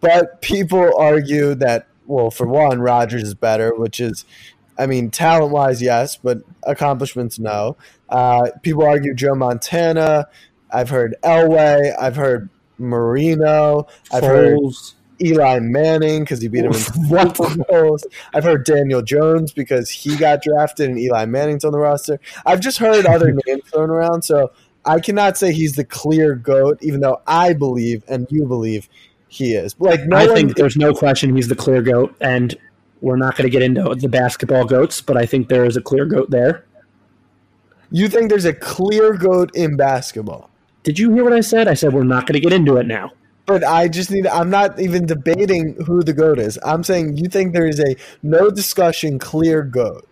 But 0.00 0.40
people 0.42 0.92
argue 0.98 1.54
that 1.56 1.86
well, 2.06 2.30
for 2.30 2.46
one, 2.46 2.80
Rodgers 2.80 3.22
is 3.22 3.34
better, 3.34 3.74
which 3.74 4.00
is 4.00 4.24
I 4.78 4.86
mean, 4.86 5.10
talent 5.10 5.52
wise, 5.52 5.82
yes, 5.82 6.16
but 6.16 6.38
accomplishments, 6.62 7.38
no. 7.38 7.76
Uh, 8.08 8.50
people 8.62 8.84
argue 8.84 9.12
Joe 9.12 9.34
Montana. 9.34 10.28
I've 10.70 10.88
heard 10.88 11.16
Elway. 11.24 11.94
I've 11.98 12.14
heard 12.14 12.48
Marino. 12.78 13.88
I've 14.12 14.22
heard 14.22 14.58
Eli 15.20 15.58
Manning 15.58 16.20
because 16.22 16.40
he 16.40 16.48
beat 16.48 16.64
him 16.64 16.72
in? 16.72 17.62
Bowls. 17.68 18.06
I've 18.32 18.44
heard 18.44 18.64
Daniel 18.64 19.02
Jones 19.02 19.52
because 19.52 19.90
he 19.90 20.16
got 20.16 20.42
drafted 20.42 20.90
and 20.90 20.98
Eli 20.98 21.24
Manning's 21.26 21.64
on 21.64 21.72
the 21.72 21.78
roster. 21.78 22.20
I've 22.46 22.60
just 22.60 22.78
heard 22.78 23.04
other 23.04 23.32
names 23.46 23.62
thrown 23.72 23.90
around, 23.90 24.22
so 24.22 24.52
I 24.84 25.00
cannot 25.00 25.36
say 25.36 25.52
he's 25.52 25.74
the 25.74 25.84
clear 25.84 26.34
goat, 26.34 26.78
even 26.82 27.00
though 27.00 27.20
I 27.26 27.52
believe 27.52 28.04
and 28.08 28.26
you 28.30 28.46
believe 28.46 28.88
he 29.28 29.54
is. 29.54 29.74
Like 29.78 30.00
no 30.06 30.16
I 30.16 30.26
one, 30.26 30.34
think 30.34 30.56
there's 30.56 30.76
no 30.76 30.92
question 30.94 31.34
he's 31.36 31.48
the 31.48 31.56
clear 31.56 31.82
goat, 31.82 32.14
and 32.20 32.54
we're 33.00 33.16
not 33.16 33.36
going 33.36 33.44
to 33.44 33.50
get 33.50 33.62
into 33.62 33.94
the 33.94 34.08
basketball 34.08 34.64
goats, 34.64 35.00
but 35.00 35.16
I 35.16 35.26
think 35.26 35.48
there 35.48 35.64
is 35.64 35.76
a 35.76 35.80
clear 35.80 36.04
goat 36.04 36.30
there. 36.30 36.64
you 37.90 38.08
think 38.08 38.28
there's 38.28 38.44
a 38.44 38.52
clear 38.52 39.14
goat 39.14 39.50
in 39.54 39.76
basketball. 39.76 40.50
Did 40.82 40.98
you 40.98 41.12
hear 41.12 41.24
what 41.24 41.32
I 41.32 41.40
said? 41.40 41.68
I 41.68 41.74
said 41.74 41.92
we're 41.92 42.04
not 42.04 42.26
going 42.26 42.34
to 42.34 42.40
get 42.40 42.52
into 42.52 42.76
it 42.76 42.86
now. 42.86 43.12
But 43.46 43.64
I 43.64 43.88
just 43.88 44.10
need. 44.10 44.26
I'm 44.26 44.50
not 44.50 44.78
even 44.78 45.06
debating 45.06 45.74
who 45.86 46.02
the 46.02 46.12
goat 46.12 46.38
is. 46.38 46.58
I'm 46.64 46.84
saying 46.84 47.16
you 47.16 47.28
think 47.28 47.54
there 47.54 47.66
is 47.66 47.80
a 47.80 47.96
no 48.22 48.50
discussion 48.50 49.18
clear 49.18 49.62
goat. 49.62 50.06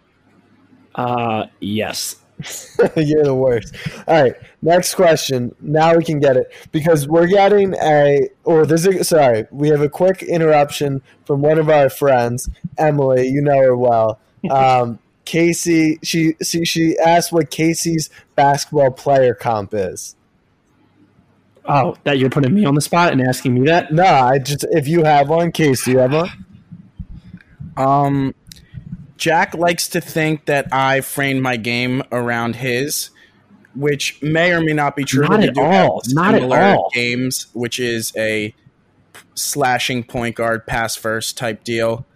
Uh, 0.94 1.46
yes. 1.60 2.16
You're 2.96 3.24
the 3.24 3.34
worst. 3.34 3.74
All 4.06 4.22
right, 4.22 4.34
next 4.60 4.94
question. 4.94 5.54
Now 5.60 5.96
we 5.96 6.04
can 6.04 6.18
get 6.18 6.36
it 6.36 6.52
because 6.70 7.08
we're 7.08 7.26
getting 7.26 7.74
a. 7.82 8.28
Or 8.44 8.66
there's 8.66 8.86
a. 8.86 9.02
Sorry, 9.04 9.46
we 9.50 9.68
have 9.68 9.80
a 9.80 9.88
quick 9.88 10.22
interruption 10.22 11.02
from 11.24 11.40
one 11.40 11.58
of 11.58 11.68
our 11.70 11.88
friends, 11.88 12.48
Emily. 12.78 13.28
You 13.28 13.42
know 13.42 13.58
her 13.58 13.76
well. 13.76 14.20
Um, 14.48 15.00
Casey. 15.24 15.98
She 16.04 16.36
she 16.40 16.64
she 16.64 16.96
asked 16.98 17.32
what 17.32 17.50
Casey's 17.50 18.10
basketball 18.36 18.92
player 18.92 19.34
comp 19.34 19.74
is. 19.74 20.14
Oh, 21.68 21.96
that 22.04 22.18
you're 22.18 22.30
putting 22.30 22.54
me 22.54 22.64
on 22.64 22.74
the 22.74 22.80
spot 22.80 23.12
and 23.12 23.20
asking 23.20 23.54
me 23.54 23.66
that? 23.66 23.92
No, 23.92 24.04
I 24.04 24.38
just 24.38 24.64
if 24.70 24.86
you 24.86 25.02
have 25.02 25.28
one, 25.28 25.50
Casey, 25.50 25.92
you 25.92 25.98
have 25.98 26.12
one. 26.12 26.30
Um, 27.76 28.34
Jack 29.16 29.54
likes 29.54 29.88
to 29.88 30.00
think 30.00 30.44
that 30.46 30.72
I 30.72 31.00
framed 31.00 31.42
my 31.42 31.56
game 31.56 32.02
around 32.12 32.56
his, 32.56 33.10
which 33.74 34.20
may 34.22 34.52
or 34.52 34.60
may 34.60 34.72
not 34.72 34.96
be 34.96 35.04
true. 35.04 35.26
Not 35.26 35.42
at 35.42 35.56
all. 35.56 36.02
Not 36.08 36.34
at 36.34 36.42
all. 36.42 36.90
Games, 36.92 37.46
which 37.52 37.78
is 37.78 38.12
a 38.16 38.54
slashing 39.34 40.04
point 40.04 40.36
guard, 40.36 40.66
pass 40.66 40.96
first 40.96 41.36
type 41.38 41.64
deal, 41.64 42.06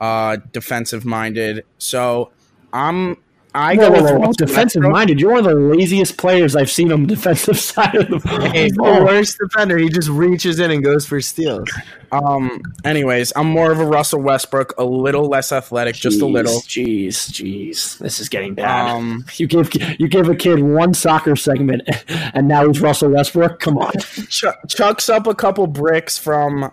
uh, 0.00 0.38
defensive 0.52 1.04
minded. 1.04 1.64
So 1.78 2.30
I'm. 2.72 3.16
I 3.54 3.74
Whoa, 3.76 3.82
go 3.82 3.90
whoa, 3.90 4.02
with 4.02 4.10
whoa, 4.10 4.12
whoa. 4.18 4.26
Russell 4.26 4.32
defensive 4.46 4.80
Westbrook. 4.82 4.92
minded. 4.92 5.20
You're 5.20 5.30
one 5.32 5.38
of 5.40 5.44
the 5.46 5.54
laziest 5.54 6.16
players 6.18 6.54
I've 6.54 6.70
seen 6.70 6.92
on 6.92 7.02
the 7.06 7.08
defensive 7.14 7.58
side 7.58 7.94
of 7.96 8.08
the 8.08 8.50
He's 8.54 8.72
the 8.72 8.78
ball. 8.82 9.04
worst 9.04 9.38
defender. 9.38 9.78
He 9.78 9.88
just 9.88 10.08
reaches 10.08 10.60
in 10.60 10.70
and 10.70 10.84
goes 10.84 11.06
for 11.06 11.20
steals. 11.20 11.68
Um. 12.12 12.62
Anyways, 12.84 13.32
I'm 13.36 13.48
more 13.48 13.70
of 13.72 13.80
a 13.80 13.84
Russell 13.86 14.20
Westbrook, 14.20 14.74
a 14.78 14.84
little 14.84 15.28
less 15.28 15.52
athletic, 15.52 15.94
just 15.94 16.20
a 16.22 16.26
little. 16.26 16.60
Jeez, 16.62 17.30
jeez, 17.30 17.98
this 17.98 18.18
is 18.20 18.28
getting 18.28 18.54
bad. 18.54 18.90
Um, 18.94 19.24
you 19.36 19.46
give 19.46 19.70
you 19.98 20.08
give 20.08 20.28
a 20.28 20.34
kid 20.36 20.60
one 20.60 20.94
soccer 20.94 21.36
segment, 21.36 21.82
and 22.08 22.48
now 22.48 22.66
he's 22.66 22.80
Russell 22.80 23.10
Westbrook. 23.10 23.60
Come 23.60 23.76
on, 23.78 23.92
Ch- 24.28 24.44
chucks 24.68 25.08
up 25.08 25.26
a 25.26 25.34
couple 25.34 25.66
bricks 25.66 26.16
from 26.16 26.70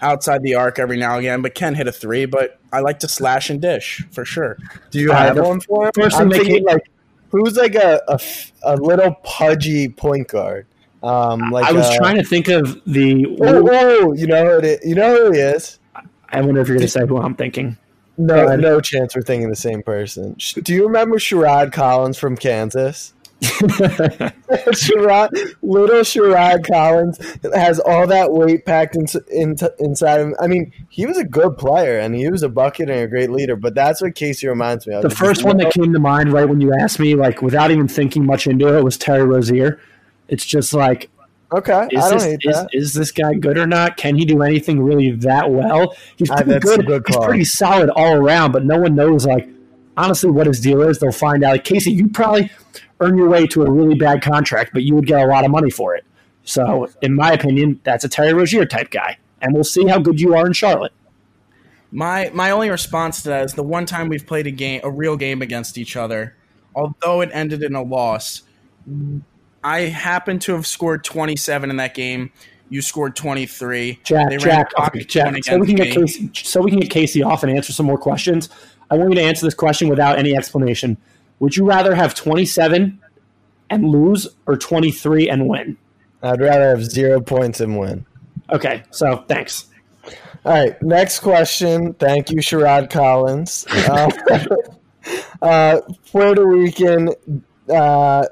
outside 0.00 0.42
the 0.42 0.54
arc 0.54 0.78
every 0.78 0.96
now 0.96 1.12
and 1.16 1.20
again, 1.20 1.42
but 1.42 1.54
can 1.54 1.74
hit 1.74 1.86
a 1.86 1.92
three. 1.92 2.24
But 2.24 2.57
I 2.72 2.80
like 2.80 2.98
to 3.00 3.08
slash 3.08 3.50
and 3.50 3.60
dish 3.60 4.04
for 4.10 4.24
sure. 4.24 4.58
Do 4.90 4.98
you 4.98 5.10
have 5.10 5.38
one 5.38 5.60
for 5.60 5.86
him? 5.86 5.92
I'm 5.96 6.30
thinking 6.30 6.64
like 6.64 6.90
who's 7.30 7.56
like 7.56 7.74
a 7.74 8.18
a 8.62 8.76
little 8.76 9.14
pudgy 9.22 9.88
point 9.88 10.28
guard. 10.28 10.66
Um, 11.02 11.50
like 11.50 11.66
I 11.66 11.72
was 11.72 11.86
uh, 11.86 11.96
trying 11.96 12.16
to 12.16 12.24
think 12.24 12.48
of 12.48 12.80
the. 12.84 13.26
Oh, 13.40 13.68
oh, 13.70 14.12
you 14.14 14.26
know 14.26 14.44
who 14.44 14.58
it 14.58 14.64
is. 14.64 14.80
You 14.84 14.94
know 14.96 15.26
who 15.26 15.32
he 15.32 15.38
is. 15.38 15.78
I 16.30 16.40
wonder 16.40 16.60
if 16.60 16.68
you're 16.68 16.76
going 16.76 16.86
to 16.86 16.92
say 16.92 17.06
who 17.06 17.18
I'm 17.18 17.34
thinking. 17.34 17.76
No, 18.18 18.56
no 18.56 18.80
chance 18.80 19.14
we're 19.14 19.22
thinking 19.22 19.48
the 19.48 19.56
same 19.56 19.82
person. 19.82 20.36
Do 20.62 20.74
you 20.74 20.84
remember 20.84 21.18
Sherrod 21.18 21.72
Collins 21.72 22.18
from 22.18 22.36
Kansas? 22.36 23.14
Sherrod, 24.74 25.30
little 25.62 26.00
Sherrod 26.00 26.66
Collins 26.66 27.18
has 27.54 27.78
all 27.78 28.06
that 28.06 28.32
weight 28.32 28.66
packed 28.66 28.96
in, 28.96 29.06
in, 29.30 29.56
inside 29.78 30.20
him. 30.20 30.34
I 30.40 30.48
mean, 30.48 30.72
he 30.88 31.06
was 31.06 31.18
a 31.18 31.24
good 31.24 31.56
player 31.56 32.00
and 32.00 32.14
he 32.14 32.28
was 32.28 32.42
a 32.42 32.48
bucket 32.48 32.90
and 32.90 33.00
a 33.00 33.06
great 33.06 33.30
leader. 33.30 33.54
But 33.54 33.74
that's 33.74 34.02
what 34.02 34.14
Casey 34.14 34.48
reminds 34.48 34.86
me 34.86 34.94
of. 34.94 35.02
The 35.02 35.10
first 35.10 35.44
one 35.44 35.56
that 35.58 35.72
came 35.72 35.92
to 35.92 36.00
mind 36.00 36.32
right 36.32 36.48
when 36.48 36.60
you 36.60 36.74
asked 36.74 36.98
me, 36.98 37.14
like 37.14 37.40
without 37.40 37.70
even 37.70 37.86
thinking 37.86 38.26
much 38.26 38.46
into 38.46 38.76
it, 38.76 38.82
was 38.82 38.96
Terry 38.96 39.24
Rozier. 39.24 39.80
It's 40.28 40.44
just 40.44 40.74
like, 40.74 41.10
Okay, 41.50 41.88
is 41.90 42.04
I 42.04 42.10
don't 42.10 42.42
this 42.44 42.66
is, 42.72 42.92
this 42.92 43.10
guy 43.10 43.32
good 43.32 43.56
or 43.56 43.66
not? 43.66 43.96
Can 43.96 44.16
he 44.16 44.26
do 44.26 44.42
anything 44.42 44.82
really 44.82 45.12
that 45.12 45.50
well? 45.50 45.96
He's 46.16 46.28
pretty 46.28 46.58
good. 46.58 46.86
good 46.86 47.02
He's 47.06 47.16
pretty 47.16 47.44
solid 47.44 47.88
all 47.88 48.16
around, 48.16 48.52
but 48.52 48.66
no 48.66 48.78
one 48.78 48.94
knows 48.94 49.24
like 49.24 49.48
honestly 49.96 50.30
what 50.30 50.46
his 50.46 50.60
deal 50.60 50.82
is. 50.82 50.98
They'll 50.98 51.10
find 51.10 51.42
out. 51.42 51.52
Like 51.52 51.64
Casey, 51.64 51.90
you 51.92 52.08
probably 52.08 52.50
earn 53.00 53.16
your 53.16 53.28
way 53.28 53.46
to 53.46 53.62
a 53.62 53.70
really 53.70 53.94
bad 53.94 54.22
contract, 54.22 54.72
but 54.72 54.82
you 54.82 54.94
would 54.94 55.06
get 55.06 55.22
a 55.22 55.26
lot 55.26 55.44
of 55.44 55.50
money 55.50 55.70
for 55.70 55.94
it. 55.94 56.04
So, 56.44 56.88
in 57.02 57.14
my 57.14 57.32
opinion, 57.32 57.80
that's 57.84 58.04
a 58.04 58.08
Terry 58.08 58.32
Rozier 58.32 58.64
type 58.64 58.90
guy, 58.90 59.18
and 59.42 59.52
we'll 59.52 59.64
see 59.64 59.86
how 59.86 59.98
good 59.98 60.20
you 60.20 60.34
are 60.34 60.46
in 60.46 60.54
Charlotte. 60.54 60.92
My 61.90 62.30
my 62.32 62.50
only 62.50 62.70
response 62.70 63.22
to 63.22 63.28
that 63.30 63.44
is 63.44 63.54
the 63.54 63.62
one 63.62 63.86
time 63.86 64.08
we've 64.08 64.26
played 64.26 64.46
a 64.46 64.50
game, 64.50 64.80
a 64.82 64.90
real 64.90 65.16
game 65.16 65.42
against 65.42 65.78
each 65.78 65.96
other, 65.96 66.36
although 66.74 67.20
it 67.20 67.30
ended 67.32 67.62
in 67.62 67.74
a 67.74 67.82
loss. 67.82 68.42
I 69.62 69.80
happened 69.80 70.40
to 70.42 70.52
have 70.52 70.66
scored 70.66 71.04
27 71.04 71.68
in 71.70 71.76
that 71.76 71.94
game. 71.94 72.30
You 72.70 72.82
scored 72.82 73.16
23. 73.16 74.00
Jack, 74.04 74.38
Jack, 74.38 74.70
okay, 74.78 75.04
Jack. 75.04 75.44
So 75.44 75.58
we 75.58 75.66
can 75.66 75.76
get 75.76 75.94
Casey. 75.94 76.30
So 76.34 76.60
we 76.60 76.70
can 76.70 76.80
get 76.80 76.90
Casey 76.90 77.22
off 77.22 77.42
and 77.42 77.54
answer 77.54 77.72
some 77.72 77.86
more 77.86 77.98
questions. 77.98 78.50
I 78.90 78.96
want 78.96 79.10
you 79.10 79.16
to 79.16 79.22
answer 79.22 79.46
this 79.46 79.54
question 79.54 79.88
without 79.88 80.18
any 80.18 80.36
explanation. 80.36 80.96
Would 81.40 81.56
you 81.56 81.64
rather 81.64 81.94
have 81.94 82.14
27 82.14 83.00
and 83.70 83.84
lose, 83.84 84.28
or 84.46 84.56
23 84.56 85.28
and 85.28 85.48
win? 85.48 85.76
I'd 86.22 86.40
rather 86.40 86.68
have 86.70 86.84
zero 86.84 87.20
points 87.20 87.60
and 87.60 87.78
win. 87.78 88.06
Okay, 88.50 88.82
so 88.90 89.24
thanks. 89.28 89.66
All 90.44 90.52
right, 90.52 90.80
next 90.82 91.20
question. 91.20 91.94
Thank 91.94 92.30
you, 92.30 92.38
Sherrod 92.38 92.90
Collins. 92.90 93.66
Uh, 93.68 94.10
uh, 95.42 95.80
Puerto 96.10 96.46
Rican. 96.46 97.10
Uh, 97.68 98.24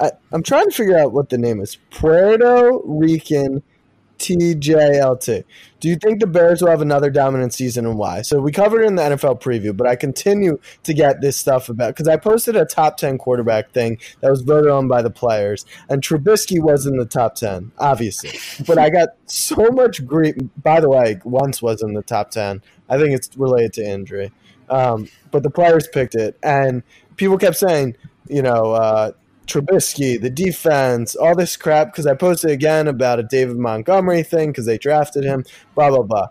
I, 0.00 0.10
I'm 0.32 0.42
trying 0.42 0.66
to 0.66 0.70
figure 0.70 0.96
out 0.96 1.12
what 1.12 1.28
the 1.28 1.38
name 1.38 1.60
is. 1.60 1.76
Puerto 1.90 2.78
Rican 2.84 3.62
TJLT. 4.18 5.44
Do 5.80 5.88
you 5.88 5.96
think 5.96 6.20
the 6.20 6.26
Bears 6.26 6.60
will 6.60 6.70
have 6.70 6.82
another 6.82 7.08
dominant 7.08 7.54
season 7.54 7.86
and 7.86 7.96
why? 7.96 8.22
So 8.22 8.40
we 8.40 8.50
covered 8.50 8.82
it 8.82 8.86
in 8.86 8.96
the 8.96 9.02
NFL 9.02 9.40
preview, 9.40 9.76
but 9.76 9.86
I 9.86 9.94
continue 9.94 10.58
to 10.82 10.92
get 10.92 11.20
this 11.20 11.36
stuff 11.36 11.68
about 11.68 11.94
because 11.94 12.08
I 12.08 12.16
posted 12.16 12.56
a 12.56 12.64
top 12.64 12.96
10 12.96 13.18
quarterback 13.18 13.70
thing 13.70 13.98
that 14.20 14.30
was 14.30 14.42
voted 14.42 14.70
on 14.70 14.88
by 14.88 15.02
the 15.02 15.10
players, 15.10 15.64
and 15.88 16.02
Trubisky 16.02 16.60
was 16.60 16.84
in 16.84 16.96
the 16.96 17.06
top 17.06 17.36
10, 17.36 17.72
obviously. 17.78 18.38
But 18.66 18.78
I 18.78 18.90
got 18.90 19.10
so 19.26 19.70
much 19.70 20.04
grief. 20.04 20.34
By 20.62 20.80
the 20.80 20.90
way, 20.90 21.20
once 21.24 21.62
was 21.62 21.82
in 21.82 21.94
the 21.94 22.02
top 22.02 22.30
10. 22.30 22.60
I 22.88 22.98
think 22.98 23.14
it's 23.14 23.30
related 23.36 23.72
to 23.74 23.88
injury. 23.88 24.32
Um, 24.68 25.08
but 25.30 25.42
the 25.42 25.50
players 25.50 25.86
picked 25.86 26.14
it, 26.14 26.38
and 26.42 26.82
people 27.16 27.38
kept 27.38 27.56
saying, 27.56 27.96
you 28.28 28.42
know, 28.42 28.72
uh, 28.72 29.12
Trubisky, 29.48 30.20
the 30.20 30.30
defense, 30.30 31.16
all 31.16 31.34
this 31.34 31.56
crap. 31.56 31.92
Because 31.92 32.06
I 32.06 32.14
posted 32.14 32.50
again 32.50 32.86
about 32.86 33.18
a 33.18 33.22
David 33.22 33.56
Montgomery 33.56 34.22
thing 34.22 34.50
because 34.50 34.66
they 34.66 34.78
drafted 34.78 35.24
him. 35.24 35.44
Blah 35.74 35.90
blah 35.90 36.02
blah. 36.02 36.28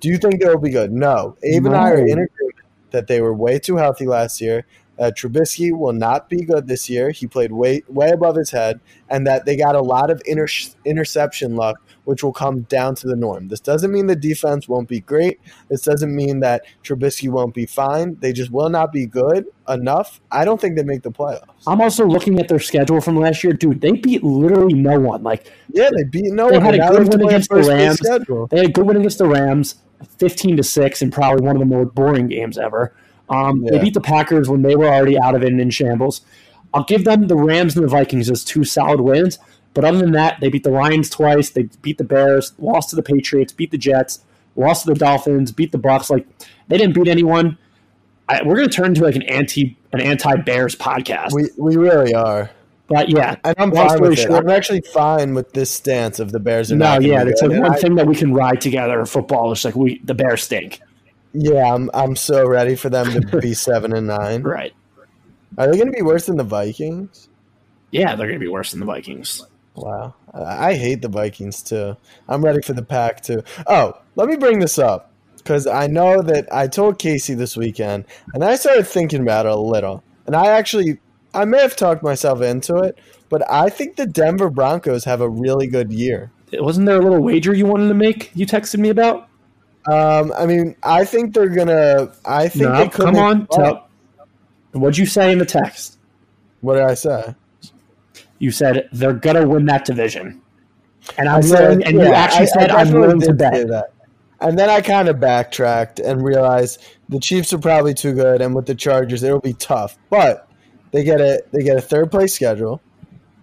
Do 0.00 0.08
you 0.08 0.18
think 0.18 0.40
they'll 0.40 0.58
be 0.58 0.70
good? 0.70 0.92
No. 0.92 1.36
Abe 1.42 1.66
and 1.66 1.76
I 1.76 1.90
are 1.90 1.98
in 1.98 2.18
agreement 2.18 2.56
that 2.90 3.06
they 3.06 3.20
were 3.20 3.34
way 3.34 3.58
too 3.58 3.76
healthy 3.76 4.06
last 4.06 4.40
year, 4.40 4.66
that 4.96 5.16
Trubisky 5.16 5.76
will 5.76 5.92
not 5.92 6.28
be 6.28 6.44
good 6.44 6.66
this 6.66 6.88
year. 6.88 7.10
He 7.10 7.26
played 7.26 7.52
way 7.52 7.82
way 7.88 8.10
above 8.10 8.36
his 8.36 8.50
head, 8.50 8.80
and 9.08 9.26
that 9.26 9.44
they 9.44 9.56
got 9.56 9.74
a 9.74 9.82
lot 9.82 10.10
of 10.10 10.22
inter- 10.26 10.46
interception 10.84 11.56
luck, 11.56 11.80
which 12.06 12.24
will 12.24 12.32
come 12.32 12.62
down 12.62 12.94
to 12.94 13.06
the 13.06 13.14
norm. 13.14 13.48
This 13.48 13.60
doesn't 13.60 13.92
mean 13.92 14.06
the 14.06 14.16
defense 14.16 14.66
won't 14.68 14.88
be 14.88 15.00
great. 15.00 15.38
This 15.68 15.82
doesn't 15.82 16.14
mean 16.14 16.40
that 16.40 16.62
Trubisky 16.82 17.28
won't 17.28 17.52
be 17.52 17.66
fine. 17.66 18.16
They 18.20 18.32
just 18.32 18.50
will 18.50 18.68
not 18.70 18.92
be 18.92 19.06
good 19.06 19.44
enough. 19.68 20.20
I 20.30 20.44
don't 20.44 20.60
think 20.60 20.76
they 20.76 20.84
make 20.84 21.02
the 21.02 21.10
playoffs. 21.10 21.42
I'm 21.66 21.80
also 21.80 22.06
looking 22.06 22.38
at 22.40 22.48
their 22.48 22.60
schedule 22.60 23.00
from 23.00 23.16
last 23.18 23.42
year, 23.44 23.52
dude. 23.52 23.80
They 23.80 23.92
beat 23.92 24.22
literally 24.24 24.74
no 24.74 24.98
one. 24.98 25.22
Like 25.22 25.52
Yeah, 25.72 25.90
they 25.94 26.04
beat 26.04 26.32
no 26.32 26.48
They 26.48 26.58
one. 26.58 26.64
had 26.66 26.74
a 26.76 26.88
good 26.96 27.08
win 27.08 27.26
against 27.26 27.50
the 27.50 27.56
Rams. 27.62 27.98
schedule. 27.98 28.46
They 28.46 28.56
had 28.58 28.66
a 28.66 28.72
good 28.72 28.86
win 28.86 28.96
against 28.96 29.18
the 29.18 29.26
Rams, 29.28 29.74
fifteen 30.18 30.56
to 30.56 30.62
six, 30.62 31.02
and 31.02 31.12
probably 31.12 31.44
one 31.44 31.56
of 31.56 31.60
the 31.60 31.66
more 31.66 31.84
boring 31.84 32.28
games 32.28 32.56
ever. 32.56 32.94
Um, 33.28 33.64
They 33.64 33.80
beat 33.80 33.94
the 33.94 34.00
Packers 34.00 34.48
when 34.48 34.62
they 34.62 34.76
were 34.76 34.86
already 34.86 35.18
out 35.18 35.34
of 35.34 35.42
it 35.42 35.48
and 35.48 35.60
in 35.60 35.70
shambles. 35.70 36.20
I'll 36.72 36.84
give 36.84 37.04
them 37.04 37.26
the 37.26 37.36
Rams 37.36 37.74
and 37.74 37.82
the 37.84 37.88
Vikings 37.88 38.30
as 38.30 38.44
two 38.44 38.62
solid 38.62 39.00
wins. 39.00 39.38
But 39.76 39.84
other 39.84 39.98
than 39.98 40.12
that, 40.12 40.40
they 40.40 40.48
beat 40.48 40.64
the 40.64 40.70
Lions 40.70 41.10
twice. 41.10 41.50
They 41.50 41.68
beat 41.82 41.98
the 41.98 42.04
Bears, 42.04 42.54
lost 42.58 42.88
to 42.90 42.96
the 42.96 43.02
Patriots, 43.02 43.52
beat 43.52 43.70
the 43.70 43.76
Jets, 43.78 44.24
lost 44.56 44.86
to 44.86 44.94
the 44.94 44.98
Dolphins, 44.98 45.52
beat 45.52 45.70
the 45.70 45.78
Bucs. 45.78 46.08
Like 46.10 46.26
they 46.68 46.78
didn't 46.78 46.94
beat 46.94 47.08
anyone. 47.08 47.58
I, 48.28 48.42
we're 48.42 48.56
going 48.56 48.68
to 48.70 48.74
turn 48.74 48.86
into 48.86 49.02
like 49.02 49.14
an 49.16 49.22
anti 49.24 49.76
an 49.92 50.00
anti 50.00 50.34
Bears 50.36 50.74
podcast. 50.74 51.32
We 51.34 51.50
we 51.58 51.76
really 51.76 52.14
are. 52.14 52.50
but 52.88 53.10
yeah, 53.10 53.36
And 53.44 53.54
I'm 53.58 53.70
fine 53.70 54.00
with 54.00 54.18
it. 54.18 54.30
I'm 54.30 54.48
actually 54.48 54.80
fine 54.80 55.34
with 55.34 55.52
this 55.52 55.70
stance 55.70 56.20
of 56.20 56.32
the 56.32 56.40
Bears 56.40 56.72
are 56.72 56.76
no, 56.76 56.94
not. 56.94 57.02
yeah, 57.02 57.22
it's 57.26 57.42
like 57.42 57.50
one 57.60 57.72
I- 57.74 57.78
thing 57.78 57.96
that 57.96 58.06
we 58.06 58.16
can 58.16 58.32
ride 58.32 58.60
together 58.62 58.98
in 58.98 59.04
football. 59.06 59.52
It's 59.52 59.64
like 59.64 59.76
we 59.76 60.00
the 60.04 60.14
Bears 60.14 60.42
stink. 60.42 60.80
Yeah, 61.34 61.72
I'm 61.74 61.90
I'm 61.92 62.16
so 62.16 62.48
ready 62.48 62.76
for 62.76 62.88
them 62.88 63.12
to 63.28 63.40
be 63.40 63.52
seven 63.68 63.94
and 63.94 64.06
nine. 64.06 64.42
Right. 64.42 64.72
Are 65.58 65.70
they 65.70 65.76
going 65.76 65.92
to 65.92 65.96
be 65.96 66.02
worse 66.02 66.24
than 66.26 66.36
the 66.38 66.44
Vikings? 66.44 67.28
Yeah, 67.90 68.16
they're 68.16 68.26
going 68.26 68.40
to 68.40 68.44
be 68.44 68.48
worse 68.50 68.70
than 68.72 68.80
the 68.80 68.86
Vikings. 68.86 69.44
Wow, 69.76 70.14
I 70.32 70.74
hate 70.74 71.02
the 71.02 71.08
Vikings 71.08 71.62
too. 71.62 71.96
I'm 72.28 72.42
ready 72.44 72.62
for 72.62 72.72
the 72.72 72.82
pack 72.82 73.22
too. 73.22 73.42
Oh, 73.66 74.00
let 74.14 74.28
me 74.28 74.36
bring 74.36 74.58
this 74.58 74.78
up 74.78 75.12
because 75.36 75.66
I 75.66 75.86
know 75.86 76.22
that 76.22 76.52
I 76.52 76.66
told 76.66 76.98
Casey 76.98 77.34
this 77.34 77.56
weekend, 77.56 78.06
and 78.34 78.42
I 78.42 78.56
started 78.56 78.86
thinking 78.86 79.20
about 79.20 79.46
it 79.46 79.52
a 79.52 79.56
little. 79.56 80.02
And 80.26 80.34
I 80.34 80.46
actually, 80.48 80.98
I 81.34 81.44
may 81.44 81.60
have 81.60 81.76
talked 81.76 82.02
myself 82.02 82.40
into 82.40 82.76
it, 82.78 82.98
but 83.28 83.48
I 83.50 83.68
think 83.68 83.96
the 83.96 84.06
Denver 84.06 84.50
Broncos 84.50 85.04
have 85.04 85.20
a 85.20 85.28
really 85.28 85.66
good 85.66 85.92
year. 85.92 86.32
Wasn't 86.54 86.86
there 86.86 86.98
a 86.98 87.02
little 87.02 87.22
wager 87.22 87.54
you 87.54 87.66
wanted 87.66 87.88
to 87.88 87.94
make? 87.94 88.30
You 88.34 88.46
texted 88.46 88.78
me 88.78 88.88
about. 88.88 89.28
Um, 89.90 90.32
I 90.36 90.46
mean, 90.46 90.74
I 90.82 91.04
think 91.04 91.34
they're 91.34 91.48
gonna. 91.48 92.12
I 92.24 92.48
think 92.48 92.64
No, 92.64 92.76
they 92.78 92.88
could 92.88 93.04
come 93.04 93.16
on. 93.16 93.46
Tell, 93.48 93.88
what'd 94.72 94.98
you 94.98 95.06
say 95.06 95.32
in 95.32 95.38
the 95.38 95.46
text? 95.46 95.98
what 96.60 96.74
did 96.74 96.82
I 96.82 96.94
say? 96.94 97.34
You 98.38 98.50
said 98.50 98.88
they're 98.92 99.12
gonna 99.12 99.46
win 99.46 99.64
that 99.66 99.84
division, 99.84 100.40
and 101.18 101.28
I 101.28 101.36
I'm 101.36 101.42
said- 101.42 101.60
willing. 101.60 101.84
And 101.84 101.94
you 101.96 102.02
actually 102.06 102.40
I- 102.40 102.42
I 102.42 102.46
said 102.46 102.70
I'm 102.70 102.92
willing 102.92 103.20
to 103.22 103.32
bet. 103.32 103.68
that. 103.68 103.90
And 104.40 104.58
then 104.58 104.68
I 104.68 104.82
kind 104.82 105.08
of 105.08 105.18
backtracked 105.18 105.98
and 105.98 106.22
realized 106.22 106.82
the 107.08 107.18
Chiefs 107.18 107.52
are 107.54 107.58
probably 107.58 107.94
too 107.94 108.12
good, 108.12 108.42
and 108.42 108.54
with 108.54 108.66
the 108.66 108.74
Chargers, 108.74 109.22
it'll 109.22 109.40
be 109.40 109.54
tough. 109.54 109.96
But 110.10 110.46
they 110.92 111.04
get 111.04 111.20
a 111.20 111.42
they 111.52 111.62
get 111.62 111.76
a 111.78 111.80
third 111.80 112.10
place 112.10 112.34
schedule. 112.34 112.80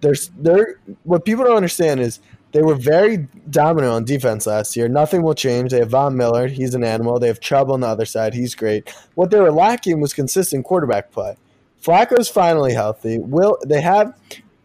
There's 0.01 0.29
they're 0.37 0.75
what 1.03 1.25
people 1.25 1.45
don't 1.45 1.55
understand 1.55 1.99
is 2.01 2.19
they 2.51 2.61
were 2.61 2.75
very 2.75 3.27
dominant 3.49 3.91
on 3.91 4.05
defense 4.05 4.45
last 4.45 4.75
year. 4.75 4.87
Nothing 4.87 5.23
will 5.23 5.33
change. 5.33 5.71
They 5.71 5.79
have 5.79 5.89
Von 5.89 6.15
Miller, 6.15 6.45
he's 6.47 6.75
an 6.75 6.83
animal. 6.83 7.17
They 7.19 7.27
have 7.27 7.39
Chubb 7.39 7.71
on 7.71 7.79
the 7.79 7.87
other 7.87 8.05
side, 8.05 8.35
he's 8.35 8.53
great. 8.53 8.93
What 9.15 9.31
they 9.31 9.39
were 9.39 9.51
lacking 9.51 9.99
was 10.01 10.13
consistent 10.13 10.63
quarterback 10.63 11.09
play. 11.11 11.35
Flacco's 11.83 12.29
finally 12.29 12.73
healthy. 12.73 13.17
Will 13.17 13.57
they 13.65 13.81
have 13.81 14.13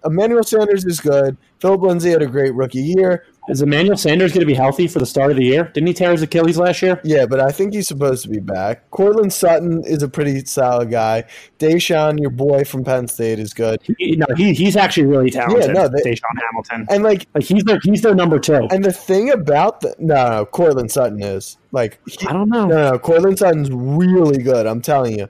Emmanuel 0.09 0.43
Sanders 0.43 0.85
is 0.85 1.01
good. 1.01 1.37
Philip 1.61 1.81
Lindsay 1.83 2.11
had 2.11 2.23
a 2.23 2.27
great 2.27 2.55
rookie 2.55 2.81
year. 2.83 3.25
Is 3.49 3.63
Emmanuel 3.63 3.97
Sanders 3.97 4.33
going 4.33 4.41
to 4.41 4.47
be 4.47 4.53
healthy 4.55 4.87
for 4.87 4.99
the 4.99 5.07
start 5.07 5.31
of 5.31 5.39
the 5.39 5.45
year? 5.45 5.65
Didn't 5.73 5.87
he 5.87 5.95
tear 5.95 6.13
his 6.13 6.21
Achilles 6.21 6.59
last 6.59 6.83
year? 6.83 7.01
Yeah, 7.03 7.25
but 7.25 7.41
I 7.41 7.51
think 7.51 7.73
he's 7.73 7.89
supposed 7.89 8.23
to 8.25 8.29
be 8.29 8.41
back. 8.41 8.91
Courtland 8.91 9.33
Sutton 9.33 9.83
is 9.85 10.03
a 10.03 10.09
pretty 10.09 10.45
solid 10.45 10.91
guy. 10.91 11.25
DaeSean, 11.59 12.21
your 12.21 12.29
boy 12.31 12.65
from 12.65 12.85
Penn 12.85 13.09
State, 13.09 13.39
is 13.39 13.55
good. 13.55 13.81
He, 13.99 14.17
no, 14.17 14.27
he, 14.37 14.53
he's 14.53 14.77
actually 14.77 15.07
really 15.07 15.31
talented. 15.31 15.67
Yeah, 15.69 15.73
no, 15.73 15.89
they- 15.89 16.03
DaeSean 16.11 16.21
Hamilton. 16.51 16.87
And 16.91 17.03
like, 17.03 17.27
Like 17.35 17.45
he's 17.45 17.65
their 17.65 17.81
he's 17.83 18.03
their 18.03 18.15
number 18.15 18.39
two. 18.39 18.69
and 18.71 18.85
the 18.85 18.93
thing 18.93 19.31
about 19.31 19.81
the 19.81 19.95
no, 19.99 20.29
no, 20.29 20.45
Courtland 20.47 20.91
Sutton 20.93 21.23
is 21.23 21.57
like, 21.73 21.99
he, 22.07 22.27
I 22.27 22.33
don't 22.35 22.51
know. 22.51 22.67
no, 22.67 22.91
no, 22.93 22.99
Courtland 22.99 23.39
Sutton's 23.39 23.71
really 23.73 24.43
good. 24.43 24.67
I'm 24.67 24.83
telling 24.83 25.19
you, 25.19 25.29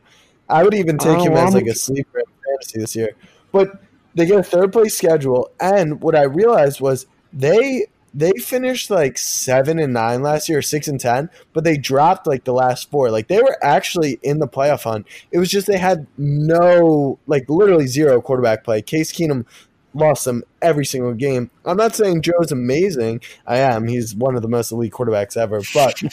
I 0.48 0.64
would 0.64 0.74
even 0.74 0.98
take 0.98 1.18
Oh, 1.18 1.22
him 1.24 1.34
as 1.34 1.54
like 1.54 1.66
a 1.66 1.74
sleeper 1.74 2.18
in 2.18 2.24
fantasy 2.44 2.80
this 2.80 2.96
year. 2.96 3.10
But 3.52 3.80
they 4.18 4.26
get 4.26 4.38
a 4.38 4.42
third 4.42 4.72
place 4.72 4.96
schedule, 4.96 5.50
and 5.60 6.02
what 6.02 6.14
I 6.14 6.24
realized 6.24 6.80
was 6.80 7.06
they 7.32 7.86
they 8.14 8.32
finished 8.32 8.90
like 8.90 9.18
seven 9.18 9.78
and 9.78 9.92
nine 9.92 10.22
last 10.22 10.48
year, 10.48 10.62
six 10.62 10.88
and 10.88 10.98
ten, 10.98 11.30
but 11.52 11.64
they 11.64 11.76
dropped 11.76 12.26
like 12.26 12.44
the 12.44 12.52
last 12.52 12.90
four. 12.90 13.10
Like 13.10 13.28
they 13.28 13.40
were 13.40 13.56
actually 13.62 14.18
in 14.22 14.38
the 14.38 14.48
playoff 14.48 14.84
hunt. 14.84 15.06
It 15.30 15.38
was 15.38 15.50
just 15.50 15.66
they 15.66 15.78
had 15.78 16.06
no, 16.16 17.18
like 17.26 17.48
literally 17.48 17.86
zero 17.86 18.20
quarterback 18.20 18.64
play. 18.64 18.82
Case 18.82 19.12
Keenum 19.12 19.46
lost 19.94 20.24
them 20.24 20.42
every 20.62 20.84
single 20.84 21.14
game. 21.14 21.50
I'm 21.64 21.76
not 21.76 21.94
saying 21.94 22.22
Joe's 22.22 22.50
amazing. 22.50 23.20
I 23.46 23.58
am. 23.58 23.86
He's 23.86 24.14
one 24.14 24.36
of 24.36 24.42
the 24.42 24.48
most 24.48 24.72
elite 24.72 24.92
quarterbacks 24.92 25.36
ever, 25.36 25.60
but. 25.72 26.02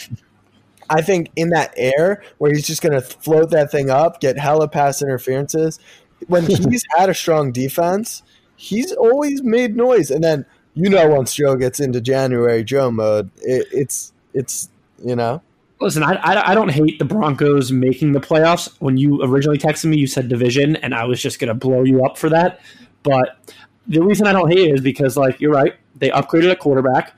I 0.88 1.02
think 1.02 1.30
in 1.34 1.48
that 1.48 1.74
air 1.76 2.22
where 2.38 2.52
he's 2.52 2.64
just 2.64 2.80
going 2.80 2.92
to 2.92 3.00
float 3.00 3.50
that 3.50 3.72
thing 3.72 3.90
up, 3.90 4.20
get 4.20 4.38
hella 4.38 4.68
pass 4.68 5.02
interferences. 5.02 5.80
When 6.26 6.44
he's 6.46 6.84
had 6.96 7.08
a 7.08 7.14
strong 7.14 7.52
defense, 7.52 8.22
he's 8.56 8.92
always 8.92 9.42
made 9.42 9.76
noise. 9.76 10.10
And 10.10 10.22
then 10.22 10.46
you 10.74 10.90
know, 10.90 11.08
once 11.08 11.34
Joe 11.34 11.56
gets 11.56 11.80
into 11.80 12.00
January 12.00 12.62
Joe 12.62 12.90
mode, 12.90 13.30
it, 13.42 13.66
it's 13.72 14.12
it's 14.34 14.68
you 15.04 15.16
know 15.16 15.42
Listen, 15.80 16.02
I, 16.02 16.14
I 16.14 16.52
I 16.52 16.54
don't 16.54 16.70
hate 16.70 16.98
the 16.98 17.04
Broncos 17.04 17.70
making 17.70 18.12
the 18.12 18.20
playoffs. 18.20 18.74
When 18.78 18.96
you 18.96 19.22
originally 19.22 19.58
texted 19.58 19.86
me, 19.86 19.98
you 19.98 20.06
said 20.06 20.28
division, 20.28 20.76
and 20.76 20.94
I 20.94 21.04
was 21.04 21.20
just 21.20 21.38
going 21.38 21.48
to 21.48 21.54
blow 21.54 21.82
you 21.82 22.04
up 22.04 22.16
for 22.16 22.30
that. 22.30 22.60
But 23.02 23.54
the 23.86 24.00
reason 24.00 24.26
I 24.26 24.32
don't 24.32 24.50
hate 24.50 24.70
it 24.70 24.74
is 24.74 24.80
because, 24.80 25.18
like, 25.18 25.38
you're 25.38 25.52
right. 25.52 25.74
They 25.96 26.08
upgraded 26.08 26.50
a 26.50 26.56
quarterback 26.56 27.14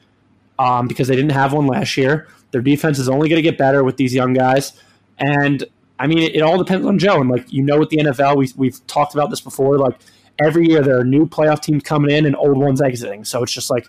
um, 0.58 0.88
because 0.88 1.06
they 1.06 1.14
didn't 1.14 1.32
have 1.32 1.52
one 1.52 1.68
last 1.68 1.96
year. 1.96 2.26
Their 2.50 2.60
defense 2.60 2.98
is 2.98 3.08
only 3.08 3.28
going 3.28 3.38
to 3.38 3.48
get 3.48 3.58
better 3.58 3.84
with 3.84 3.96
these 3.96 4.12
young 4.12 4.32
guys, 4.32 4.72
and 5.18 5.64
I 5.98 6.06
mean, 6.06 6.18
it, 6.18 6.36
it 6.36 6.40
all 6.40 6.58
depends 6.58 6.86
on 6.86 6.98
Joe. 6.98 7.20
And 7.20 7.30
like 7.30 7.52
you 7.52 7.62
know, 7.62 7.78
with 7.78 7.90
the 7.90 7.98
NFL, 7.98 8.36
we 8.36 8.50
we've 8.56 8.84
talked 8.86 9.14
about 9.14 9.30
this 9.30 9.40
before. 9.40 9.78
Like 9.78 9.98
every 10.38 10.68
year, 10.68 10.82
there 10.82 10.98
are 10.98 11.04
new 11.04 11.26
playoff 11.26 11.60
teams 11.60 11.82
coming 11.82 12.10
in 12.10 12.26
and 12.26 12.36
old 12.36 12.58
ones 12.58 12.80
exiting. 12.80 13.24
So 13.24 13.42
it's 13.42 13.52
just 13.52 13.70
like. 13.70 13.88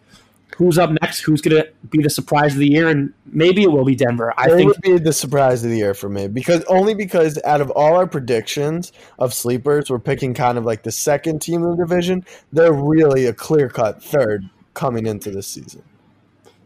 Who's 0.58 0.78
up 0.78 0.90
next? 1.02 1.22
Who's 1.22 1.40
going 1.40 1.56
to 1.56 1.70
be 1.90 2.04
the 2.04 2.10
surprise 2.10 2.52
of 2.52 2.60
the 2.60 2.68
year? 2.68 2.90
And 2.90 3.14
maybe 3.28 3.64
it 3.64 3.72
will 3.72 3.86
be 3.86 3.96
Denver. 3.96 4.34
I 4.36 4.50
they 4.50 4.58
think 4.58 4.68
would 4.68 4.82
be 4.82 4.98
the 4.98 5.14
surprise 5.14 5.64
of 5.64 5.70
the 5.70 5.78
year 5.78 5.94
for 5.94 6.10
me 6.10 6.28
because 6.28 6.66
only 6.66 6.94
because 6.94 7.40
out 7.46 7.62
of 7.62 7.70
all 7.72 7.96
our 7.96 8.06
predictions 8.06 8.92
of 9.20 9.34
sleepers, 9.34 9.90
we're 9.90 10.00
picking 10.00 10.34
kind 10.34 10.58
of 10.58 10.66
like 10.66 10.84
the 10.84 10.92
second 10.92 11.42
team 11.42 11.64
in 11.64 11.70
the 11.70 11.78
division. 11.78 12.26
They're 12.52 12.74
really 12.74 13.28
a 13.28 13.34
clear 13.34 13.70
cut 13.70 14.04
third 14.04 14.50
coming 14.74 15.06
into 15.06 15.32
this 15.32 15.48
season. 15.48 15.82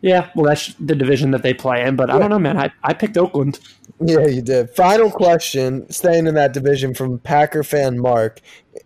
Yeah, 0.03 0.29
well, 0.35 0.45
that's 0.45 0.73
the 0.81 0.95
division 0.95 1.31
that 1.31 1.43
they 1.43 1.53
play 1.53 1.81
in. 1.85 1.95
But 1.95 2.09
I 2.09 2.19
don't 2.19 2.29
know, 2.29 2.37
man. 2.37 2.57
I, 2.57 2.71
I 2.83 2.93
picked 2.93 3.17
Oakland. 3.17 3.59
Yeah, 3.99 4.25
you 4.25 4.41
did. 4.41 4.69
Final 4.71 5.09
question, 5.09 5.89
staying 5.89 6.27
in 6.27 6.35
that 6.35 6.51
division 6.51 6.93
from 6.93 7.19
Packer 7.19 7.63
fan 7.63 7.99
Mark. 7.99 8.41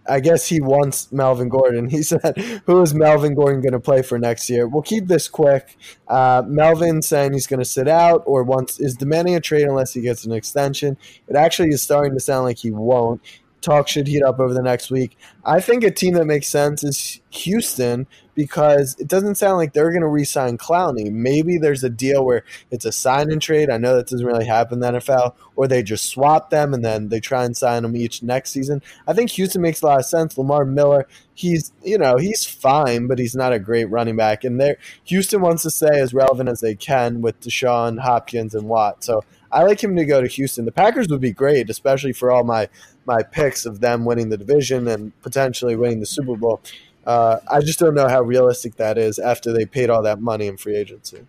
I 0.08 0.20
guess 0.20 0.48
he 0.48 0.60
wants 0.62 1.12
Melvin 1.12 1.50
Gordon. 1.50 1.90
He 1.98 2.04
said, 2.04 2.38
"Who 2.66 2.82
is 2.82 2.94
Melvin 2.94 3.34
Gordon 3.34 3.62
going 3.62 3.72
to 3.74 3.80
play 3.80 4.02
for 4.02 4.20
next 4.20 4.50
year?" 4.50 4.68
We'll 4.68 4.84
keep 4.84 5.08
this 5.08 5.28
quick. 5.28 5.78
Uh, 6.08 6.44
Melvin 6.46 7.02
saying 7.02 7.34
he's 7.34 7.48
going 7.48 7.60
to 7.60 7.66
sit 7.66 7.88
out 7.88 8.22
or 8.26 8.44
wants 8.44 8.80
is 8.80 8.96
demanding 8.96 9.36
a 9.36 9.40
trade 9.40 9.64
unless 9.64 9.94
he 9.94 10.02
gets 10.02 10.26
an 10.26 10.34
extension. 10.34 10.98
It 11.28 11.36
actually 11.36 11.70
is 11.70 11.82
starting 11.82 12.14
to 12.14 12.20
sound 12.20 12.44
like 12.44 12.58
he 12.60 12.72
won't. 12.72 13.22
Talk 13.62 13.88
should 13.88 14.08
heat 14.08 14.24
up 14.24 14.40
over 14.40 14.54
the 14.54 14.62
next 14.62 14.92
week. 14.92 15.18
I 15.44 15.60
think 15.60 15.84
a 15.84 15.92
team 15.92 16.14
that 16.14 16.26
makes 16.26 16.48
sense 16.48 16.84
is 16.84 17.22
Houston 17.30 18.08
because 18.38 18.96
it 19.00 19.08
doesn't 19.08 19.36
sound 19.36 19.58
like 19.58 19.74
they're 19.74 19.90
going 19.90 20.02
to 20.02 20.08
re-sign 20.08 20.60
Clowney. 20.60 21.12
Maybe 21.12 21.58
there's 21.58 21.84
a 21.84 21.90
deal 21.90 22.24
where 22.24 22.44
it's 22.70 22.86
a 22.86 22.92
sign 22.92 23.32
and 23.32 23.42
trade. 23.42 23.72
I 23.72 23.78
know 23.78 23.96
that 23.96 24.08
doesn't 24.08 24.26
really 24.26 24.46
happen 24.46 24.76
in 24.76 24.94
the 24.94 25.00
NFL, 25.00 25.34
or 25.56 25.68
they 25.68 25.82
just 25.82 26.06
swap 26.06 26.52
them 26.52 26.72
and 26.72 26.86
then 26.86 27.10
they 27.10 27.20
try 27.20 27.46
and 27.46 27.58
sign 27.58 27.82
them 27.82 27.98
each 27.98 28.22
next 28.22 28.52
season. 28.52 28.84
I 29.08 29.14
think 29.14 29.32
Houston 29.32 29.64
makes 29.64 29.82
a 29.82 29.88
lot 29.88 30.00
of 30.00 30.06
sense. 30.06 30.38
Lamar 30.38 30.66
Miller, 30.66 31.08
he's 31.34 31.74
you 31.84 31.98
know 31.98 32.18
he's 32.18 32.46
fine, 32.46 33.08
but 33.08 33.18
he's 33.18 33.36
not 33.36 33.54
a 33.54 33.60
great 33.60 33.86
running 33.86 34.16
back. 34.16 34.44
And 34.44 34.62
there, 34.62 34.78
Houston 35.06 35.42
wants 35.42 35.64
to 35.64 35.72
stay 35.72 36.00
as 36.00 36.14
relevant 36.14 36.48
as 36.48 36.62
they 36.62 36.76
can 36.76 37.22
with 37.22 37.42
Deshaun 37.42 38.00
Hopkins 38.00 38.54
and 38.54 38.70
Watt. 38.70 39.04
So 39.04 39.24
I 39.52 39.64
like 39.64 39.84
him 39.84 39.96
to 39.96 40.06
go 40.06 40.22
to 40.22 40.28
Houston. 40.28 40.66
The 40.66 40.72
Packers 40.72 41.08
would 41.10 41.22
be 41.22 41.32
great, 41.32 41.70
especially 41.70 42.14
for 42.14 42.32
all 42.32 42.44
my 42.44 42.70
my 43.08 43.24
picks 43.24 43.66
of 43.66 43.80
them 43.80 44.06
winning 44.06 44.30
the 44.30 44.38
division 44.38 44.88
and 44.88 45.20
potentially 45.22 45.76
winning 45.76 46.00
the 46.00 46.06
Super 46.06 46.36
Bowl. 46.36 46.62
Uh, 47.06 47.40
I 47.50 47.62
just 47.62 47.80
don't 47.80 47.96
know 47.96 48.08
how 48.08 48.22
realistic 48.22 48.76
that 48.76 48.98
is 48.98 49.18
after 49.18 49.54
they 49.54 49.66
paid 49.66 49.90
all 49.90 50.04
that 50.04 50.22
money 50.22 50.48
in 50.48 50.58
free 50.58 50.76
agency. 50.76 51.26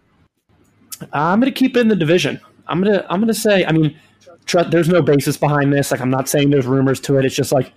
I'm 1.13 1.41
going 1.41 1.53
to 1.53 1.57
keep 1.57 1.77
in 1.77 1.89
the 1.89 1.97
division. 1.97 2.41
I'm 2.67 2.83
going 2.83 2.95
to 2.95 3.13
I'm 3.13 3.21
going 3.21 3.29
to 3.29 3.35
say. 3.35 3.65
I 3.65 3.73
mean, 3.73 3.97
tr- 4.45 4.63
there's 4.63 4.89
no 4.89 5.01
basis 5.01 5.37
behind 5.37 5.73
this. 5.73 5.93
Like 5.93 6.01
I'm 6.01 6.11
not 6.11 6.29
saying 6.29 6.51
there's 6.51 6.67
rumors 6.67 7.01
to 7.03 7.17
it. 7.19 7.25
It's 7.25 7.37
just 7.37 7.53
like 7.53 7.73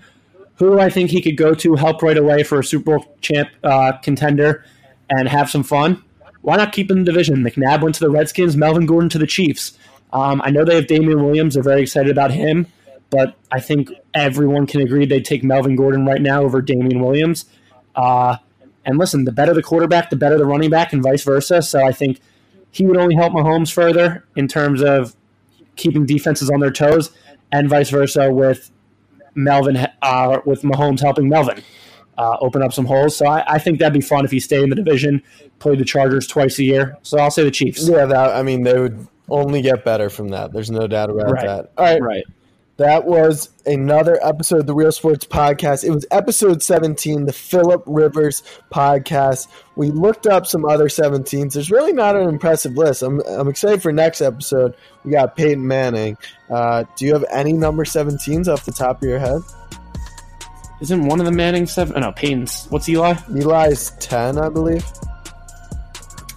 who 0.56 0.80
I 0.80 0.90
think 0.90 1.10
he 1.10 1.22
could 1.22 1.38
go 1.38 1.54
to 1.56 1.76
help 1.76 2.02
right 2.02 2.18
away 2.18 2.44
for 2.44 2.60
a 2.60 2.64
Super 2.64 2.98
Bowl 2.98 3.18
champ 3.22 3.50
uh, 3.64 3.94
contender 4.04 4.66
and 5.10 5.28
have 5.28 5.50
some 5.50 5.64
fun? 5.64 6.04
Why 6.42 6.56
not 6.58 6.72
keep 6.72 6.90
in 6.90 7.00
the 7.00 7.04
division? 7.04 7.44
McNabb 7.44 7.82
went 7.82 7.96
to 7.96 8.02
the 8.02 8.10
Redskins, 8.10 8.58
Melvin 8.58 8.86
Gordon 8.86 9.10
to 9.10 9.18
the 9.18 9.28
Chiefs. 9.28 9.78
Um, 10.14 10.42
I 10.44 10.50
know 10.50 10.66
they 10.66 10.76
have 10.76 10.88
Damien 10.88 11.24
Williams. 11.24 11.54
They're 11.54 11.64
very 11.64 11.82
excited 11.82 12.12
about 12.12 12.32
him, 12.32 12.68
but 13.12 13.36
I 13.52 13.60
think 13.60 13.90
everyone 14.14 14.66
can 14.66 14.82
agree 14.82 15.06
they'd 15.06 15.24
take 15.24 15.44
Melvin 15.44 15.76
Gordon 15.76 16.06
right 16.06 16.22
now 16.22 16.42
over 16.42 16.62
Damien 16.62 17.02
Williams. 17.02 17.46
Uh, 17.96 18.38
and 18.86 18.98
listen, 18.98 19.26
the 19.26 19.32
better 19.32 19.54
the 19.54 19.62
quarterback, 19.62 20.10
the 20.10 20.16
better 20.16 20.38
the 20.38 20.46
running 20.46 20.72
back, 20.72 20.92
and 20.94 21.04
vice 21.04 21.24
versa. 21.24 21.62
So 21.62 21.86
I 21.86 21.92
think 21.92 22.20
he 22.72 22.86
would 22.88 22.98
only 22.98 23.16
help 23.16 23.34
Mahomes 23.34 23.72
further 23.72 24.26
in 24.36 24.48
terms 24.48 24.82
of 24.82 25.16
keeping 25.76 26.06
defenses 26.06 26.50
on 26.50 26.62
their 26.62 26.72
toes, 26.72 27.12
and 27.52 27.70
vice 27.70 27.90
versa 27.90 28.32
with 28.32 28.72
Melvin 29.36 29.88
uh, 30.02 30.40
with 30.46 30.62
Mahomes 30.64 31.02
helping 31.02 31.30
Melvin 31.30 31.62
uh, 32.18 32.38
open 32.40 32.62
up 32.62 32.74
some 32.74 32.86
holes. 32.86 33.16
So 33.16 33.26
I, 33.26 33.56
I, 33.56 33.60
think 33.60 33.80
that'd 33.80 33.94
be 33.94 34.02
fun 34.02 34.26
if 34.26 34.32
he 34.32 34.40
stayed 34.40 34.64
in 34.64 34.70
the 34.70 34.76
division, 34.76 35.24
played 35.60 35.80
the 35.80 35.86
Chargers 35.86 36.28
twice 36.28 36.60
a 36.60 36.64
year. 36.64 36.98
So 37.04 37.18
I'll 37.18 37.32
say 37.32 37.44
the 37.44 37.52
Chiefs. 37.52 37.88
Yeah, 37.88 38.06
that 38.06 38.36
I 38.36 38.44
mean 38.44 38.64
they 38.64 38.80
would 38.80 39.08
only 39.30 39.62
get 39.62 39.84
better 39.84 40.10
from 40.10 40.30
that. 40.30 40.54
There's 40.54 40.72
no 40.72 40.88
doubt 40.88 41.10
about 41.10 41.32
right. 41.32 41.46
that. 41.46 41.72
All 41.78 41.86
right, 41.86 42.02
right. 42.02 42.24
That 42.82 43.06
was 43.06 43.50
another 43.68 44.18
episode 44.24 44.62
of 44.62 44.66
the 44.66 44.74
Real 44.74 44.92
Sports 44.92 45.24
Podcast. 45.24 45.84
It 45.84 45.92
was 45.92 46.04
episode 46.10 46.64
17, 46.64 47.26
the 47.26 47.32
Philip 47.32 47.84
Rivers 47.86 48.42
podcast. 48.74 49.50
We 49.76 49.92
looked 49.92 50.26
up 50.26 50.48
some 50.48 50.66
other 50.66 50.88
17s. 50.88 51.54
There's 51.54 51.70
really 51.70 51.94
not 51.94 52.16
an 52.16 52.28
impressive 52.28 52.74
list. 52.74 53.04
I'm, 53.04 53.22
I'm 53.28 53.48
excited 53.50 53.84
for 53.84 53.92
next 53.92 54.20
episode. 54.20 54.74
We 55.06 55.12
got 55.12 55.36
Peyton 55.36 55.68
Manning. 55.68 56.18
Uh, 56.50 56.86
do 56.96 57.06
you 57.06 57.14
have 57.14 57.24
any 57.30 57.54
number 57.54 57.86
17s 57.86 58.52
off 58.52 58.66
the 58.66 58.72
top 58.72 59.04
of 59.04 59.08
your 59.08 59.20
head? 59.20 59.42
Isn't 60.82 61.06
one 61.06 61.20
of 61.20 61.28
the 61.28 61.32
Manning 61.32 61.68
seven? 61.68 61.96
Oh, 61.98 62.00
no, 62.00 62.12
Peyton's. 62.12 62.66
What's 62.72 62.90
Eli? 62.90 63.14
Eli's 63.30 63.92
10, 64.00 64.40
I 64.40 64.50
believe. 64.50 64.84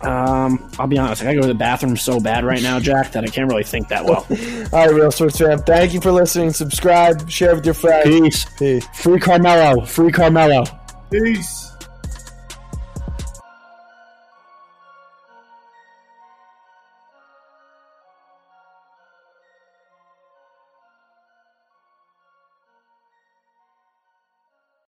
Um, 0.05 0.71
I'll 0.79 0.87
be 0.87 0.99
honest. 0.99 1.23
I 1.23 1.27
gotta 1.27 1.37
go 1.37 1.43
to 1.43 1.49
the 1.49 1.55
bathroom 1.55 1.97
so 1.97 2.21
bad 2.21 2.45
right 2.45 2.63
now, 2.63 2.79
Jack, 2.79 3.13
that 3.13 3.25
I 3.25 3.29
can't 3.29 3.51
really 3.51 3.65
think 3.65 3.89
that 3.89 4.05
well. 4.05 4.27
All 4.73 4.87
right, 4.87 4.95
Real 4.95 5.11
Sports 5.11 5.39
fam. 5.39 5.59
Thank 5.61 5.95
you 5.95 6.01
for 6.01 6.13
listening. 6.13 6.53
Subscribe, 6.53 7.29
share 7.31 7.55
with 7.55 7.65
your 7.65 7.75
friends. 7.75 8.05
Peace. 8.07 8.47
Peace. 8.59 8.87
Free 8.95 9.19
Carmelo. 9.19 9.85
Free 9.85 10.13
Carmelo. 10.13 10.65
Peace. 11.11 11.74